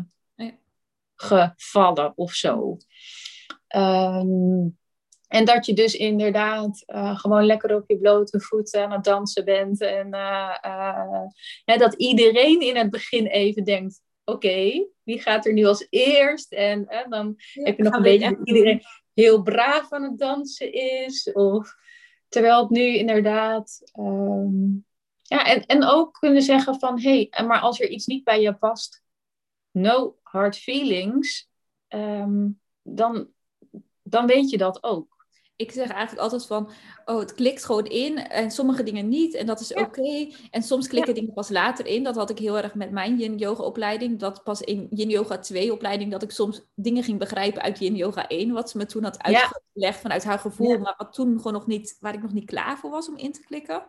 gevallen 1.16 2.13
of 2.16 2.34
zo. 2.34 2.78
Um, 3.76 4.78
en 5.28 5.45
dat 5.45 5.66
je 5.66 5.74
dus 5.74 5.95
inderdaad 5.95 6.84
uh, 6.88 7.20
gewoon 7.20 7.45
lekker 7.45 7.76
op 7.76 7.84
je 7.88 7.97
blote 7.97 8.39
voeten 8.39 8.84
aan 8.84 8.91
het 8.91 9.03
dansen 9.03 9.45
bent. 9.45 9.82
En 9.82 10.07
uh, 10.16 10.57
uh, 11.66 11.78
dat 11.78 11.93
iedereen 11.93 12.61
in 12.61 12.76
het 12.76 12.89
begin 12.89 13.26
even 13.26 13.63
denkt: 13.63 14.01
oké, 14.24 14.47
okay, 14.47 14.88
wie 15.03 15.22
gaat 15.22 15.45
er 15.45 15.53
nu 15.53 15.66
als 15.66 15.88
eerst? 15.89 16.53
En 16.53 17.05
dan 17.09 17.34
ja, 17.53 17.63
heb 17.63 17.78
je 17.78 17.84
nog 17.84 17.93
een 17.93 18.01
beetje 18.01 18.30
dat 18.30 18.47
iedereen 18.47 18.82
heel 19.13 19.41
braaf 19.41 19.91
aan 19.91 20.03
het 20.03 20.18
dansen 20.18 20.74
is. 20.74 21.32
Of, 21.34 21.76
terwijl 22.28 22.61
het 22.61 22.70
nu 22.70 22.97
inderdaad. 22.97 23.91
Um, 23.99 24.86
ja, 25.22 25.45
en, 25.45 25.66
en 25.66 25.84
ook 25.84 26.13
kunnen 26.13 26.41
zeggen 26.41 26.80
van 26.80 27.01
hé, 27.01 27.28
hey, 27.30 27.45
maar 27.45 27.59
als 27.59 27.80
er 27.80 27.89
iets 27.89 28.05
niet 28.05 28.24
bij 28.24 28.41
je 28.41 28.53
past, 28.53 29.03
no 29.76 30.15
hard 30.21 30.57
feelings, 30.57 31.49
um, 31.89 32.59
dan, 32.82 33.28
dan 34.03 34.28
weet 34.28 34.49
je 34.49 34.57
dat 34.57 34.84
ook. 34.84 35.13
Ik 35.57 35.71
zeg 35.71 35.89
eigenlijk 35.89 36.21
altijd 36.21 36.45
van, 36.45 36.71
oh, 37.05 37.19
het 37.19 37.34
klikt 37.34 37.65
gewoon 37.65 37.86
in 37.86 38.17
en 38.17 38.51
sommige 38.51 38.84
dingen 38.84 39.07
niet 39.09 39.34
en 39.34 39.45
dat 39.45 39.59
is 39.59 39.67
ja. 39.67 39.82
oké. 39.82 39.99
Okay. 39.99 40.36
En 40.51 40.63
soms 40.63 40.88
klikken 40.88 41.13
ja. 41.13 41.19
dingen 41.19 41.34
pas 41.34 41.49
later 41.49 41.86
in. 41.86 42.03
Dat 42.03 42.15
had 42.15 42.30
ik 42.30 42.39
heel 42.39 42.57
erg 42.57 42.76
met 42.76 42.91
mijn 42.91 43.17
yin 43.17 43.38
yoga 43.38 43.63
opleiding. 43.63 44.19
Dat 44.19 44.43
pas 44.43 44.61
in 44.61 44.88
yin 44.89 45.09
yoga 45.09 45.38
2 45.38 45.73
opleiding, 45.73 46.11
dat 46.11 46.23
ik 46.23 46.32
soms 46.32 46.61
dingen 46.73 47.03
ging 47.03 47.19
begrijpen 47.19 47.61
uit 47.61 47.80
yin 47.80 47.95
yoga 47.95 48.28
1, 48.28 48.51
wat 48.51 48.69
ze 48.69 48.78
me 48.78 48.86
toen 48.86 49.03
had 49.03 49.21
uitgelegd 49.21 49.61
ja. 49.73 49.93
vanuit 49.93 50.23
haar 50.23 50.39
gevoel, 50.39 50.78
maar 50.78 50.93
wat 50.97 51.13
toen 51.13 51.38
gewoon 51.38 51.53
nog 51.53 51.67
niet, 51.67 51.97
waar 51.99 52.13
ik 52.13 52.21
nog 52.21 52.34
niet 52.34 52.45
klaar 52.45 52.78
voor 52.78 52.89
was 52.89 53.09
om 53.09 53.17
in 53.17 53.32
te 53.32 53.41
klikken. 53.41 53.86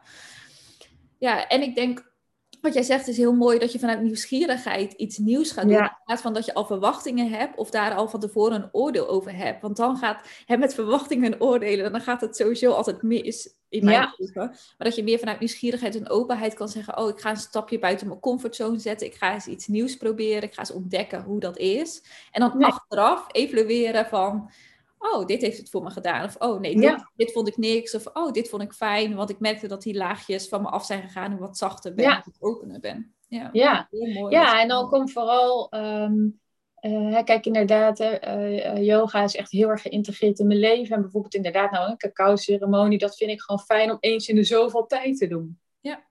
Ja, 1.19 1.49
en 1.49 1.63
ik 1.63 1.75
denk 1.75 2.16
wat 2.61 2.75
jij 2.75 2.83
zegt 2.83 3.09
is 3.09 3.17
heel 3.17 3.35
mooi 3.35 3.59
dat 3.59 3.73
je 3.73 3.79
vanuit 3.79 4.03
nieuwsgierigheid 4.03 4.93
iets 4.93 5.19
nieuws 5.19 5.51
gaat 5.51 5.65
doen. 5.65 5.73
Ja. 5.73 5.89
In 5.89 6.03
plaats 6.05 6.23
van 6.23 6.35
dat 6.35 6.45
je 6.45 6.55
al 6.55 6.67
verwachtingen 6.67 7.31
hebt 7.31 7.57
of 7.57 7.71
daar 7.71 7.95
al 7.95 8.09
van 8.09 8.21
tevoren 8.21 8.63
een 8.63 8.69
oordeel 8.73 9.09
over 9.09 9.37
hebt. 9.37 9.63
Want 9.63 9.77
dan 9.77 9.97
gaat 9.97 10.29
het 10.47 10.59
met 10.59 10.75
verwachtingen 10.75 11.33
en 11.33 11.41
oordelen, 11.41 11.93
dan 11.93 12.01
gaat 12.01 12.21
het 12.21 12.37
sowieso 12.37 12.73
altijd 12.73 13.03
mis 13.03 13.55
in 13.69 13.85
mijn 13.85 13.97
ja. 13.97 14.15
Maar 14.39 14.55
dat 14.79 14.95
je 14.95 15.03
meer 15.03 15.19
vanuit 15.19 15.39
nieuwsgierigheid 15.39 15.97
en 15.97 16.09
openheid 16.09 16.55
kan 16.55 16.69
zeggen: 16.69 16.99
Oh, 16.99 17.09
ik 17.09 17.21
ga 17.21 17.31
een 17.31 17.37
stapje 17.37 17.79
buiten 17.79 18.07
mijn 18.07 18.21
comfortzone 18.21 18.79
zetten. 18.79 19.07
Ik 19.07 19.15
ga 19.15 19.35
eens 19.35 19.47
iets 19.47 19.67
nieuws 19.67 19.97
proberen. 19.97 20.43
Ik 20.43 20.55
ga 20.55 20.61
eens 20.61 20.73
ontdekken 20.73 21.23
hoe 21.23 21.41
dat 21.41 21.59
is. 21.59 22.03
En 22.31 22.41
dan 22.41 22.65
achteraf 22.65 23.27
evalueren 23.33 24.07
van 24.07 24.51
oh, 24.99 25.27
dit 25.27 25.41
heeft 25.41 25.59
het 25.59 25.71
voor 25.71 25.83
me 25.83 25.91
gedaan. 25.91 26.25
Of 26.25 26.37
oh 26.39 26.61
nee, 26.61 26.77
dit, 26.81 27.05
dit, 27.17 27.33
vond 27.33 27.49
ik 27.49 27.57
niks. 27.57 27.95
Of 27.95 28.07
oh, 28.13 28.33
dit 28.33 28.49
vond 28.49 28.63
ik 28.63 28.73
fijn. 28.73 29.15
Want 29.15 29.31
ik 29.31 29.41
merkte 29.41 29.69
dat 29.69 29.83
die 29.83 29.95
laagjes 29.95 30.49
van 30.49 30.63
me 30.63 30.69
af 30.69 30.85
zijn 30.85 31.03
gegaan 31.03 31.31
en 31.31 31.39
wat 31.39 31.59
zachter 31.59 31.95
ben, 31.95 32.05
ja. 32.05 32.23
wat 32.25 32.37
opener 32.41 32.81
ben. 32.81 33.15
Ja, 33.29 33.49
ja. 33.53 33.89
Mooi, 33.91 34.35
ja 34.35 34.61
en 34.61 34.69
dan 34.69 34.89
komt 34.89 35.13
vooral, 35.13 35.75
um, 35.75 36.41
uh, 36.81 37.23
kijk 37.23 37.47
inderdaad, 37.47 38.01
uh, 38.01 38.85
yoga 38.85 39.23
is 39.23 39.37
echt 39.37 39.51
heel 39.51 39.69
erg 39.69 39.83
geïntegreerd 39.83 40.39
in 40.39 40.47
mijn 40.47 40.59
leven. 40.59 40.97
En 40.97 41.03
bijvoorbeeld 41.03 41.35
inderdaad 41.35 41.71
nou 41.71 41.91
een 41.91 41.97
cacao 41.97 42.37
ceremonie, 42.37 42.99
dat 42.99 43.17
vind 43.17 43.31
ik 43.31 43.41
gewoon 43.41 43.61
fijn 43.61 43.91
om 43.91 43.97
eens 44.01 44.29
in 44.29 44.35
de 44.35 44.45
zoveel 44.45 44.87
tijd 44.87 45.19
te 45.19 45.27
doen. 45.27 45.59
Ja, 45.81 46.07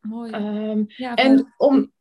mooi. 0.00 0.32
Um, 0.32 0.84
ja, 0.88 1.14
en 1.14 1.54
om, 1.56 1.92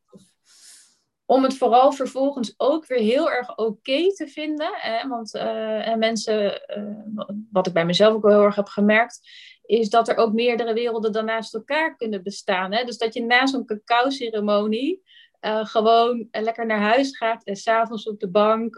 om 1.26 1.44
het 1.44 1.58
vooral 1.58 1.92
vervolgens 1.92 2.54
ook 2.58 2.88
weer 2.88 3.00
heel 3.00 3.32
erg 3.32 3.50
oké 3.50 3.62
okay 3.62 4.10
te 4.10 4.28
vinden. 4.28 4.70
Hè? 4.74 5.08
Want 5.08 5.36
uh, 5.36 5.88
en 5.88 6.00
mensen, 6.00 6.62
uh, 6.78 7.26
wat 7.52 7.68
ik 7.68 7.74
bij 7.74 7.86
mezelf 7.86 8.14
ook 8.14 8.22
wel 8.22 8.32
heel 8.32 8.44
erg 8.44 8.56
heb 8.56 8.68
gemerkt, 8.68 9.20
is 9.66 9.90
dat 9.90 10.08
er 10.08 10.18
ook 10.18 10.34
meerdere 10.34 10.74
werelden 10.74 11.12
dan 11.12 11.26
naast 11.26 11.54
elkaar 11.54 11.96
kunnen 11.96 12.24
bestaan. 12.24 12.74
Hè? 12.74 12.84
Dus 12.84 12.98
dat 12.98 13.14
je 13.14 13.24
na 13.24 13.46
zo'n 13.46 13.66
cacao-ceremonie 13.66 15.02
uh, 15.42 15.66
gewoon 15.66 16.28
lekker 16.32 16.66
naar 16.66 16.82
huis 16.82 17.18
gaat 17.18 17.44
en 17.44 17.56
s'avonds 17.56 18.08
op 18.08 18.20
de 18.20 18.30
bank 18.30 18.78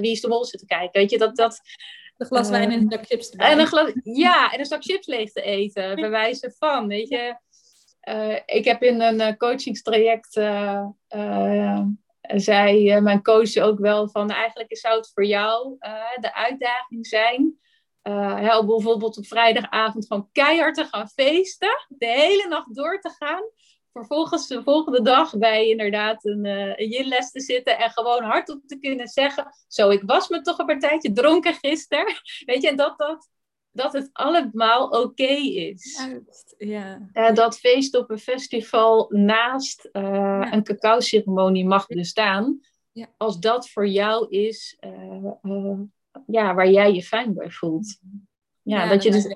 Wie 0.00 0.10
is 0.10 0.20
de 0.20 0.28
Mol 0.28 0.44
zit 0.44 0.60
te 0.60 0.66
kijken. 0.66 1.00
Weet 1.00 1.10
je, 1.10 1.18
dat... 1.18 1.36
dat 1.36 1.60
een 2.16 2.26
glas 2.26 2.48
wijn 2.48 2.70
en 2.70 2.80
een 2.80 2.90
zak 2.90 3.06
chips 3.06 3.30
erbij. 3.30 3.50
En 3.50 3.58
een 3.58 3.66
glas, 3.66 3.92
ja, 4.02 4.52
en 4.52 4.58
een 4.58 4.64
zak 4.64 4.82
chips 4.82 5.06
leeg 5.06 5.32
te 5.32 5.42
eten, 5.42 5.94
bij 5.94 6.10
wijze 6.10 6.54
van, 6.58 6.86
weet 6.86 7.08
je. 7.08 7.36
Uh, 8.08 8.36
ik 8.46 8.64
heb 8.64 8.82
in 8.82 9.00
een 9.00 9.20
uh, 9.20 9.36
coachingstraject, 9.36 10.36
uh, 10.36 10.86
zei 12.20 13.00
mijn 13.00 13.22
coach 13.22 13.56
ook 13.56 13.78
wel 13.78 14.08
van, 14.08 14.30
eigenlijk 14.30 14.76
zou 14.76 14.96
het 14.96 15.10
voor 15.14 15.24
jou 15.24 15.76
de 16.20 16.34
uitdaging 16.34 17.06
zijn, 17.06 17.58
hè, 18.02 18.64
bijvoorbeeld 18.64 19.18
op 19.18 19.26
vrijdagavond 19.26 20.06
gewoon 20.06 20.28
keihard 20.32 20.74
te 20.74 20.84
gaan 20.84 21.08
feesten, 21.08 21.86
de 21.88 22.06
hele 22.06 22.48
nacht 22.48 22.74
door 22.74 23.00
te 23.00 23.10
gaan, 23.18 23.42
vervolgens 23.92 24.46
de 24.46 24.62
volgende 24.62 25.02
dag 25.02 25.38
bij 25.38 25.68
inderdaad 25.68 26.24
een, 26.24 26.44
een 26.44 26.88
yin-les 26.88 27.30
te 27.30 27.40
zitten 27.40 27.78
en 27.78 27.90
gewoon 27.90 28.22
hardop 28.22 28.60
te 28.66 28.78
kunnen 28.78 29.08
zeggen, 29.08 29.46
zo, 29.68 29.90
ik 29.90 30.02
was 30.02 30.28
me 30.28 30.40
toch 30.40 30.58
een 30.58 30.66
partijtje 30.66 31.12
dronken 31.12 31.54
gisteren, 31.54 32.06
weet 32.46 32.62
je, 32.62 32.68
en 32.68 32.76
dat 32.76 32.98
dat 32.98 33.34
dat 33.76 33.92
het 33.92 34.10
allemaal 34.12 34.88
oké 34.88 35.32
is. 35.32 36.06
Juist, 36.08 36.54
ja. 36.58 37.08
Uh, 37.12 37.34
dat 37.34 37.58
feest 37.58 37.96
op 37.96 38.10
een 38.10 38.18
festival 38.18 39.06
naast 39.10 39.88
uh, 39.92 40.02
ja. 40.02 40.52
een 40.52 40.62
cacao-ceremonie 40.62 41.66
mag 41.66 41.86
bestaan. 41.86 42.60
Ja. 42.92 43.06
Als 43.16 43.38
dat 43.38 43.68
voor 43.68 43.88
jou 43.88 44.28
is 44.28 44.76
uh, 44.80 45.80
ja, 46.26 46.54
waar 46.54 46.70
jij 46.70 46.92
je 46.92 47.02
fijn 47.02 47.34
bij 47.34 47.50
voelt. 47.50 47.98
Ja, 48.62 48.82
ja 48.82 48.88
dat 48.88 49.02
je 49.02 49.10
dus. 49.10 49.26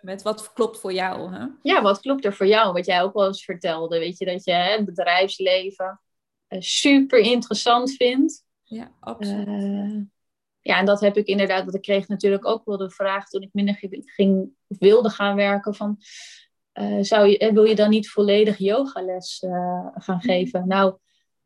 Met 0.00 0.22
wat 0.22 0.52
klopt 0.52 0.78
voor 0.78 0.92
jou. 0.92 1.34
Hè? 1.34 1.46
Ja, 1.62 1.82
wat 1.82 2.00
klopt 2.00 2.24
er 2.24 2.34
voor 2.34 2.46
jou? 2.46 2.72
Wat 2.72 2.86
jij 2.86 3.02
ook 3.02 3.14
wel 3.14 3.26
eens 3.26 3.44
vertelde. 3.44 3.98
Weet 3.98 4.18
je, 4.18 4.24
dat 4.24 4.44
je 4.44 4.52
hè, 4.52 4.70
het 4.76 4.84
bedrijfsleven 4.84 6.00
super 6.48 7.18
interessant 7.18 7.92
vindt. 7.92 8.44
Ja, 8.62 8.92
absoluut. 9.00 10.06
Ja, 10.62 10.78
en 10.78 10.84
dat 10.84 11.00
heb 11.00 11.16
ik 11.16 11.26
inderdaad, 11.26 11.62
want 11.62 11.74
ik 11.74 11.82
kreeg 11.82 12.08
natuurlijk 12.08 12.46
ook 12.46 12.64
wel 12.64 12.76
de 12.76 12.90
vraag 12.90 13.28
toen 13.28 13.42
ik 13.42 13.52
minder 13.52 13.78
ging, 14.04 14.50
wilde 14.66 15.10
gaan 15.10 15.36
werken 15.36 15.74
van, 15.74 15.98
uh, 16.74 16.98
zou 17.00 17.28
je, 17.28 17.52
wil 17.52 17.64
je 17.64 17.74
dan 17.74 17.90
niet 17.90 18.10
volledig 18.10 18.58
yogales 18.58 19.42
uh, 19.46 19.86
gaan 19.94 20.20
geven? 20.20 20.68
Nou, 20.68 20.96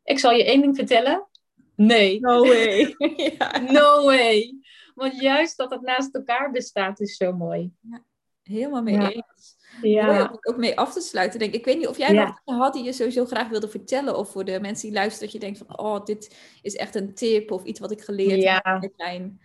ik 0.03 0.19
zal 0.19 0.31
je 0.31 0.43
één 0.43 0.61
ding 0.61 0.75
vertellen. 0.75 1.27
Nee. 1.75 2.19
No 2.19 2.41
way. 2.41 2.95
ja. 3.37 3.59
No 3.59 4.05
way. 4.05 4.55
Want 4.95 5.21
juist 5.21 5.57
dat 5.57 5.71
het 5.71 5.81
naast 5.81 6.15
elkaar 6.15 6.51
bestaat 6.51 6.99
is 6.99 7.15
zo 7.15 7.33
mooi. 7.33 7.71
Ja, 7.81 8.03
helemaal 8.47 8.81
mee 8.81 8.95
Ja. 8.95 9.09
eens. 9.11 9.55
Ja. 9.81 10.05
Mooi 10.05 10.17
om 10.21 10.27
het 10.31 10.47
ook 10.47 10.57
mee 10.57 10.77
af 10.79 10.93
te 10.93 11.01
sluiten. 11.01 11.39
Denk. 11.39 11.53
ik. 11.53 11.59
ik 11.59 11.65
weet 11.65 11.77
niet 11.77 11.87
of 11.87 11.97
jij 11.97 12.13
Ja. 12.13 12.39
nog 12.45 12.57
had 12.57 12.73
die 12.73 12.83
je 12.83 12.93
sowieso 12.93 13.25
graag 13.25 13.47
wilde 13.47 13.67
vertellen. 13.69 14.17
Of 14.17 14.31
voor 14.31 14.45
de 14.45 14.59
mensen 14.59 14.87
die 14.87 14.97
luisteren, 14.97 15.23
dat 15.23 15.31
je 15.31 15.39
denkt 15.39 15.57
van, 15.57 15.79
oh, 15.79 16.05
dit 16.05 16.35
is 16.61 16.75
echt 16.75 16.95
een 16.95 17.13
tip. 17.15 17.51
Of 17.51 17.63
iets 17.63 17.79
wat 17.79 17.91
ik 17.91 18.01
geleerd 18.01 18.41
Ja. 18.41 18.59
heb 18.63 18.83
in 18.83 18.93
mijn 18.97 19.41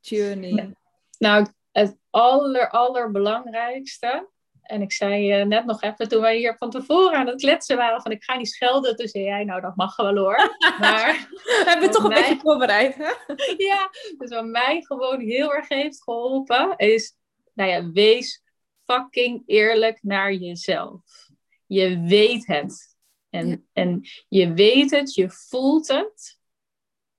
journey. 0.00 0.74
Nou, 1.18 1.46
het 1.72 1.96
aller, 2.10 2.70
allerbelangrijkste. 2.70 4.28
En 4.62 4.82
ik 4.82 4.92
zei 4.92 5.32
eh, 5.32 5.46
net 5.46 5.64
nog 5.64 5.82
even 5.82 6.08
toen 6.08 6.20
wij 6.20 6.36
hier 6.36 6.56
van 6.56 6.70
tevoren 6.70 7.18
aan 7.18 7.26
het 7.26 7.40
kletsen 7.40 7.76
waren: 7.76 8.02
van 8.02 8.10
ik 8.12 8.22
ga 8.24 8.36
niet 8.36 8.48
schelden. 8.48 8.96
Toen 8.96 9.08
zei 9.08 9.24
jij, 9.24 9.44
nou 9.44 9.60
dat 9.60 9.76
mag 9.76 9.96
wel 9.96 10.16
hoor. 10.16 10.36
Maar 10.80 11.28
We 11.30 11.62
hebben 11.66 11.84
het 11.84 11.92
toch 11.92 12.02
een 12.02 12.08
mij- 12.08 12.20
beetje 12.20 12.38
voorbereid, 12.40 12.94
hè? 12.94 13.10
ja, 13.68 13.90
dus 14.18 14.30
wat 14.30 14.44
mij 14.44 14.82
gewoon 14.86 15.20
heel 15.20 15.54
erg 15.54 15.68
heeft 15.68 16.02
geholpen 16.02 16.76
is, 16.76 17.14
nou 17.58 17.70
ja, 17.70 17.90
wees 17.90 18.42
fucking 18.84 19.42
eerlijk 19.46 19.98
naar 20.02 20.32
jezelf. 20.32 21.30
Je 21.66 22.00
weet 22.00 22.46
het. 22.46 22.96
En, 23.30 23.48
Ja. 23.48 23.56
en 23.72 24.00
je 24.28 24.52
weet 24.52 24.90
het, 24.90 25.14
je 25.14 25.30
voelt 25.30 25.88
het. 25.88 26.38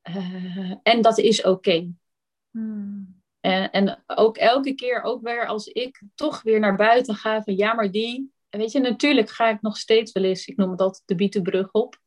Eh, 0.01 0.73
en 0.83 1.01
dat 1.01 1.17
is 1.17 1.43
oké. 1.43 1.91
Hmm. 2.51 3.21
En, 3.39 3.71
en 3.71 4.03
ook 4.05 4.37
elke 4.37 4.73
keer, 4.73 5.01
ook 5.01 5.21
weer 5.21 5.47
als 5.47 5.67
ik 5.67 6.03
toch 6.15 6.41
weer 6.41 6.59
naar 6.59 6.75
buiten 6.75 7.15
ga 7.15 7.43
van 7.43 7.55
ja, 7.55 7.73
maar 7.73 7.91
die. 7.91 8.31
Weet 8.49 8.71
je, 8.71 8.79
natuurlijk 8.79 9.29
ga 9.29 9.49
ik 9.49 9.61
nog 9.61 9.77
steeds 9.77 10.11
wel 10.11 10.23
eens, 10.23 10.45
ik 10.45 10.57
noem 10.57 10.71
het 10.71 10.81
altijd 10.81 11.03
de 11.05 11.15
bietenbrug 11.15 11.71
op. 11.71 11.99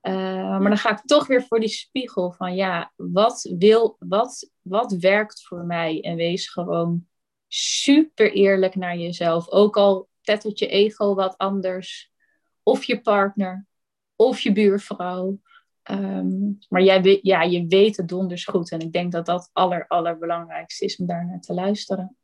Eh, 0.00 0.58
maar 0.58 0.68
dan 0.68 0.78
ga 0.78 0.90
ik 0.90 1.00
toch 1.04 1.26
weer 1.26 1.42
voor 1.42 1.60
die 1.60 1.68
spiegel 1.68 2.32
van 2.32 2.54
ja, 2.54 2.92
wat 2.96 3.54
wil, 3.58 3.96
wat, 3.98 4.50
wat 4.62 4.92
werkt 4.92 5.42
voor 5.42 5.64
mij? 5.64 6.00
En 6.00 6.16
wees 6.16 6.48
gewoon 6.48 7.06
super 7.56 8.32
eerlijk 8.32 8.74
naar 8.74 8.96
jezelf. 8.96 9.48
Ook 9.48 9.76
al 9.76 10.08
tettert 10.22 10.58
je 10.58 10.66
ego 10.66 11.14
wat 11.14 11.38
anders. 11.38 12.12
Of 12.62 12.84
je 12.84 13.00
partner, 13.00 13.66
of 14.16 14.40
je 14.40 14.52
buurvrouw. 14.52 15.38
Ehm, 15.82 16.52
maar 16.68 16.82
jij, 16.82 17.18
ja, 17.22 17.42
je 17.42 17.66
weet 17.66 17.96
het 17.96 18.08
donders 18.08 18.44
goed. 18.44 18.70
En 18.70 18.80
ik 18.80 18.92
denk 18.92 19.12
dat 19.12 19.26
dat 19.26 19.50
aller, 19.52 19.86
allerbelangrijkste 19.88 20.84
is 20.84 20.96
om 20.96 21.06
daar 21.06 21.26
naar 21.26 21.40
te 21.40 21.54
luisteren. 21.54 22.16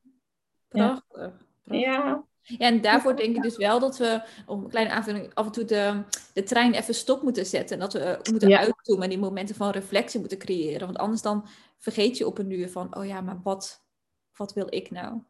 Prachtig. 0.68 1.06
prachtig. 1.08 1.46
Ja, 1.62 2.24
Ja, 2.42 2.58
en 2.58 2.80
daarvoor 2.80 3.16
denk 3.16 3.36
ik 3.36 3.42
dus 3.42 3.56
wel 3.56 3.80
dat 3.80 3.98
we, 3.98 4.22
om 4.46 4.62
een 4.64 4.70
kleine 4.70 4.92
aanvulling, 4.92 5.34
af 5.34 5.46
en 5.46 5.52
toe 5.52 5.64
de, 5.64 6.02
de 6.34 6.42
trein 6.42 6.74
even 6.74 6.94
stop 6.94 7.22
moeten 7.22 7.46
zetten. 7.46 7.76
En 7.76 7.82
dat 7.82 7.92
we 7.92 7.98
eh, 7.98 8.30
moeten 8.32 8.48
Ja. 8.48 8.58
uitzoomen 8.58 9.04
en 9.04 9.10
die 9.10 9.18
momenten 9.18 9.54
van 9.54 9.70
reflectie 9.70 10.20
moeten 10.20 10.38
creëren. 10.38 10.86
Want 10.86 10.98
anders 10.98 11.22
dan 11.22 11.46
vergeet 11.78 12.16
je 12.16 12.26
op 12.26 12.38
een 12.38 12.50
uur 12.50 12.70
van, 12.70 12.96
oh 12.96 13.06
ja, 13.06 13.20
maar 13.20 13.40
wat, 13.42 13.84
wat 14.40 14.52
wil 14.52 14.66
ik 14.70 14.90
nou? 14.90 15.22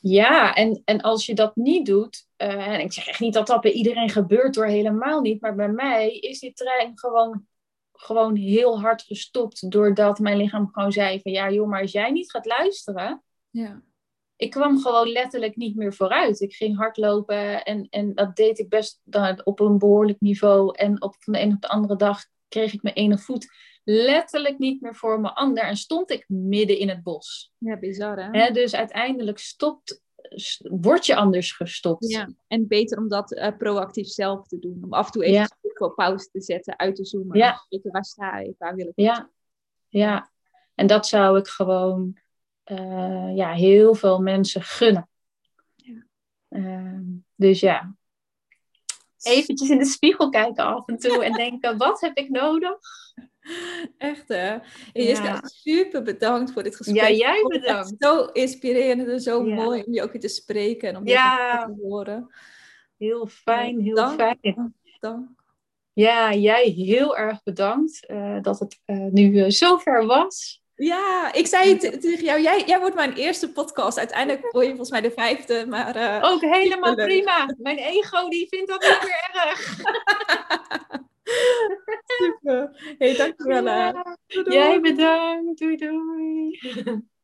ja 0.00 0.54
en, 0.54 0.82
en 0.84 1.00
als 1.00 1.26
je 1.26 1.34
dat 1.34 1.56
niet 1.56 1.86
doet, 1.86 2.26
eh, 2.36 2.66
en 2.66 2.80
ik 2.80 2.92
zeg 2.92 3.06
echt 3.06 3.20
niet 3.20 3.34
dat 3.34 3.46
dat 3.46 3.60
bij 3.60 3.72
iedereen 3.72 4.10
gebeurt 4.10 4.54
door 4.54 4.66
helemaal 4.66 5.20
niet, 5.20 5.40
maar 5.40 5.54
bij 5.54 5.68
mij 5.68 6.18
is 6.18 6.38
die 6.38 6.52
trein 6.52 6.98
gewoon, 6.98 7.46
gewoon 7.92 8.36
heel 8.36 8.80
hard 8.80 9.02
gestopt. 9.02 9.70
Doordat 9.70 10.18
mijn 10.18 10.36
lichaam 10.36 10.68
gewoon 10.72 10.92
zei 10.92 11.20
van 11.20 11.32
ja 11.32 11.50
joh, 11.50 11.68
maar 11.68 11.80
als 11.80 11.92
jij 11.92 12.10
niet 12.10 12.30
gaat 12.30 12.46
luisteren, 12.46 13.22
Ja. 13.50 13.82
ik 14.36 14.50
kwam 14.50 14.80
gewoon 14.80 15.08
letterlijk 15.08 15.56
niet 15.56 15.76
meer 15.76 15.94
vooruit. 15.94 16.40
Ik 16.40 16.54
ging 16.54 16.76
hardlopen 16.76 17.64
en, 17.64 17.86
en 17.90 18.14
dat 18.14 18.36
deed 18.36 18.58
ik 18.58 18.68
best 18.68 19.00
dan 19.04 19.40
op 19.44 19.60
een 19.60 19.78
behoorlijk 19.78 20.20
niveau. 20.20 20.76
En 20.76 21.02
op, 21.02 21.14
van 21.18 21.32
de 21.32 21.40
een 21.40 21.52
op 21.52 21.60
de 21.60 21.68
andere 21.68 21.96
dag 21.96 22.24
kreeg 22.48 22.72
ik 22.72 22.82
mijn 22.82 22.94
ene 22.94 23.18
voet 23.18 23.46
letterlijk 23.90 24.58
niet 24.58 24.80
meer 24.80 24.94
voor 24.94 25.20
mijn 25.20 25.34
ander. 25.34 25.64
En 25.64 25.76
stond 25.76 26.10
ik 26.10 26.24
midden 26.28 26.78
in 26.78 26.88
het 26.88 27.02
bos. 27.02 27.52
Ja, 27.58 27.78
bizar 27.78 28.32
hè? 28.32 28.50
Dus 28.50 28.74
uiteindelijk 28.74 29.38
stopt, 29.38 30.02
word 30.62 31.06
je 31.06 31.14
anders 31.14 31.52
gestopt. 31.52 32.08
Ja, 32.10 32.28
en 32.46 32.66
beter 32.66 32.98
om 32.98 33.08
dat 33.08 33.32
eh, 33.32 33.56
proactief 33.56 34.08
zelf 34.08 34.46
te 34.46 34.58
doen. 34.58 34.80
Om 34.84 34.92
af 34.92 35.06
en 35.06 35.12
toe 35.12 35.24
even 35.24 35.48
Ja. 35.78 35.88
pauze 35.88 36.28
te 36.30 36.40
zetten, 36.40 36.78
uit 36.78 36.96
te 36.96 37.04
zoomen. 37.04 37.38
Ja. 37.38 37.64
Kijken, 37.68 37.90
waar 37.90 38.04
sta 38.04 38.36
ik, 38.36 38.54
waar 38.58 38.74
wil 38.74 38.86
ik 38.86 38.92
Ja, 38.94 39.30
ja. 39.88 40.30
En 40.74 40.86
dat 40.86 41.06
zou 41.06 41.38
ik 41.38 41.48
gewoon 41.48 42.18
eh, 42.64 43.36
ja, 43.36 43.52
heel 43.52 43.94
veel 43.94 44.20
mensen 44.20 44.62
gunnen. 44.62 45.08
Ja. 45.76 46.06
Ehm, 46.48 47.04
dus 47.34 47.60
ja, 47.60 47.94
eventjes 49.22 49.70
in 49.70 49.78
de 49.78 49.84
spiegel 49.84 50.28
kijken 50.28 50.64
af 50.64 50.86
en 50.86 50.98
toe 50.98 51.24
en 51.24 51.32
denken, 51.32 51.76
wat 51.76 52.00
heb 52.00 52.16
ik 52.16 52.28
nodig? 52.28 52.78
Echt 53.98 54.28
hè? 54.28 54.48
En 54.92 55.02
Jiska, 55.04 55.24
Ja. 55.24 55.40
super 55.44 56.02
bedankt 56.02 56.52
voor 56.52 56.62
dit 56.62 56.76
gesprek. 56.76 56.96
Ja, 56.96 57.10
jij 57.10 57.44
bedankt. 57.48 57.94
Zo 57.98 58.24
inspirerend 58.24 59.08
en 59.08 59.20
zo 59.20 59.46
Ja. 59.46 59.54
mooi 59.54 59.82
om 59.86 59.92
je 59.92 60.02
ook 60.02 60.12
weer 60.12 60.20
te 60.20 60.28
spreken 60.28 60.88
en 60.88 60.96
om 60.96 61.06
Ja. 61.06 61.64
je 61.68 61.74
te 61.74 61.80
horen. 61.82 62.30
Heel 62.98 63.26
fijn, 63.26 63.80
heel 63.80 63.94
Dank. 63.94 64.20
fijn. 64.20 64.74
Dank. 65.00 65.28
Ja, 65.92 66.32
jij 66.34 66.64
heel 66.64 67.16
erg 67.16 67.42
bedankt 67.42 68.06
eh, 68.06 68.36
dat 68.42 68.58
het 68.58 68.80
eh, 68.84 68.96
nu 68.96 69.38
eh, 69.42 69.50
zover 69.50 70.06
was. 70.06 70.62
Ja, 70.74 71.32
ik 71.32 71.46
zei 71.46 71.70
het 71.72 71.80
tegen 72.00 72.24
jou, 72.24 72.40
jij, 72.40 72.62
jij 72.66 72.80
wordt 72.80 72.94
mijn 72.94 73.12
eerste 73.12 73.52
podcast. 73.52 73.98
Uiteindelijk 73.98 74.52
word 74.52 74.64
je 74.64 74.70
volgens 74.70 74.90
mij 74.90 75.00
de 75.00 75.10
vijfde, 75.10 75.66
maar... 75.68 75.96
eh, 75.96 76.30
Ook 76.32 76.40
helemaal 76.40 76.94
prima. 76.94 77.54
Mijn 77.58 77.78
ego 77.78 78.28
die 78.28 78.46
vindt 78.48 78.68
dat 78.70 78.80
niet 78.80 79.02
meer 79.02 79.42
erg. 79.46 79.76
super. 82.06 82.94
Hey, 82.98 83.16
dankjewel. 83.16 83.64
Ja. 83.64 84.16
Jij 84.26 84.80
bedankt. 84.80 85.58
Doei 85.58 85.76
doei. 85.76 86.58